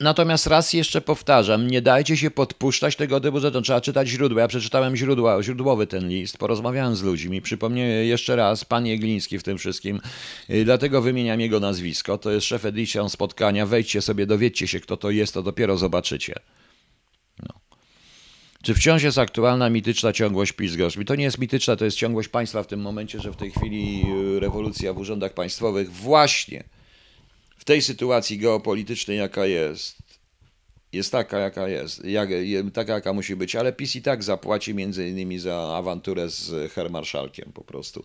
Natomiast 0.00 0.46
raz 0.46 0.72
jeszcze 0.72 1.00
powtarzam, 1.00 1.66
nie 1.66 1.82
dajcie 1.82 2.16
się 2.16 2.30
podpuszczać 2.30 2.96
tego 2.96 3.20
typu 3.20 3.40
rzeczom. 3.40 3.62
Trzeba 3.62 3.80
czytać 3.80 4.08
źródła. 4.08 4.40
Ja 4.40 4.48
przeczytałem 4.48 4.96
źródła, 4.96 5.42
źródłowy 5.42 5.86
ten 5.86 6.08
list, 6.08 6.38
porozmawiałem 6.38 6.96
z 6.96 7.02
ludźmi. 7.02 7.42
Przypomnę 7.42 7.80
jeszcze 7.80 8.36
raz, 8.36 8.64
pan 8.64 8.86
Jegliński 8.86 9.38
w 9.38 9.42
tym 9.42 9.58
wszystkim, 9.58 10.00
y, 10.50 10.64
dlatego 10.64 11.02
wymieniam 11.02 11.40
jego 11.40 11.60
nazwisko. 11.60 12.18
To 12.18 12.30
jest 12.30 12.46
szef 12.46 12.64
edycją 12.64 13.08
spotkania. 13.08 13.66
Wejdźcie 13.66 14.02
sobie, 14.02 14.26
dowiedzcie 14.26 14.68
się, 14.68 14.80
kto 14.80 14.96
to 14.96 15.10
jest, 15.10 15.34
to 15.34 15.42
dopiero 15.42 15.76
zobaczycie. 15.76 16.34
No. 17.42 17.60
Czy 18.62 18.74
wciąż 18.74 19.02
jest 19.02 19.18
aktualna 19.18 19.70
mityczna 19.70 20.12
ciągłość 20.12 20.52
PiS-Gorzmi? 20.52 21.04
To 21.04 21.14
nie 21.14 21.24
jest 21.24 21.38
mityczna, 21.38 21.76
to 21.76 21.84
jest 21.84 21.96
ciągłość 21.96 22.28
państwa 22.28 22.62
w 22.62 22.66
tym 22.66 22.80
momencie, 22.80 23.20
że 23.20 23.32
w 23.32 23.36
tej 23.36 23.50
chwili 23.50 24.04
y, 24.36 24.40
rewolucja 24.40 24.92
w 24.92 24.98
urzędach 24.98 25.34
państwowych 25.34 25.92
właśnie 25.92 26.64
tej 27.66 27.82
sytuacji 27.82 28.38
geopolitycznej, 28.38 29.18
jaka 29.18 29.46
jest, 29.46 29.96
jest 30.92 31.12
taka, 31.12 31.38
jaka 31.38 31.68
jest, 31.68 32.04
jak, 32.04 32.28
taka, 32.72 32.92
jaka 32.94 33.12
musi 33.12 33.36
być, 33.36 33.56
ale 33.56 33.72
PiS 33.72 33.96
i 33.96 34.02
tak 34.02 34.24
zapłaci 34.24 34.74
między 34.74 35.08
innymi 35.08 35.38
za 35.38 35.76
awanturę 35.76 36.28
z 36.28 36.72
hermarszalkiem 36.72 37.52
po 37.52 37.64
prostu. 37.64 38.04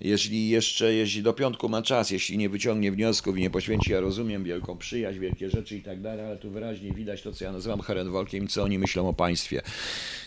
Jeśli 0.00 0.48
jeszcze, 0.48 0.94
jeśli 0.94 1.22
do 1.22 1.32
piątku 1.32 1.68
ma 1.68 1.82
czas, 1.82 2.10
jeśli 2.10 2.38
nie 2.38 2.48
wyciągnie 2.48 2.92
wniosków 2.92 3.38
i 3.38 3.40
nie 3.40 3.50
poświęci, 3.50 3.92
ja 3.92 4.00
rozumiem, 4.00 4.44
wielką 4.44 4.78
przyjaźń, 4.78 5.18
wielkie 5.18 5.50
rzeczy 5.50 5.76
i 5.76 5.82
tak 5.82 6.00
dalej, 6.00 6.26
ale 6.26 6.36
tu 6.36 6.50
wyraźnie 6.50 6.92
widać 6.92 7.22
to, 7.22 7.32
co 7.32 7.44
ja 7.44 7.52
nazywam 7.52 7.80
herenwolkiem 7.80 8.48
co 8.48 8.62
oni 8.62 8.78
myślą 8.78 9.08
o 9.08 9.12
państwie. 9.12 9.62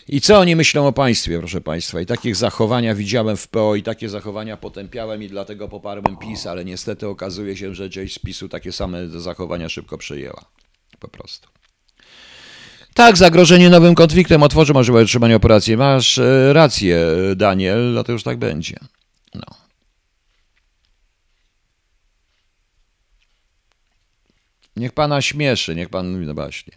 I 0.08 0.20
co 0.20 0.38
oni 0.38 0.56
myślą 0.56 0.86
o 0.86 0.92
państwie, 0.92 1.38
proszę 1.38 1.60
państwa. 1.60 2.00
I 2.00 2.06
takich 2.06 2.36
zachowania 2.36 2.94
widziałem 2.94 3.36
w 3.36 3.48
PO 3.48 3.74
i 3.76 3.82
takie 3.82 4.08
zachowania 4.08 4.56
potępiałem 4.56 5.22
i 5.22 5.28
dlatego 5.28 5.68
poparłem 5.68 6.16
PiS, 6.16 6.46
ale 6.46 6.64
niestety 6.64 7.08
okazuje 7.08 7.56
się, 7.56 7.74
że 7.74 7.90
część 7.90 8.14
z 8.14 8.18
PiSu 8.18 8.48
takie 8.48 8.72
same 8.72 9.08
zachowania 9.08 9.68
szybko 9.68 9.98
przyjęła. 9.98 10.44
Po 10.98 11.08
prostu. 11.08 11.48
Tak, 12.94 13.16
zagrożenie 13.16 13.70
nowym 13.70 13.94
konfliktem 13.94 14.42
otworzy 14.42 14.72
możliwość 14.72 15.04
utrzymania 15.04 15.36
operacji. 15.36 15.76
Masz 15.76 16.18
e, 16.18 16.52
rację, 16.52 17.06
Daniel, 17.36 17.92
no 17.94 18.04
to 18.04 18.12
już 18.12 18.22
tak 18.22 18.38
będzie. 18.38 18.76
No. 19.34 19.61
Niech 24.76 24.92
pana 24.92 25.22
śmieszy, 25.22 25.74
niech 25.74 25.88
pan 25.88 26.12
mówi, 26.12 26.26
no 26.26 26.34
właśnie. 26.34 26.72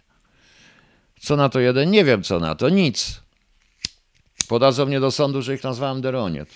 Co 1.20 1.36
na 1.36 1.48
to 1.48 1.60
jeden? 1.60 1.90
Nie 1.90 2.04
wiem 2.04 2.22
co 2.22 2.40
na 2.40 2.54
to, 2.54 2.68
nic. 2.68 3.20
Podadzą 4.48 4.86
mnie 4.86 5.00
do 5.00 5.10
sądu, 5.10 5.42
że 5.42 5.54
ich 5.54 5.64
nazwałem 5.64 6.00
Deroniet. 6.00 6.54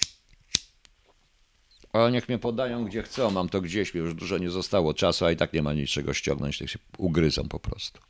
Ale 1.93 2.12
niech 2.12 2.28
mnie 2.28 2.38
podają 2.38 2.84
gdzie 2.84 3.03
chcą, 3.03 3.30
mam 3.30 3.49
to 3.49 3.61
gdzieś, 3.61 3.95
już 3.95 4.14
dużo 4.14 4.38
nie 4.38 4.51
zostało 4.51 4.95
czasu, 4.95 5.24
a 5.24 5.30
i 5.30 5.36
tak 5.36 5.53
nie 5.53 5.62
ma 5.62 5.72
niczego 5.72 6.14
ściągnąć, 6.14 6.59
tak 6.59 6.68
się 6.68 6.78
ugryzą 6.99 7.49
po 7.49 7.61
prostu. 7.61 8.01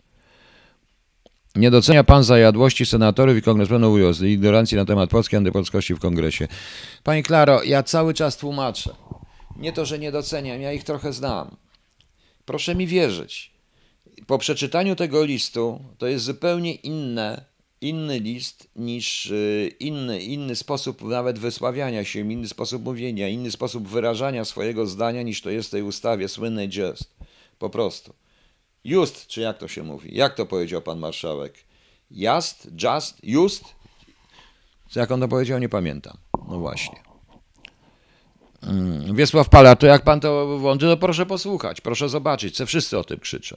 Nie 1.57 1.71
docenia 1.71 2.05
pan 2.05 2.25
zajadłości 2.25 2.87
senatorów 2.87 3.37
i 3.37 3.43
kongresmenów 3.43 4.01
UOS 4.01 4.23
i 4.23 4.27
ignorancji 4.27 4.77
na 4.77 4.85
temat 4.85 5.11
polskiej 5.11 5.37
antypolskości 5.37 5.95
w 5.95 5.99
kongresie. 5.99 6.49
Pani 7.05 7.23
Klaro, 7.23 7.63
ja 7.63 7.83
cały 7.83 8.15
czas 8.15 8.37
tłumaczę. 8.37 8.95
Nie 9.57 9.73
to, 9.73 9.85
że 9.85 9.99
nie 9.99 10.13
doceniam, 10.13 10.61
ja 10.61 10.73
ich 10.73 10.85
trochę 10.85 11.13
znam. 11.13 11.57
Proszę 12.51 12.75
mi 12.75 12.87
wierzyć. 12.87 13.51
Po 14.27 14.39
przeczytaniu 14.39 14.97
tego 14.97 15.25
listu 15.25 15.81
to 15.99 16.07
jest 16.07 16.25
zupełnie 16.25 16.75
inne, 16.75 17.45
inny 17.81 18.21
list 18.21 18.69
niż 18.77 19.27
y, 19.27 19.73
inny, 19.81 20.23
inny 20.23 20.57
sposób 20.57 21.03
nawet 21.03 21.39
wysławiania 21.39 22.05
się, 22.05 22.33
inny 22.33 22.49
sposób 22.49 22.85
mówienia, 22.85 23.29
inny 23.29 23.51
sposób 23.51 23.89
wyrażania 23.89 24.45
swojego 24.45 24.87
zdania 24.87 25.23
niż 25.23 25.43
to 25.43 25.51
jest 25.51 25.69
w 25.69 25.73
tej 25.73 25.83
ustawie 25.83 26.29
słynnej 26.29 26.69
just. 26.73 27.15
Po 27.59 27.71
prostu. 27.71 28.15
Just, 28.85 29.27
czy 29.27 29.41
jak 29.41 29.59
to 29.59 29.69
się 29.69 29.83
mówi? 29.83 30.17
Jak 30.17 30.35
to 30.35 30.47
powiedział 30.47 30.83
pan 30.83 30.99
marszałek? 30.99 31.55
Just, 32.11 32.69
just, 32.83 33.19
just? 33.23 33.65
Jak 34.97 35.11
on 35.11 35.21
to 35.21 35.29
powiedział, 35.29 35.59
nie 35.59 35.69
pamiętam. 35.69 36.17
No 36.49 36.59
właśnie. 36.59 37.10
Mm, 38.63 39.17
Wiesław 39.17 39.49
Pala, 39.49 39.77
to 39.77 39.87
jak 39.87 40.03
pan 40.03 40.21
to 40.21 40.59
włączy, 40.59 40.87
to 40.87 40.97
proszę 40.97 41.27
posłuchać, 41.27 41.81
proszę 41.81 42.09
zobaczyć, 42.09 42.57
co 42.57 42.67
wszyscy 42.67 42.99
o 42.99 43.05
tym 43.05 43.21
krzyczą. 43.21 43.57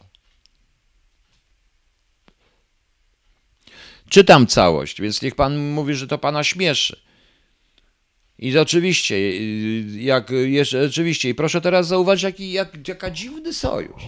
Czytam 4.10 4.48
całość, 4.48 5.02
więc 5.02 5.22
niech 5.22 5.36
pan 5.36 5.58
mówi, 5.58 5.96
że 5.96 6.08
to 6.08 6.18
pana 6.18 6.44
śmieszy. 6.44 7.00
I 8.40 8.58
oczywiście, 8.58 9.16
jak 10.04 10.30
jeszcze, 10.30 10.86
oczywiście, 10.86 11.30
i 11.30 11.36
proszę 11.36 11.62
teraz 11.62 11.88
zauważyć, 11.88 12.24
jaki, 12.24 12.52
jak, 12.52 12.88
jaka 12.88 13.12
dziwny 13.12 13.54
sojusz. 13.54 14.04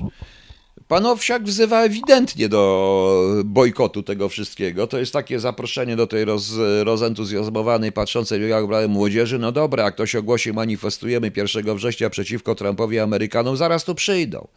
Pan 0.88 1.06
Owsiak 1.06 1.44
wzywa 1.44 1.84
ewidentnie 1.84 2.50
do 2.50 3.42
bojkotu 3.46 4.04
tego 4.04 4.30
wszystkiego. 4.30 4.88
To 4.88 4.98
jest 4.98 5.14
takie 5.14 5.40
zaproszenie 5.40 5.96
do 5.96 6.08
tej 6.08 6.26
roz, 6.26 6.52
rozentuzjazmowanej, 6.84 7.92
patrzącej 7.92 8.50
jak 8.50 8.66
młodzieży. 8.90 9.40
No 9.40 9.52
dobra, 9.52 9.84
jak 9.84 9.94
ktoś 9.94 10.16
ogłosi, 10.16 10.54
manifestujemy 10.54 11.32
1 11.36 11.76
września 11.76 12.10
przeciwko 12.10 12.56
Trumpowi 12.56 13.00
Amerykanom, 13.00 13.58
zaraz 13.58 13.84
tu 13.84 13.96
przyjdą. 13.96 14.48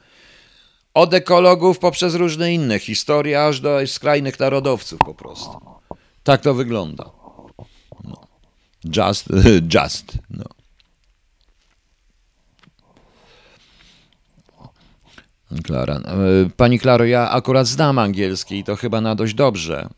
Od 0.94 1.14
ekologów 1.14 1.78
poprzez 1.78 2.14
różne 2.14 2.54
inne 2.54 2.78
historie, 2.78 3.44
aż 3.44 3.60
do 3.60 3.86
skrajnych 3.86 4.40
narodowców 4.40 4.98
po 4.98 5.14
prostu. 5.14 5.50
Tak 6.24 6.40
to 6.40 6.54
wygląda. 6.54 7.10
No. 8.04 8.26
Just, 8.84 9.26
just, 9.74 10.12
no. 10.30 10.57
Klara. 15.64 15.94
E, 15.94 16.00
pani 16.56 16.78
Klaro, 16.78 17.04
ja 17.04 17.30
akurat 17.30 17.66
znam 17.66 17.98
angielski 17.98 18.58
i 18.58 18.64
to 18.64 18.76
chyba 18.76 19.00
na 19.00 19.14
dość 19.14 19.34
dobrze. 19.34 19.88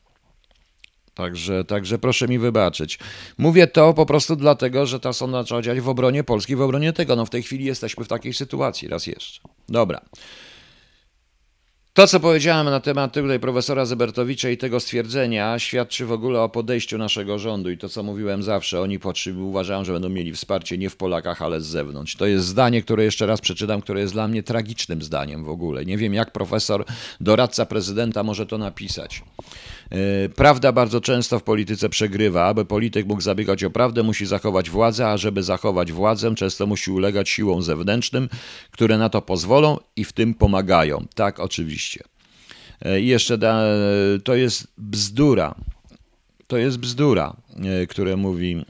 Także, 1.15 1.65
także 1.65 1.99
proszę 1.99 2.29
mi 2.29 2.39
wybaczyć. 2.39 2.99
Mówię 3.39 3.67
to 3.67 3.95
po 3.95 4.07
prostu 4.07 4.37
dlatego, 4.37 4.87
że 4.87 5.01
ta 5.01 5.13
sonda 5.13 5.45
trzeba 5.45 5.63
działać 5.63 5.81
w 5.81 5.89
obronie 5.89 6.25
Polski, 6.25 6.57
w 6.57 6.61
obronie 6.61 6.93
tego. 6.93 7.17
No 7.17 7.27
w 7.27 7.31
tej 7.31 7.43
chwili 7.43 7.65
jesteśmy 7.65 8.05
w 8.05 8.09
takiej 8.09 8.35
sytuacji, 8.35 8.89
raz 8.89 9.07
jeszcze. 9.07 9.41
Dobra. 9.69 10.01
To, 11.95 12.07
co 12.07 12.21
powiedziałem 12.21 12.67
na 12.67 12.81
temat 12.81 13.13
tutaj 13.13 13.41
profesora 13.41 13.85
Zebertowicza 13.85 14.51
i 14.51 14.57
tego 14.57 14.81
stwierdzenia, 14.81 15.59
świadczy 15.59 16.07
w 16.07 16.13
ogóle 16.13 16.41
o 16.41 16.49
podejściu 16.49 16.99
naszego 16.99 17.39
rządu 17.39 17.71
i 17.71 17.79
to, 17.79 17.89
co 17.89 18.03
mówiłem 18.03 18.43
zawsze, 18.43 18.81
oni 18.81 18.99
potrzebują, 18.99 19.47
uważają, 19.47 19.85
że 19.85 19.93
będą 19.93 20.09
mieli 20.09 20.33
wsparcie 20.33 20.79
nie 20.79 20.91
w 20.91 20.97
Polakach, 20.97 21.43
ale 21.43 21.61
z 21.61 21.67
zewnątrz. 21.67 22.17
To 22.17 22.27
jest 22.27 22.47
zdanie, 22.47 22.83
które 22.83 23.05
jeszcze 23.05 23.27
raz 23.27 23.41
przeczytam, 23.41 23.81
które 23.83 24.01
jest 24.01 24.13
dla 24.13 24.29
mnie 24.29 24.43
tragicznym 24.43 25.03
zdaniem 25.03 25.45
w 25.45 25.49
ogóle. 25.49 25.85
Nie 25.85 25.97
wiem, 25.99 26.15
jak 26.15 26.33
profesor, 26.33 26.85
doradca 27.21 27.67
prezydenta 27.67 28.23
może 28.23 28.47
to 28.47 28.59
napisać. 28.59 29.23
E, 29.91 30.29
prawda 30.29 30.73
bardzo 30.73 31.01
często 31.01 31.39
w 31.39 31.43
polityce 31.43 31.89
przegrywa. 31.89 32.45
Aby 32.45 32.65
polityk 32.65 33.07
mógł 33.07 33.21
zabiegać 33.21 33.65
o 33.65 33.71
prawdę, 33.71 34.03
musi 34.03 34.27
zachować 34.27 34.71
władzę, 34.71 35.09
a 35.09 35.17
żeby 35.17 35.43
zachować 35.43 35.93
władzę, 35.93 36.35
często 36.35 36.67
musi 36.67 36.91
ulegać 36.91 37.29
siłom 37.29 37.63
zewnętrznym, 37.63 38.29
które 38.71 38.99
na 38.99 39.09
to 39.09 39.23
pozwolą 39.23 39.79
i 39.97 40.05
w 40.05 40.13
tym 40.13 40.35
pomagają. 40.35 41.07
Tak, 41.15 41.41
oczywiście. 41.41 42.05
E, 42.83 43.01
I 43.01 43.07
jeszcze 43.07 43.39
da, 43.39 43.63
to 44.25 44.35
jest 44.35 44.67
bzdura. 44.79 45.55
To 46.47 46.57
jest 46.57 46.79
bzdura, 46.79 47.37
e, 47.83 47.87
które 47.87 48.17
mówi, 48.17 48.65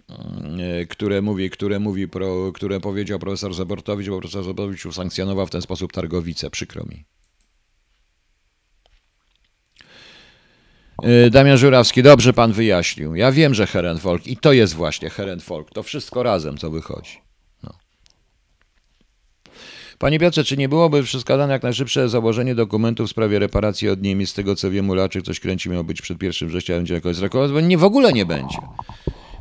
które 0.88 1.22
mówi, 1.22 1.50
które 1.50 1.78
mówi, 1.78 2.08
pro, 2.08 2.52
które 2.52 2.80
powiedział 2.80 3.18
profesor 3.18 3.54
Zabortowicz, 3.54 4.08
bo 4.08 4.18
profesor 4.18 4.44
Zabortowicz 4.44 4.86
usankcjonował 4.86 5.46
w 5.46 5.50
ten 5.50 5.62
sposób 5.62 5.92
targowice. 5.92 6.50
Przykro 6.50 6.84
mi. 6.84 7.04
Damian 11.30 11.58
Żurawski, 11.58 12.02
dobrze 12.02 12.32
pan 12.32 12.52
wyjaśnił. 12.52 13.14
Ja 13.14 13.32
wiem, 13.32 13.54
że 13.54 13.66
Herenfolk 13.66 14.26
i 14.26 14.36
to 14.36 14.52
jest 14.52 14.74
właśnie 14.74 15.10
Herenfolk. 15.10 15.70
To 15.70 15.82
wszystko 15.82 16.22
razem, 16.22 16.58
co 16.58 16.70
wychodzi. 16.70 17.20
No. 17.62 17.70
Panie 19.98 20.18
Piotrze, 20.18 20.44
czy 20.44 20.56
nie 20.56 20.68
byłoby 20.68 21.02
wskazane 21.02 21.52
jak 21.52 21.62
najszybsze 21.62 22.08
założenie 22.08 22.54
dokumentów 22.54 23.06
w 23.06 23.10
sprawie 23.10 23.38
reparacji 23.38 23.88
od 23.88 24.02
Niemiec? 24.02 24.30
Z 24.30 24.34
tego 24.34 24.56
co 24.56 24.70
wiem, 24.70 24.90
Ulaczyk 24.90 25.24
coś 25.24 25.40
kręci 25.40 25.70
miał 25.70 25.84
być 25.84 26.02
przed 26.02 26.22
1 26.22 26.48
września, 26.48 26.76
będzie 26.76 26.94
jakoś 26.94 27.16
zrekomendować, 27.16 27.62
bo 27.62 27.68
nie, 27.68 27.78
w 27.78 27.84
ogóle 27.84 28.12
nie 28.12 28.26
będzie. 28.26 28.58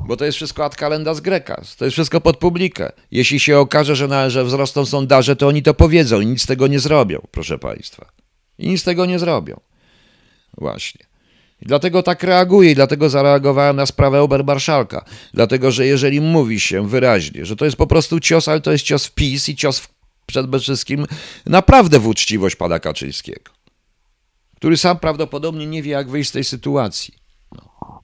Bo 0.07 0.17
to 0.17 0.25
jest 0.25 0.35
wszystko 0.35 0.65
ad 0.65 0.75
kalendas 0.75 1.19
grecas. 1.19 1.75
To 1.75 1.85
jest 1.85 1.93
wszystko 1.93 2.21
pod 2.21 2.37
publikę. 2.37 2.91
Jeśli 3.11 3.39
się 3.39 3.59
okaże, 3.59 3.95
że, 3.95 4.07
na, 4.07 4.29
że 4.29 4.43
wzrosną 4.43 4.85
sondaże, 4.85 5.35
to 5.35 5.47
oni 5.47 5.63
to 5.63 5.73
powiedzą 5.73 6.21
i 6.21 6.25
nic 6.25 6.41
z 6.41 6.45
tego 6.45 6.67
nie 6.67 6.79
zrobią, 6.79 7.21
proszę 7.31 7.59
państwa. 7.59 8.11
I 8.57 8.67
nic 8.67 8.81
z 8.81 8.83
tego 8.83 9.05
nie 9.05 9.19
zrobią. 9.19 9.59
Właśnie. 10.57 11.08
Dlatego 11.61 12.03
tak 12.03 12.23
reaguję 12.23 12.71
i 12.71 12.75
dlatego 12.75 13.09
zareagowałem 13.09 13.75
na 13.75 13.85
sprawę 13.85 14.21
Obermarszalka. 14.21 15.05
Dlatego, 15.33 15.71
że 15.71 15.85
jeżeli 15.85 16.21
mówi 16.21 16.59
się 16.59 16.87
wyraźnie, 16.87 17.45
że 17.45 17.55
to 17.55 17.65
jest 17.65 17.77
po 17.77 17.87
prostu 17.87 18.19
cios, 18.19 18.47
ale 18.47 18.61
to 18.61 18.71
jest 18.71 18.83
cios 18.83 19.05
w 19.05 19.11
PiS 19.11 19.49
i 19.49 19.55
cios 19.55 19.79
w, 19.79 19.87
przede 20.25 20.59
wszystkim 20.59 21.05
naprawdę 21.45 21.99
w 21.99 22.07
uczciwość 22.07 22.55
pana 22.55 22.79
Kaczyńskiego, 22.79 23.51
który 24.55 24.77
sam 24.77 24.99
prawdopodobnie 24.99 25.67
nie 25.67 25.83
wie, 25.83 25.91
jak 25.91 26.09
wyjść 26.09 26.29
z 26.29 26.33
tej 26.33 26.43
sytuacji. 26.43 27.13
No. 27.51 28.03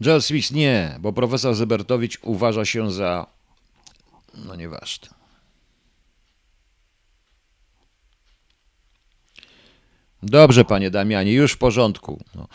Joel 0.00 0.22
Smith 0.22 0.50
nie, 0.50 0.96
bo 1.00 1.12
profesor 1.12 1.54
Zebertowicz 1.54 2.18
uważa 2.22 2.64
się 2.64 2.90
za... 2.92 3.26
no 4.34 4.56
nieważne. 4.56 5.15
Dobrze, 10.22 10.64
panie 10.64 10.90
Damianie, 10.90 11.32
już 11.32 11.52
w 11.52 11.58
porządku. 11.58 12.20
No. 12.34 12.48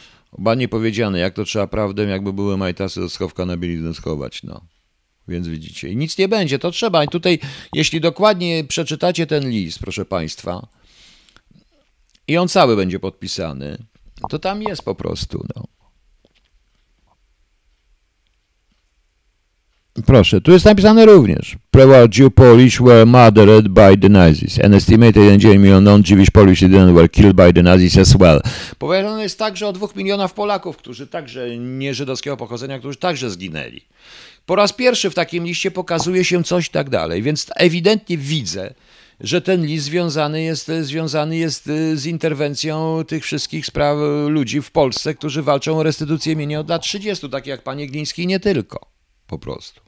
Ładnie 0.46 0.68
powiedziane, 0.68 1.20
jak 1.20 1.34
to 1.34 1.44
trzeba 1.44 1.68
prawdę, 1.68 2.04
jakby 2.04 2.34
były 2.34 2.58
majtasy 2.58 3.00
do 3.00 3.10
schowka 3.10 3.46
na 3.46 3.58
bieliznę 3.58 3.94
schować, 3.94 4.44
no. 4.44 4.62
Więc 5.28 5.48
widzicie, 5.48 5.90
i 5.90 5.98
nic 5.98 6.18
nie 6.18 6.28
będzie, 6.28 6.60
to 6.60 6.72
trzeba. 6.72 7.04
I 7.04 7.08
tutaj, 7.08 7.40
jeśli 7.74 8.02
dokładnie 8.02 8.64
przeczytacie 8.64 9.28
ten 9.28 9.50
list, 9.50 9.80
proszę 9.80 10.06
państwa, 10.06 10.68
i 12.28 12.38
on 12.38 12.48
cały 12.48 12.76
będzie 12.76 13.00
podpisany, 13.00 13.78
to 14.30 14.40
tam 14.40 14.62
jest 14.62 14.84
po 14.84 14.96
prostu, 14.96 15.46
no. 15.56 15.81
Proszę, 20.06 20.42
tu 20.42 20.52
jest 20.52 20.66
napisane 20.66 21.06
również. 21.06 21.56
Jew 22.18 22.34
Polish 22.36 22.82
were 22.82 23.06
murdered 23.06 23.68
by 23.68 23.98
the 23.98 24.10
Nazis. 24.10 24.60
An 24.60 24.74
estimated 24.74 25.38
9 25.38 25.44
million 25.44 25.84
non-Jewish 25.84 26.30
Polish 26.30 26.60
citizens 26.60 26.94
were 26.94 27.10
killed 27.10 27.36
by 27.36 27.54
the 27.54 27.64
Nazis 27.64 27.98
as 27.98 28.18
well. 28.18 28.42
Powiedziane 28.78 29.24
jest 29.24 29.40
także 29.40 29.68
o 29.68 29.74
dwóch 29.74 29.96
milionach 29.96 30.34
Polaków, 30.34 30.78
którzy 30.78 31.08
także 31.08 31.58
nie 31.58 31.94
żydowskiego 31.94 32.38
pochodzenia, 32.38 32.80
którzy 32.80 32.98
także 32.98 33.30
zginęli. 33.30 33.82
Po 34.46 34.56
raz 34.56 34.74
pierwszy 34.74 35.10
w 35.10 35.16
takim 35.16 35.46
liście 35.46 35.72
pokazuje 35.72 36.24
się 36.24 36.44
coś 36.44 36.70
tak 36.70 36.90
dalej, 36.90 37.22
więc 37.22 37.48
ewidentnie 37.56 38.18
widzę, 38.18 38.74
że 39.20 39.42
ten 39.42 39.66
list 39.66 39.86
związany 39.86 40.44
jest, 40.44 40.72
związany 40.82 41.38
jest 41.38 41.68
y, 41.68 41.98
z 41.98 42.06
interwencją 42.06 43.04
tych 43.08 43.24
wszystkich 43.24 43.66
spraw 43.66 43.98
ludzi 44.28 44.62
w 44.62 44.72
Polsce, 44.72 45.14
którzy 45.14 45.44
walczą 45.44 45.78
o 45.78 45.84
restytucję 45.84 46.36
mienia 46.36 46.60
od 46.60 46.70
lat 46.70 46.82
30, 46.82 47.30
tak 47.30 47.48
jak 47.48 47.64
panie 47.64 47.88
Gliński 47.88 48.28
nie 48.28 48.40
tylko. 48.40 48.92
Po 49.32 49.40
prostu. 49.40 49.82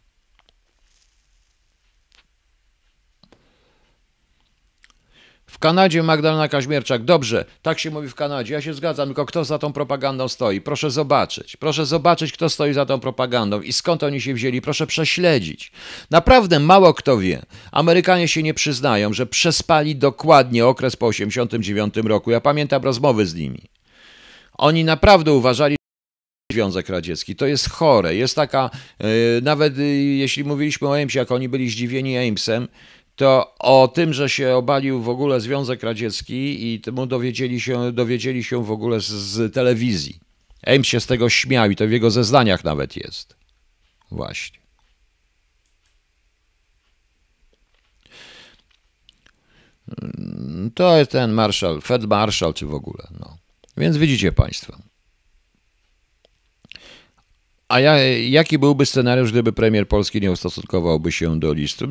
W 5.45 5.59
Kanadzie 5.59 6.03
Magdalena 6.03 6.47
Kaźmierczak, 6.47 7.03
dobrze, 7.03 7.45
tak 7.61 7.79
się 7.79 7.91
mówi 7.91 8.09
w 8.09 8.15
Kanadzie, 8.15 8.53
ja 8.53 8.61
się 8.61 8.73
zgadzam, 8.73 9.07
tylko 9.07 9.25
kto 9.25 9.45
za 9.45 9.59
tą 9.59 9.73
propagandą 9.73 10.27
stoi? 10.27 10.61
Proszę 10.61 10.91
zobaczyć, 10.91 11.57
proszę 11.57 11.85
zobaczyć, 11.85 12.31
kto 12.31 12.49
stoi 12.49 12.73
za 12.73 12.85
tą 12.85 12.99
propagandą 12.99 13.61
i 13.61 13.73
skąd 13.73 14.03
oni 14.03 14.21
się 14.21 14.33
wzięli, 14.33 14.61
proszę 14.61 14.87
prześledzić. 14.87 15.71
Naprawdę 16.09 16.59
mało 16.59 16.93
kto 16.93 17.17
wie. 17.17 17.41
Amerykanie 17.71 18.27
się 18.27 18.43
nie 18.43 18.53
przyznają, 18.53 19.13
że 19.13 19.25
przespali 19.25 19.95
dokładnie 19.95 20.65
okres 20.65 20.95
po 20.95 21.11
1989 21.11 22.09
roku. 22.09 22.31
Ja 22.31 22.41
pamiętam 22.41 22.83
rozmowy 22.83 23.25
z 23.25 23.35
nimi. 23.35 23.61
Oni 24.57 24.83
naprawdę 24.83 25.33
uważali, 25.33 25.75
Związek 26.53 26.89
Radziecki. 26.89 27.35
To 27.35 27.45
jest 27.45 27.69
chore. 27.69 28.15
Jest 28.15 28.35
taka, 28.35 28.69
yy, 28.99 29.07
nawet 29.43 29.77
yy, 29.77 29.85
jeśli 29.95 30.43
mówiliśmy 30.43 30.87
o 30.87 30.95
Amesie, 31.01 31.19
jak 31.19 31.31
oni 31.31 31.49
byli 31.49 31.69
zdziwieni 31.69 32.17
Amesem, 32.17 32.67
to 33.15 33.55
o 33.59 33.87
tym, 33.87 34.13
że 34.13 34.29
się 34.29 34.55
obalił 34.55 35.01
w 35.01 35.09
ogóle 35.09 35.41
Związek 35.41 35.83
Radziecki 35.83 36.73
i 36.73 36.81
temu 36.81 37.05
dowiedzieli 37.05 37.61
się, 37.61 37.91
dowiedzieli 37.91 38.43
się 38.43 38.63
w 38.63 38.71
ogóle 38.71 38.99
z, 39.01 39.05
z 39.05 39.53
telewizji. 39.53 40.19
Ames 40.67 40.87
się 40.87 40.99
z 40.99 41.05
tego 41.05 41.29
śmiał 41.29 41.69
i 41.69 41.75
to 41.75 41.87
w 41.87 41.91
jego 41.91 42.11
zeznaniach 42.11 42.63
nawet 42.63 42.95
jest. 42.95 43.35
Właśnie. 44.11 44.59
To 50.75 50.97
jest 50.97 51.11
ten 51.11 51.31
marszał, 51.31 51.81
Fed 51.81 52.05
Marshall, 52.05 52.53
czy 52.53 52.65
w 52.65 52.73
ogóle. 52.73 53.07
No. 53.19 53.37
Więc 53.77 53.97
widzicie 53.97 54.31
Państwo. 54.31 54.92
A 57.73 57.79
ja, 57.79 57.97
jaki 58.13 58.59
byłby 58.59 58.85
scenariusz, 58.85 59.31
gdyby 59.31 59.53
premier 59.53 59.87
Polski 59.87 60.21
nie 60.21 60.31
ustosunkowałby 60.31 61.11
się 61.11 61.39
do 61.39 61.53
listu? 61.53 61.87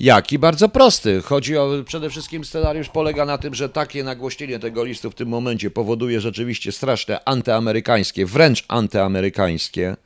Jaki? 0.00 0.38
Bardzo 0.38 0.68
prosty. 0.68 1.22
Chodzi 1.22 1.56
o 1.56 1.70
przede 1.86 2.10
wszystkim 2.10 2.44
scenariusz 2.44 2.88
polega 2.88 3.24
na 3.24 3.38
tym, 3.38 3.54
że 3.54 3.68
takie 3.68 4.04
nagłośnienie 4.04 4.58
tego 4.58 4.84
listu 4.84 5.10
w 5.10 5.14
tym 5.14 5.28
momencie 5.28 5.70
powoduje 5.70 6.20
rzeczywiście 6.20 6.72
straszne 6.72 7.24
antyamerykańskie, 7.24 8.26
wręcz 8.26 8.64
antyamerykańskie 8.68 9.96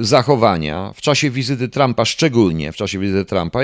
zachowania 0.00 0.92
w 0.94 1.00
czasie 1.00 1.30
wizyty 1.30 1.68
Trumpa, 1.68 2.04
szczególnie 2.04 2.72
w 2.72 2.76
czasie 2.76 2.98
wizyty 2.98 3.24
Trumpa, 3.24 3.60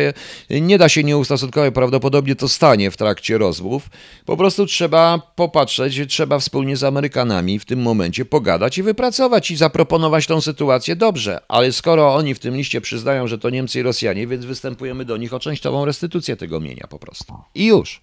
nie 0.51 0.79
da 0.79 0.89
się 0.89 1.05
nie 1.05 1.19
ustosunkować, 1.19 1.75
prawdopodobnie 1.75 2.37
to 2.37 2.49
stanie 2.49 2.91
w 2.91 2.97
trakcie 2.97 3.39
rozmów. 3.39 3.91
Po 4.25 4.37
prostu 4.37 4.67
trzeba 4.67 5.19
popatrzeć, 5.37 6.01
trzeba 6.09 6.39
wspólnie 6.39 6.77
z 6.77 6.85
Amerykanami 6.85 7.59
w 7.59 7.65
tym 7.65 7.83
momencie 7.83 8.25
pogadać 8.25 8.79
i 8.79 8.83
wypracować 8.83 9.51
i 9.51 9.57
zaproponować 9.57 10.27
tą 10.27 10.41
sytuację 10.41 10.97
dobrze, 10.97 11.41
ale 11.49 11.73
skoro 11.73 12.15
oni 12.15 12.35
w 12.35 12.39
tym 12.39 12.57
liście 12.57 12.81
przyznają, 12.81 13.27
że 13.27 13.39
to 13.39 13.51
Niemcy 13.51 13.81
i 13.81 13.83
Rosjanie, 13.83 14.27
więc 14.27 14.45
występujemy 14.45 15.05
do 15.05 15.17
nich 15.17 15.35
o 15.35 15.41
częściową 15.41 15.85
restytucję 15.85 16.37
tego 16.37 16.61
mienia 16.61 16.87
po 16.91 16.99
prostu. 16.99 17.35
I 17.55 17.67
już. 17.67 18.01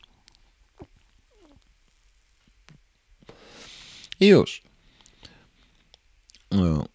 I 4.20 4.28
już. 4.28 4.62
No. 6.52 6.86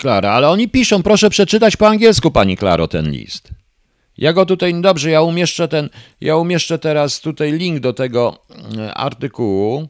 Klara, 0.00 0.32
ale 0.32 0.48
oni 0.48 0.68
piszą, 0.68 1.02
proszę 1.02 1.30
przeczytać 1.30 1.76
po 1.76 1.88
angielsku, 1.88 2.30
pani 2.30 2.56
Klaro, 2.56 2.88
ten 2.88 3.10
list. 3.10 3.48
Ja 4.18 4.32
go 4.32 4.46
tutaj, 4.46 4.80
dobrze, 4.80 5.10
ja 5.10 5.22
umieszczę 5.22 5.68
ten, 5.68 5.88
ja 6.20 6.36
umieszczę 6.36 6.78
teraz 6.78 7.20
tutaj 7.20 7.52
link 7.52 7.80
do 7.80 7.92
tego 7.92 8.44
e, 8.78 8.94
artykułu. 8.94 9.88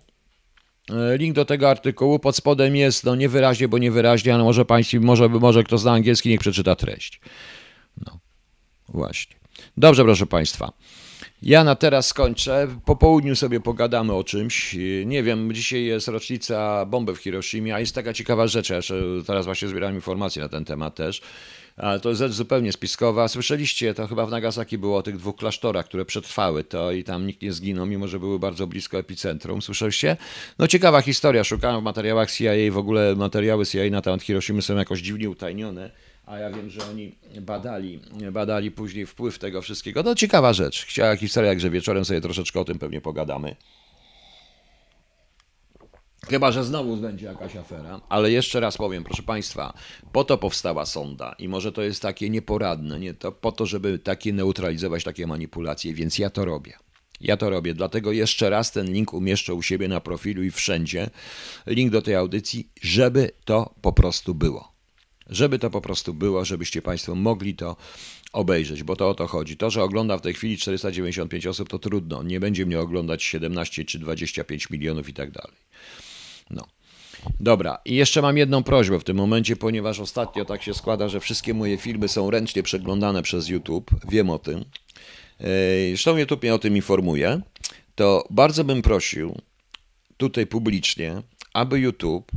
E, 0.91 1.17
link 1.17 1.35
do 1.35 1.45
tego 1.45 1.71
artykułu 1.71 2.19
pod 2.19 2.37
spodem 2.37 2.77
jest, 2.77 3.05
no 3.05 3.15
niewyraźnie, 3.15 3.69
bo 3.69 3.79
niewyraźnie, 3.79 4.35
ale 4.35 4.45
może 4.45 4.65
państwo, 4.65 4.97
może, 5.01 5.29
może 5.29 5.65
kto 5.65 5.79
zna 5.79 5.93
angielski, 5.93 6.29
niech 6.29 6.41
przeczyta 6.41 6.77
treść. 6.77 7.21
No, 8.07 8.19
właśnie. 8.89 9.37
Dobrze, 9.77 10.05
proszę 10.05 10.27
państwa. 10.27 10.73
Ja 11.43 11.64
na 11.64 11.74
teraz 11.74 12.07
skończę. 12.07 12.68
Po 12.84 12.97
południu 12.97 13.36
sobie 13.36 13.61
pogadamy 13.61 14.12
o 14.12 14.24
czymś. 14.24 14.76
Nie 15.07 15.22
wiem, 15.22 15.53
dzisiaj 15.53 15.84
jest 15.84 16.09
rocznica 16.09 16.86
bomby 16.86 17.14
w 17.14 17.18
Hiroshimie, 17.18 17.74
a 17.74 17.80
jest 17.80 17.95
taka 17.95 18.12
ciekawa 18.12 18.47
rzecz. 18.47 18.70
Ja 18.70 18.80
teraz 19.26 19.45
właśnie 19.47 19.68
zbieram 19.68 19.95
informacje 19.95 20.43
na 20.43 20.49
ten 20.49 20.64
temat 20.64 20.95
też. 20.95 21.20
Ale 21.76 22.01
to 22.01 22.09
jest 22.09 22.18
rzecz 22.18 22.32
zupełnie 22.32 22.72
spiskowa. 22.72 23.28
Słyszeliście, 23.28 23.95
to 23.95 24.07
chyba 24.07 24.26
w 24.26 24.30
Nagasaki 24.30 24.78
było 24.78 24.97
o 24.97 25.03
tych 25.03 25.16
dwóch 25.16 25.36
klasztorach, 25.36 25.86
które 25.86 26.05
przetrwały 26.05 26.64
to 26.64 26.93
i 26.93 27.05
tam 27.05 27.26
nikt 27.26 27.43
nie 27.43 27.53
zginął, 27.53 27.86
mimo 27.86 28.09
że 28.09 28.18
były 28.18 28.38
bardzo 28.38 28.66
blisko 28.66 28.99
epicentrum. 28.99 29.62
Słyszeliście? 29.62 30.16
No 30.59 30.68
ciekawa 30.68 31.03
historia. 31.03 31.45
Szukałem 31.45 31.80
w 31.80 31.84
materiałach 31.84 32.30
CIA, 32.30 32.53
w 32.70 32.78
ogóle 32.78 33.16
materiały 33.16 33.66
CIA 33.66 33.91
na 33.91 34.03
temat 34.03 34.22
Hiroshimy 34.22 34.62
są 34.62 34.76
jakoś 34.76 35.01
dziwnie 35.01 35.30
utajnione, 35.30 35.91
a 36.31 36.39
ja 36.39 36.51
wiem, 36.51 36.70
że 36.70 36.81
oni 36.91 37.14
badali, 37.41 38.01
badali 38.33 38.70
później 38.70 39.07
wpływ 39.07 39.39
tego 39.39 39.62
wszystkiego. 39.62 40.03
No 40.03 40.14
ciekawa 40.14 40.53
rzecz. 40.53 40.87
Chciała 40.87 41.16
historia, 41.16 41.59
że 41.59 41.70
wieczorem 41.70 42.05
sobie 42.05 42.20
troszeczkę 42.20 42.61
o 42.61 42.64
tym 42.64 42.78
pewnie 42.78 43.01
pogadamy. 43.01 43.57
Chyba, 46.28 46.53
że 46.53 46.64
znowu 46.64 46.97
będzie 46.97 47.26
jakaś 47.26 47.57
afera, 47.57 48.01
ale 48.09 48.31
jeszcze 48.31 48.61
raz 48.61 48.76
powiem, 48.76 49.05
proszę 49.05 49.22
Państwa, 49.22 49.74
po 50.12 50.24
to 50.24 50.39
powstała 50.39 50.87
sonda 50.87 51.35
i 51.39 51.49
może 51.49 51.72
to 51.72 51.83
jest 51.83 52.03
takie 52.03 52.31
nieporadne, 52.31 53.01
nie 53.01 53.14
to 53.14 53.33
po 53.33 53.53
to, 53.53 53.66
żeby 53.66 53.99
takie 53.99 54.33
neutralizować 54.33 55.05
takie 55.05 55.26
manipulacje, 55.26 55.95
więc 55.95 56.18
ja 56.18 56.31
to 56.31 56.45
robię. 56.45 56.72
Ja 57.20 57.37
to 57.37 57.51
robię, 57.51 57.74
dlatego 57.74 58.12
jeszcze 58.12 58.51
raz 58.51 58.72
ten 58.72 58.93
link 58.93 59.14
umieszczę 59.14 59.55
u 59.55 59.62
siebie 59.62 59.89
na 59.89 60.01
profilu 60.01 60.43
i 60.43 60.51
wszędzie. 60.51 61.11
Link 61.66 61.93
do 61.93 62.03
tej 62.03 62.14
audycji, 62.14 62.70
żeby 62.83 63.31
to 63.45 63.74
po 63.83 63.93
prostu 63.93 64.35
było. 64.35 64.80
Żeby 65.31 65.59
to 65.59 65.70
po 65.70 65.81
prostu 65.81 66.14
było, 66.14 66.45
żebyście 66.45 66.83
Państwo 66.83 67.14
mogli 67.14 67.55
to 67.55 67.76
obejrzeć, 68.33 68.83
bo 68.83 68.97
to 68.97 69.09
o 69.09 69.14
to 69.14 69.26
chodzi. 69.26 69.57
To, 69.57 69.70
że 69.70 69.83
ogląda 69.83 70.18
w 70.18 70.20
tej 70.20 70.35
chwili 70.35 70.59
495 70.59 71.47
osób, 71.47 71.68
to 71.68 71.78
trudno. 71.78 72.22
Nie 72.22 72.41
będzie 72.41 72.66
mnie 72.66 72.81
oglądać 72.81 73.22
17 73.22 73.85
czy 73.85 73.99
25 73.99 74.70
milionów 74.70 75.09
i 75.09 75.14
tak 75.14 75.31
dalej. 75.31 75.57
No. 76.51 76.66
Dobra, 77.41 77.78
i 77.85 77.95
jeszcze 77.95 78.22
mam 78.22 78.37
jedną 78.37 78.62
prośbę 78.62 79.01
w 79.01 79.05
tym 79.05 79.16
momencie, 79.16 79.57
ponieważ 79.57 80.01
ostatnio 80.01 80.45
tak 80.45 80.62
się 80.62 80.74
składa, 80.74 81.09
że 81.09 81.20
wszystkie 81.20 81.55
moje 81.55 81.76
filmy 81.76 82.09
są 82.09 82.31
ręcznie 82.31 82.62
przeglądane 82.62 83.22
przez 83.22 83.49
YouTube. 83.49 83.91
Wiem 84.09 84.31
o 84.31 84.39
tym. 84.39 84.64
Zresztą 85.89 86.16
YouTube 86.16 86.43
mnie 86.43 86.55
o 86.55 86.59
tym 86.59 86.76
informuje. 86.76 87.41
To 87.95 88.24
bardzo 88.31 88.64
bym 88.64 88.83
prosił 88.83 89.39
tutaj 90.16 90.47
publicznie, 90.47 91.22
aby 91.53 91.81
YouTube 91.81 92.33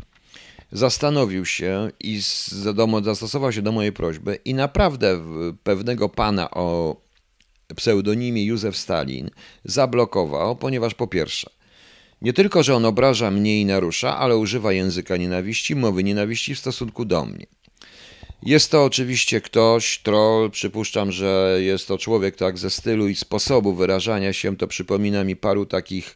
zastanowił 0.74 1.46
się 1.46 1.92
i 2.00 2.20
zastosował 3.04 3.52
się 3.52 3.62
do 3.62 3.72
mojej 3.72 3.92
prośby 3.92 4.40
i 4.46 4.54
naprawdę 4.54 5.24
pewnego 5.64 6.10
pana 6.10 6.52
o 6.52 6.96
pseudonimie 7.76 8.46
Józef 8.46 8.78
Stalin 8.78 9.30
zablokował, 9.66 10.56
ponieważ 10.56 10.94
po 10.94 11.08
pierwsze, 11.08 11.50
nie 12.22 12.34
tylko, 12.34 12.64
że 12.64 12.76
on 12.76 12.86
obraża 12.86 13.32
mnie 13.32 13.62
i 13.62 13.66
narusza, 13.66 14.18
ale 14.18 14.38
używa 14.38 14.74
języka 14.74 15.18
nienawiści, 15.18 15.76
mowy 15.76 16.04
nienawiści 16.04 16.56
w 16.56 16.60
stosunku 16.60 17.06
do 17.06 17.26
mnie. 17.26 17.46
Jest 18.44 18.72
to 18.72 18.84
oczywiście 18.84 19.42
ktoś, 19.42 20.00
troll, 20.00 20.52
przypuszczam, 20.52 21.12
że 21.12 21.58
jest 21.62 21.88
to 21.88 21.98
człowiek 21.98 22.36
tak 22.36 22.58
ze 22.58 22.70
stylu 22.70 23.08
i 23.08 23.16
sposobu 23.16 23.74
wyrażania 23.74 24.34
się, 24.34 24.58
to 24.58 24.68
przypomina 24.68 25.24
mi 25.24 25.36
paru 25.36 25.66
takich 25.66 26.16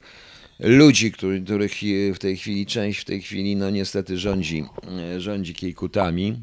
ludzi, 0.59 1.11
których 1.11 1.73
w 2.13 2.17
tej 2.19 2.37
chwili 2.37 2.65
część 2.65 2.99
w 2.99 3.05
tej 3.05 3.21
chwili 3.21 3.55
no 3.55 3.69
niestety 3.69 4.17
rządzi, 4.17 4.65
e, 5.15 5.21
rządzi 5.21 5.53
kiejkutami. 5.53 6.37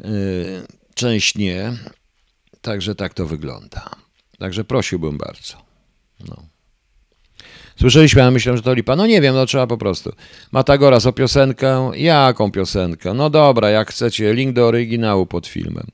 E, 0.00 0.08
część 0.94 1.34
nie. 1.34 1.72
Także 2.60 2.94
tak 2.94 3.14
to 3.14 3.26
wygląda. 3.26 3.90
Także 4.38 4.64
prosiłbym 4.64 5.18
bardzo. 5.18 5.56
No. 6.28 6.42
Słyszeliśmy, 7.80 8.24
a 8.24 8.30
myślę, 8.30 8.56
że 8.56 8.62
to 8.62 8.74
lipa. 8.74 8.96
No 8.96 9.06
nie 9.06 9.20
wiem, 9.20 9.34
no 9.34 9.46
trzeba 9.46 9.66
po 9.66 9.78
prostu. 9.78 10.12
Matagoras 10.52 11.06
o 11.06 11.12
piosenkę. 11.12 11.90
Jaką 11.94 12.50
piosenkę? 12.50 13.14
No 13.14 13.30
dobra, 13.30 13.70
jak 13.70 13.90
chcecie, 13.90 14.34
link 14.34 14.52
do 14.52 14.66
oryginału 14.66 15.26
pod 15.26 15.46
filmem. 15.46 15.86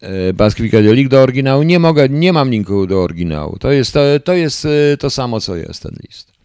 E, 0.00 0.32
Baskificadio 0.32 0.92
link 0.92 1.08
do 1.08 1.22
oryginału. 1.22 1.62
Nie 1.62 1.78
mogę, 1.78 2.08
nie 2.08 2.32
mam 2.32 2.50
linku 2.50 2.86
do 2.86 3.02
oryginału. 3.02 3.58
To 3.58 3.72
jest 3.72 3.92
to, 3.92 4.00
to, 4.24 4.34
jest 4.34 4.64
e, 4.64 4.96
to 4.96 5.10
samo, 5.10 5.40
co 5.40 5.56
jest 5.56 5.82
ten 5.82 5.96
list. 6.06 6.36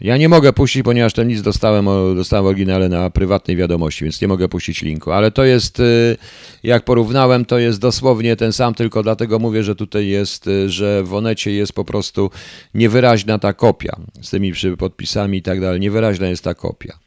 Ja 0.00 0.16
nie 0.16 0.28
mogę 0.28 0.52
puścić, 0.52 0.82
ponieważ 0.82 1.12
ten 1.12 1.28
list 1.28 1.44
dostałem, 1.44 1.86
dostałem 2.16 2.44
w 2.44 2.48
oryginale 2.48 2.88
na 2.88 3.10
prywatnej 3.10 3.56
wiadomości, 3.56 4.04
więc 4.04 4.20
nie 4.20 4.28
mogę 4.28 4.48
puścić 4.48 4.82
linku. 4.82 5.12
Ale 5.12 5.30
to 5.30 5.44
jest, 5.44 5.80
y, 5.80 6.16
jak 6.62 6.84
porównałem, 6.84 7.44
to 7.44 7.58
jest 7.58 7.80
dosłownie 7.80 8.36
ten 8.36 8.52
sam, 8.52 8.74
tylko 8.74 9.02
dlatego 9.02 9.38
mówię, 9.38 9.62
że 9.62 9.76
tutaj 9.76 10.06
jest, 10.06 10.50
że 10.66 11.02
w 11.04 11.14
Onecie 11.14 11.52
jest 11.52 11.72
po 11.72 11.84
prostu 11.84 12.30
niewyraźna 12.74 13.38
ta 13.38 13.52
kopia 13.52 13.96
z 14.22 14.30
tymi 14.30 14.52
podpisami 14.78 15.38
i 15.38 15.42
tak 15.42 15.60
dalej. 15.60 15.80
Niewyraźna 15.80 16.28
jest 16.28 16.44
ta 16.44 16.54
kopia. 16.54 16.98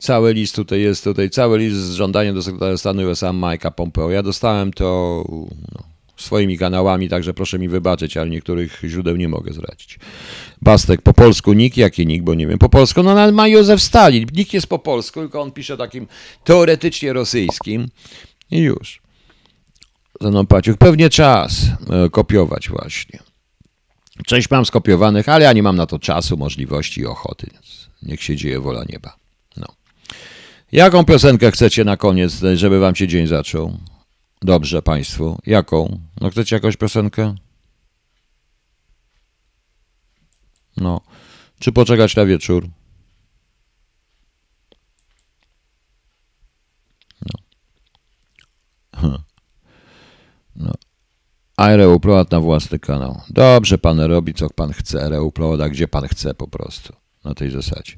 Cały 0.00 0.34
list 0.34 0.56
tutaj 0.56 0.80
jest, 0.80 1.04
tutaj 1.04 1.30
cały 1.30 1.58
list 1.58 1.76
z 1.76 1.94
żądaniem 1.94 2.34
do 2.34 2.42
sekretarza 2.42 2.78
stanu 2.78 3.10
USA 3.10 3.32
Mike'a 3.32 3.70
Pompeo. 3.70 4.10
Ja 4.10 4.22
dostałem 4.22 4.72
to 4.72 5.24
no, 5.74 5.82
swoimi 6.16 6.58
kanałami, 6.58 7.08
także 7.08 7.34
proszę 7.34 7.58
mi 7.58 7.68
wybaczyć, 7.68 8.16
ale 8.16 8.30
niektórych 8.30 8.82
źródeł 8.84 9.16
nie 9.16 9.28
mogę 9.28 9.52
zdradzić. 9.52 9.98
Bastek 10.62 11.02
po 11.02 11.12
polsku, 11.12 11.52
nick, 11.52 11.76
jaki 11.76 12.06
nick, 12.06 12.24
bo 12.24 12.34
nie 12.34 12.46
wiem, 12.46 12.58
po 12.58 12.68
polsku, 12.68 13.02
no 13.02 13.10
ale 13.10 13.32
ma 13.32 13.48
Józef 13.48 13.82
Stalin, 13.82 14.26
nick 14.32 14.54
jest 14.54 14.66
po 14.66 14.78
polsku, 14.78 15.20
tylko 15.20 15.40
on 15.40 15.52
pisze 15.52 15.76
takim 15.76 16.06
teoretycznie 16.44 17.12
rosyjskim 17.12 17.88
i 18.50 18.58
już. 18.58 19.02
Zaną 20.20 20.46
Paciuk, 20.46 20.78
pewnie 20.78 21.10
czas 21.10 21.66
e, 21.90 22.10
kopiować 22.10 22.68
właśnie. 22.68 23.18
Część 24.26 24.50
mam 24.50 24.66
skopiowanych, 24.66 25.28
ale 25.28 25.44
ja 25.44 25.52
nie 25.52 25.62
mam 25.62 25.76
na 25.76 25.86
to 25.86 25.98
czasu, 25.98 26.36
możliwości 26.36 27.00
i 27.00 27.06
ochoty, 27.06 27.46
więc 27.52 27.88
niech 28.02 28.22
się 28.22 28.36
dzieje 28.36 28.60
wola 28.60 28.84
nieba. 28.88 29.19
Jaką 30.72 31.04
piosenkę 31.04 31.50
chcecie 31.50 31.84
na 31.84 31.96
koniec, 31.96 32.40
żeby 32.54 32.80
wam 32.80 32.94
się 32.94 33.08
dzień 33.08 33.26
zaczął? 33.26 33.78
Dobrze 34.42 34.82
Państwu. 34.82 35.38
Jaką? 35.46 36.00
No 36.20 36.30
chcecie 36.30 36.56
jakąś 36.56 36.76
piosenkę? 36.76 37.34
No. 40.76 41.00
Czy 41.58 41.72
poczekać 41.72 42.16
na 42.16 42.26
wieczór? 42.26 42.68
No. 49.02 49.18
No. 50.56 50.72
A 51.56 51.76
Reupload 51.76 52.30
na 52.30 52.40
własny 52.40 52.78
kanał. 52.78 53.20
Dobrze, 53.30 53.78
pan 53.78 54.00
robi, 54.00 54.34
co 54.34 54.50
pan 54.50 54.72
chce. 54.72 55.08
Reuploada, 55.08 55.68
gdzie 55.68 55.88
pan 55.88 56.08
chce 56.08 56.34
po 56.34 56.48
prostu. 56.48 56.92
Na 57.24 57.34
tej 57.34 57.50
zasadzie. 57.50 57.92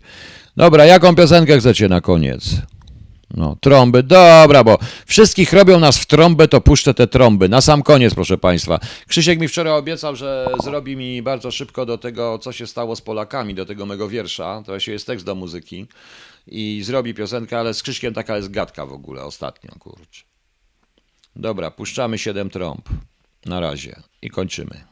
Dobra, 0.56 0.86
jaką 0.86 1.14
piosenkę 1.14 1.58
chcecie 1.58 1.88
na 1.88 2.00
koniec? 2.00 2.44
No, 3.36 3.56
trąby, 3.60 4.02
dobra, 4.02 4.64
bo 4.64 4.78
wszystkich 5.06 5.52
robią 5.52 5.80
nas 5.80 5.98
w 5.98 6.06
trąbę, 6.06 6.48
to 6.48 6.60
puszczę 6.60 6.94
te 6.94 7.06
trąby. 7.06 7.48
Na 7.48 7.60
sam 7.60 7.82
koniec, 7.82 8.14
proszę 8.14 8.38
Państwa. 8.38 8.80
Krzysiek 9.08 9.40
mi 9.40 9.48
wczoraj 9.48 9.72
obiecał, 9.72 10.16
że 10.16 10.48
zrobi 10.64 10.96
mi 10.96 11.22
bardzo 11.22 11.50
szybko 11.50 11.86
do 11.86 11.98
tego, 11.98 12.38
co 12.38 12.52
się 12.52 12.66
stało 12.66 12.96
z 12.96 13.00
Polakami, 13.00 13.54
do 13.54 13.66
tego 13.66 13.86
mego 13.86 14.08
wiersza. 14.08 14.62
To 14.66 14.80
się 14.80 14.92
jest 14.92 15.06
tekst 15.06 15.26
do 15.26 15.34
muzyki. 15.34 15.86
I 16.46 16.82
zrobi 16.84 17.14
piosenkę, 17.14 17.58
ale 17.58 17.74
z 17.74 17.82
Krzyśkiem 17.82 18.14
taka 18.14 18.36
jest 18.36 18.50
gadka 18.50 18.86
w 18.86 18.92
ogóle 18.92 19.24
ostatnio, 19.24 19.70
kurczę. 19.78 20.22
Dobra, 21.36 21.70
puszczamy 21.70 22.18
siedem 22.18 22.50
trąb. 22.50 22.88
Na 23.46 23.60
razie. 23.60 23.96
I 24.22 24.30
kończymy. 24.30 24.91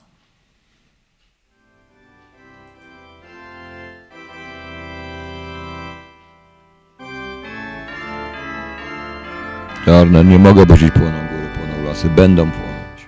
Czarne, 9.91 10.25
nie 10.25 10.39
mogę 10.39 10.67
powiedzieć 10.67 10.93
płoną 10.93 11.27
góry, 11.29 11.49
płoną 11.55 11.85
lasy, 11.89 12.09
będą 12.09 12.51
płonąć. 12.51 13.07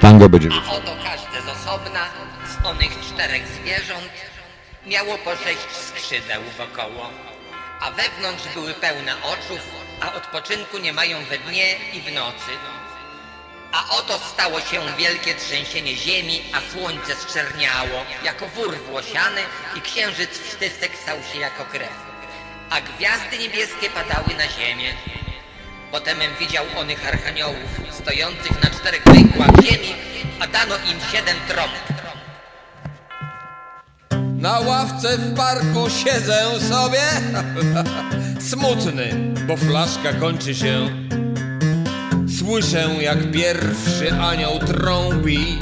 Tango 0.00 0.28
będzie 0.28 0.48
A 0.68 0.72
oto 0.72 0.96
każde 1.04 1.42
z 1.42 1.48
osobna 1.48 2.00
z 2.46 2.66
onych 2.66 3.00
czterech 3.00 3.48
zwierząt 3.48 4.12
miało 4.86 5.18
po 5.18 5.36
sześć 5.36 5.70
skrzydeł 5.70 6.42
wokoło, 6.58 7.10
a 7.80 7.90
wewnątrz 7.90 8.54
były 8.54 8.74
pełne 8.74 9.12
oczów, 9.22 9.60
a 10.00 10.12
odpoczynku 10.12 10.78
nie 10.78 10.92
mają 10.92 11.18
we 11.24 11.38
dnie 11.38 11.66
i 11.92 12.00
w 12.00 12.14
nocy. 12.14 12.50
A 13.74 13.96
oto 13.98 14.18
stało 14.18 14.60
się 14.60 14.80
wielkie 14.98 15.34
trzęsienie 15.34 15.96
ziemi, 15.96 16.42
a 16.52 16.72
słońce 16.72 17.14
zczerniało 17.14 18.04
jako 18.24 18.48
wór 18.48 18.78
włosiany 18.90 19.40
i 19.76 19.80
księżyc 19.80 20.30
wstysek 20.30 20.90
stał 21.02 21.16
się 21.32 21.38
jako 21.38 21.64
krew. 21.64 21.92
A 22.70 22.80
gwiazdy 22.80 23.38
niebieskie 23.38 23.90
padały 23.90 24.34
na 24.38 24.48
ziemię. 24.48 24.94
Potemem 25.92 26.30
widział 26.40 26.64
onych 26.78 27.08
archaniołów 27.08 27.70
stojących 27.90 28.62
na 28.62 28.70
czterech 28.70 29.02
węgłach 29.04 29.62
ziemi, 29.62 29.94
a 30.40 30.46
dano 30.46 30.74
im 30.76 31.00
siedem 31.12 31.36
trąb. 31.48 31.72
Na 34.36 34.60
ławce 34.60 35.18
w 35.18 35.36
parku 35.36 35.90
siedzę 35.90 36.60
sobie 36.68 37.02
Smutny, 38.50 39.34
bo 39.46 39.56
flaszka 39.56 40.12
kończy 40.12 40.54
się 40.54 40.88
Słyszę 42.44 42.90
jak 43.00 43.30
pierwszy 43.30 44.12
anioł 44.12 44.58
trąbi 44.58 45.58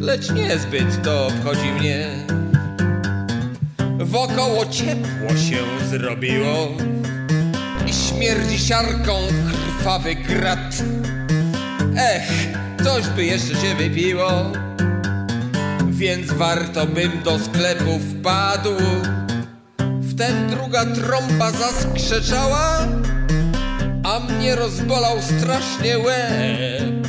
lecz 0.00 0.30
niezbyt 0.30 1.02
to 1.02 1.26
obchodzi 1.26 1.72
mnie. 1.80 2.08
Wokoło 3.98 4.66
ciepło 4.66 5.36
się 5.36 5.88
zrobiło 5.90 6.68
i 7.86 7.92
śmierdzi 7.92 8.58
siarką 8.58 9.12
krwawy 9.78 10.14
grat. 10.14 10.82
Ech, 11.96 12.30
coś 12.84 13.06
by 13.06 13.24
jeszcze 13.24 13.54
się 13.54 13.74
wypiło, 13.74 14.52
więc 15.88 16.32
warto 16.32 16.86
bym 16.86 17.22
do 17.22 17.38
sklepu 17.38 17.98
wpadł. 17.98 18.76
Wtem 20.10 20.50
druga 20.50 20.84
trąba 20.84 21.50
zaskrzeczała, 21.50 22.86
a 24.04 24.20
mnie 24.20 24.56
rozbolał 24.56 25.16
strasznie 25.22 25.98
łeb. 25.98 27.06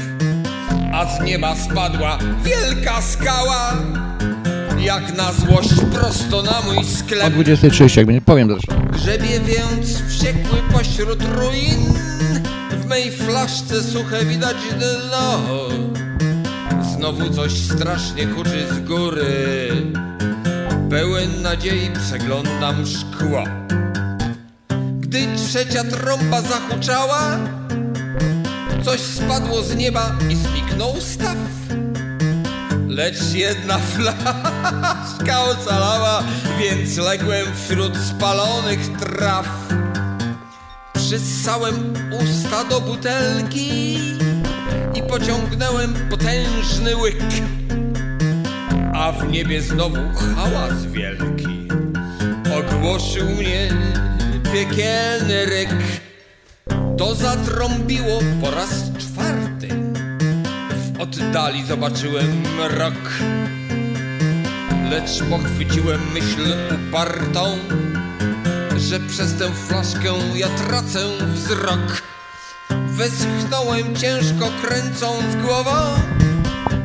A 0.93 1.05
z 1.05 1.23
nieba 1.25 1.55
spadła 1.55 2.17
wielka 2.43 3.01
skała, 3.01 3.73
jak 4.79 5.17
na 5.17 5.33
złość 5.33 5.69
prosto 5.93 6.43
na 6.43 6.61
mój 6.61 6.77
O 6.77 6.83
sklep. 6.83 7.33
20.30, 7.33 7.97
jak 7.97 8.05
będzie, 8.05 8.21
powiem 8.21 8.49
zresztą. 8.49 8.87
Grzebie 8.91 9.39
więc 9.39 10.01
wściekły 10.01 10.57
pośród 10.73 11.23
ruin 11.23 11.93
W 12.71 12.85
mej 12.85 13.11
flaszce 13.11 13.83
suche 13.83 14.25
widać 14.25 14.57
dno 14.79 15.39
Znowu 16.95 17.29
coś 17.29 17.51
strasznie 17.51 18.27
huczy 18.27 18.67
z 18.71 18.79
góry 18.79 19.69
Pełen 20.89 21.41
nadziei 21.41 21.91
przeglądam 22.07 22.85
szkło 22.85 23.43
trzecia 25.53 25.83
trąba 25.83 26.41
zahuczała 26.41 27.37
Coś 28.85 28.99
spadło 28.99 29.63
z 29.63 29.75
nieba 29.75 30.15
i 30.29 30.35
zniknął 30.35 31.01
staw 31.01 31.37
Lecz 32.87 33.33
jedna 33.33 33.77
flaszka 33.93 35.43
ocalała, 35.43 36.23
więc 36.59 36.97
ległem 36.97 37.45
wśród 37.55 37.97
spalonych 37.97 38.97
traw. 38.97 39.47
Przyssałem 40.93 41.93
usta 42.23 42.63
do 42.63 42.81
butelki 42.81 43.93
i 44.95 45.03
pociągnąłem 45.09 45.93
potężny 46.09 46.97
łyk. 46.97 47.23
A 48.93 49.11
w 49.11 49.31
niebie 49.31 49.61
znowu 49.61 49.99
hałas 50.35 50.85
wielki 50.85 51.67
ogłoszył 52.57 53.29
mnie 53.29 53.69
piekielny 54.53 55.45
ryk. 55.45 55.69
To 56.97 57.15
zatrąbiło 57.15 58.19
po 58.41 58.51
raz 58.51 58.91
czwarty. 58.97 59.67
W 60.73 61.01
oddali 61.01 61.65
zobaczyłem 61.65 62.41
mrok. 62.41 63.11
Lecz 64.89 65.23
pochwyciłem 65.29 66.01
myśl 66.13 66.41
upartą 66.75 67.57
Że 68.77 68.99
przez 68.99 69.33
tę 69.33 69.51
flaszkę 69.67 70.13
ja 70.35 70.47
tracę 70.49 70.99
wzrok. 71.33 72.01
Westchnąłem 72.87 73.95
ciężko 73.95 74.49
kręcąc 74.61 75.35
głową. 75.45 75.71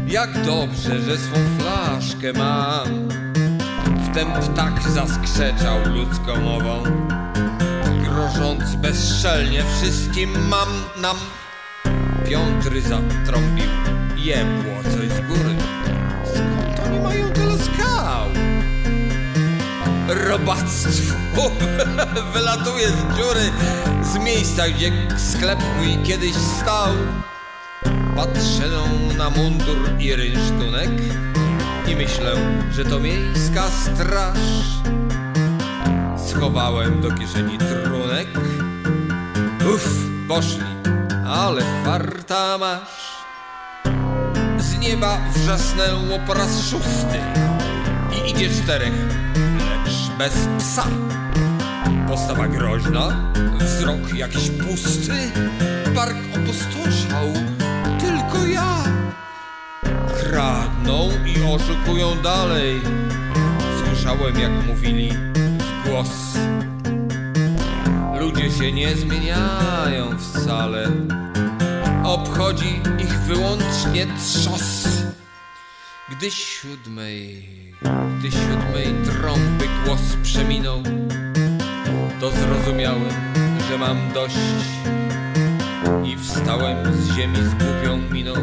Jak 0.06 0.44
dobrze, 0.44 1.02
że 1.02 1.18
swą 1.18 1.36
flaszkę 1.58 2.32
mam. 2.32 3.08
Wtem 4.10 4.32
ptak 4.32 4.82
zaskrzeczał 4.82 5.78
ludzką 5.88 6.40
mową 6.40 6.82
Grożąc 8.18 8.74
bezczelnie 8.74 9.64
wszystkim 9.64 10.48
mam 10.48 10.68
nam 10.96 11.16
Piątry 12.28 12.82
zatrąbił, 12.82 13.70
jebło 14.16 14.82
coś 14.82 15.08
z 15.08 15.20
góry. 15.20 15.56
Skąd 16.34 16.80
oni 16.86 17.00
mają 17.00 17.30
tyle 17.32 17.58
skał? 17.58 18.28
Robactwo 20.08 21.50
wylatuje 22.34 22.88
z 22.88 23.16
dziury, 23.16 23.50
z 24.02 24.18
miejsca, 24.18 24.68
gdzie 24.68 24.92
sklep 25.16 25.58
mój 25.76 26.06
kiedyś 26.06 26.34
stał. 26.34 26.92
Patrzę 28.16 28.68
na 29.18 29.30
mundur 29.30 29.90
i 29.98 30.14
rynsztunek 30.14 30.90
i 31.88 31.96
myślę, 31.96 32.32
że 32.72 32.84
to 32.84 33.00
miejska 33.00 33.64
straż. 33.70 34.38
Schowałem 36.26 37.00
do 37.00 37.10
kieszeni 37.10 37.58
trunek. 37.58 37.97
Uff, 39.74 39.88
poszli, 40.28 40.64
ale 41.26 41.62
farta 41.84 42.58
masz. 42.58 43.18
Z 44.58 44.78
nieba 44.78 45.18
wrzasnęło 45.34 46.18
po 46.26 46.34
raz 46.34 46.60
szósty 46.70 47.20
i 48.12 48.30
idzie 48.30 48.48
czterech, 48.50 48.92
lecz 49.58 50.18
bez 50.18 50.34
psa. 50.58 50.86
Postawa 52.08 52.48
groźna, 52.48 53.32
wzrok 53.60 54.14
jakiś 54.14 54.50
pusty, 54.50 55.32
park 55.94 56.16
opustoszał, 56.36 57.28
tylko 58.00 58.46
ja. 58.46 58.84
Kradną 60.20 61.08
i 61.26 61.54
oszukują 61.54 62.22
dalej. 62.22 62.80
Słyszałem, 63.84 64.38
jak 64.38 64.66
mówili 64.66 65.12
w 65.58 65.88
głos. 65.88 66.38
Ludzie 68.20 68.50
się 68.50 68.72
nie 68.72 68.96
zmieniają 68.96 70.18
wcale. 70.18 70.88
Obchodzi 72.04 72.80
ich 72.98 73.20
wyłącznie 73.20 74.06
trzos. 74.06 74.88
Gdy 76.10 76.30
siódmej, 76.30 77.48
gdy 78.18 78.30
siódmej 78.30 78.86
trąby 79.04 79.64
głos 79.84 80.00
przeminął, 80.22 80.82
to 82.20 82.30
zrozumiałem, 82.30 83.10
że 83.68 83.78
mam 83.78 83.96
dość 84.14 84.36
i 86.04 86.16
wstałem 86.16 86.94
z 86.94 87.16
ziemi 87.16 87.36
z 87.36 87.54
głupią 87.54 87.96
miną, 88.12 88.34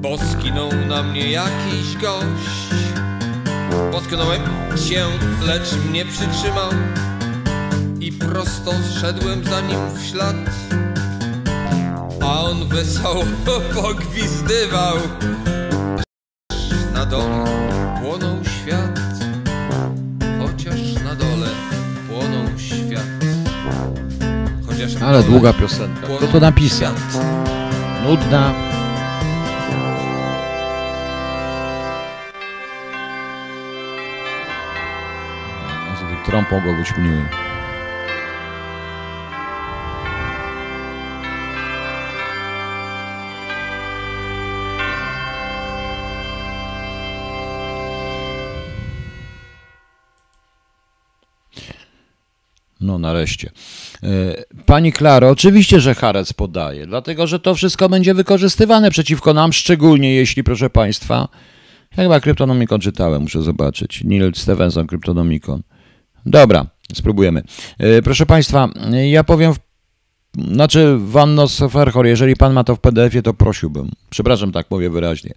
bo 0.00 0.18
skinął 0.18 0.70
na 0.88 1.02
mnie 1.02 1.30
jakiś 1.30 1.96
gość. 1.96 2.84
Potknąłem 3.92 4.42
się, 4.88 5.06
lecz 5.46 5.74
mnie 5.90 6.04
przytrzymał 6.04 6.70
prosto 8.18 8.72
szedłem 9.00 9.44
za 9.44 9.60
nim 9.60 9.78
w 9.94 10.06
ślad. 10.06 10.36
A 12.20 12.40
on 12.42 12.68
wesoło 12.68 13.24
pogwizdywał. 13.82 14.96
Na 16.94 17.06
dole 17.06 17.44
płonął 18.02 18.44
świat, 18.44 19.00
chociaż 20.40 21.04
na 21.04 21.14
dole 21.14 21.48
płonął 22.08 22.58
świat. 22.58 23.06
Chociaż 24.66 25.02
Ale 25.02 25.22
długa 25.22 25.52
piosenka. 25.52 26.06
Kto 26.16 26.26
to 26.26 26.40
napisał? 26.40 26.94
świat. 27.10 27.24
Nudna. 28.04 28.54
Trąpą 36.26 36.60
go 36.60 36.72
być 36.72 36.92
nareszcie. 53.04 53.50
E, 54.02 54.06
Pani 54.66 54.92
Klaro, 54.92 55.30
oczywiście, 55.30 55.80
że 55.80 55.94
Harec 55.94 56.32
podaje, 56.32 56.86
dlatego 56.86 57.26
że 57.26 57.38
to 57.40 57.54
wszystko 57.54 57.88
będzie 57.88 58.14
wykorzystywane 58.14 58.90
przeciwko 58.90 59.34
nam, 59.34 59.52
szczególnie 59.52 60.14
jeśli, 60.14 60.44
proszę 60.44 60.70
Państwa, 60.70 61.28
ja 61.96 62.02
chyba 62.02 62.20
Kryptonomikon 62.20 62.80
czytałem, 62.80 63.22
muszę 63.22 63.42
zobaczyć. 63.42 64.04
Neil 64.04 64.32
Stevenson, 64.34 64.86
Kryptonomikon. 64.86 65.62
Dobra, 66.26 66.66
spróbujemy. 66.94 67.42
E, 67.78 68.02
Proszę 68.02 68.26
Państwa, 68.26 68.68
ja 69.10 69.24
powiem, 69.24 69.54
w, 69.54 69.58
znaczy 70.52 70.96
Wanno 70.98 71.48
Soferchor, 71.48 72.06
jeżeli 72.06 72.36
Pan 72.36 72.52
ma 72.52 72.64
to 72.64 72.76
w 72.76 72.80
PDF-ie, 72.80 73.22
to 73.22 73.34
prosiłbym. 73.34 73.90
Przepraszam, 74.10 74.52
tak 74.52 74.70
mówię 74.70 74.90
wyraźnie. 74.90 75.34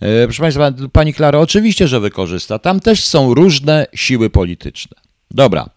E, 0.00 0.24
Proszę 0.24 0.42
Państwa, 0.42 0.72
Pani 0.92 1.14
Klaro, 1.14 1.40
oczywiście, 1.40 1.88
że 1.88 2.00
wykorzysta. 2.00 2.58
Tam 2.58 2.80
też 2.80 3.04
są 3.04 3.34
różne 3.34 3.86
siły 3.94 4.30
polityczne. 4.30 4.96
Dobra. 5.30 5.70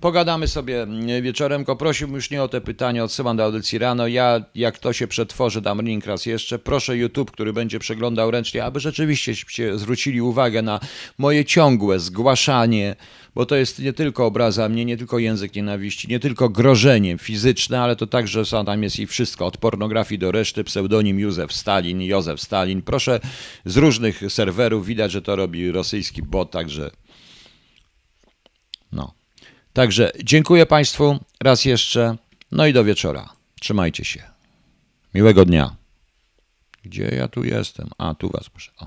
Pogadamy 0.00 0.48
sobie 0.48 0.82
mm, 0.82 1.22
wieczorem. 1.22 1.60
Tylko 1.60 1.76
prosiłbym 1.76 2.16
już 2.16 2.30
nie 2.30 2.42
o 2.42 2.48
te 2.48 2.60
pytania, 2.60 3.04
odsyłam 3.04 3.36
do 3.36 3.44
audycji 3.44 3.78
rano. 3.78 4.06
Ja, 4.06 4.40
jak 4.54 4.78
to 4.78 4.92
się 4.92 5.06
przetworzy, 5.06 5.60
dam 5.60 5.82
link 5.82 6.06
raz 6.06 6.26
jeszcze. 6.26 6.58
Proszę 6.58 6.96
YouTube, 6.96 7.30
który 7.30 7.52
będzie 7.52 7.78
przeglądał 7.78 8.30
ręcznie, 8.30 8.64
aby 8.64 8.80
rzeczywiście 8.80 9.34
się 9.36 9.78
zwrócili 9.78 10.20
uwagę 10.20 10.62
na 10.62 10.80
moje 11.18 11.44
ciągłe 11.44 12.00
zgłaszanie, 12.00 12.96
bo 13.34 13.46
to 13.46 13.56
jest 13.56 13.78
nie 13.78 13.92
tylko 13.92 14.26
obraza 14.26 14.68
mnie, 14.68 14.84
nie 14.84 14.96
tylko 14.96 15.18
język 15.18 15.54
nienawiści, 15.54 16.08
nie 16.08 16.20
tylko 16.20 16.48
grożenie 16.48 17.18
fizyczne, 17.18 17.80
ale 17.80 17.96
to 17.96 18.06
także 18.06 18.44
są, 18.44 18.64
tam 18.64 18.82
jest 18.82 18.98
i 18.98 19.06
wszystko, 19.06 19.46
od 19.46 19.56
pornografii 19.56 20.18
do 20.18 20.32
reszty, 20.32 20.64
pseudonim 20.64 21.18
Józef 21.18 21.52
Stalin, 21.52 22.02
Józef 22.02 22.40
Stalin. 22.40 22.82
Proszę 22.82 23.20
z 23.64 23.76
różnych 23.76 24.22
serwerów, 24.28 24.86
widać, 24.86 25.12
że 25.12 25.22
to 25.22 25.36
robi 25.36 25.70
rosyjski 25.72 26.22
bot, 26.22 26.50
także. 26.50 26.90
Także 29.76 30.12
dziękuję 30.24 30.66
Państwu 30.66 31.18
raz 31.42 31.64
jeszcze. 31.64 32.16
No 32.52 32.66
i 32.66 32.72
do 32.72 32.84
wieczora. 32.84 33.28
Trzymajcie 33.60 34.04
się. 34.04 34.22
Miłego 35.14 35.44
dnia. 35.44 35.76
Gdzie 36.82 37.04
ja 37.04 37.28
tu 37.28 37.44
jestem? 37.44 37.88
A, 37.98 38.14
tu 38.14 38.30
Was 38.30 38.50
muszę. 38.54 38.72
O. 38.78 38.84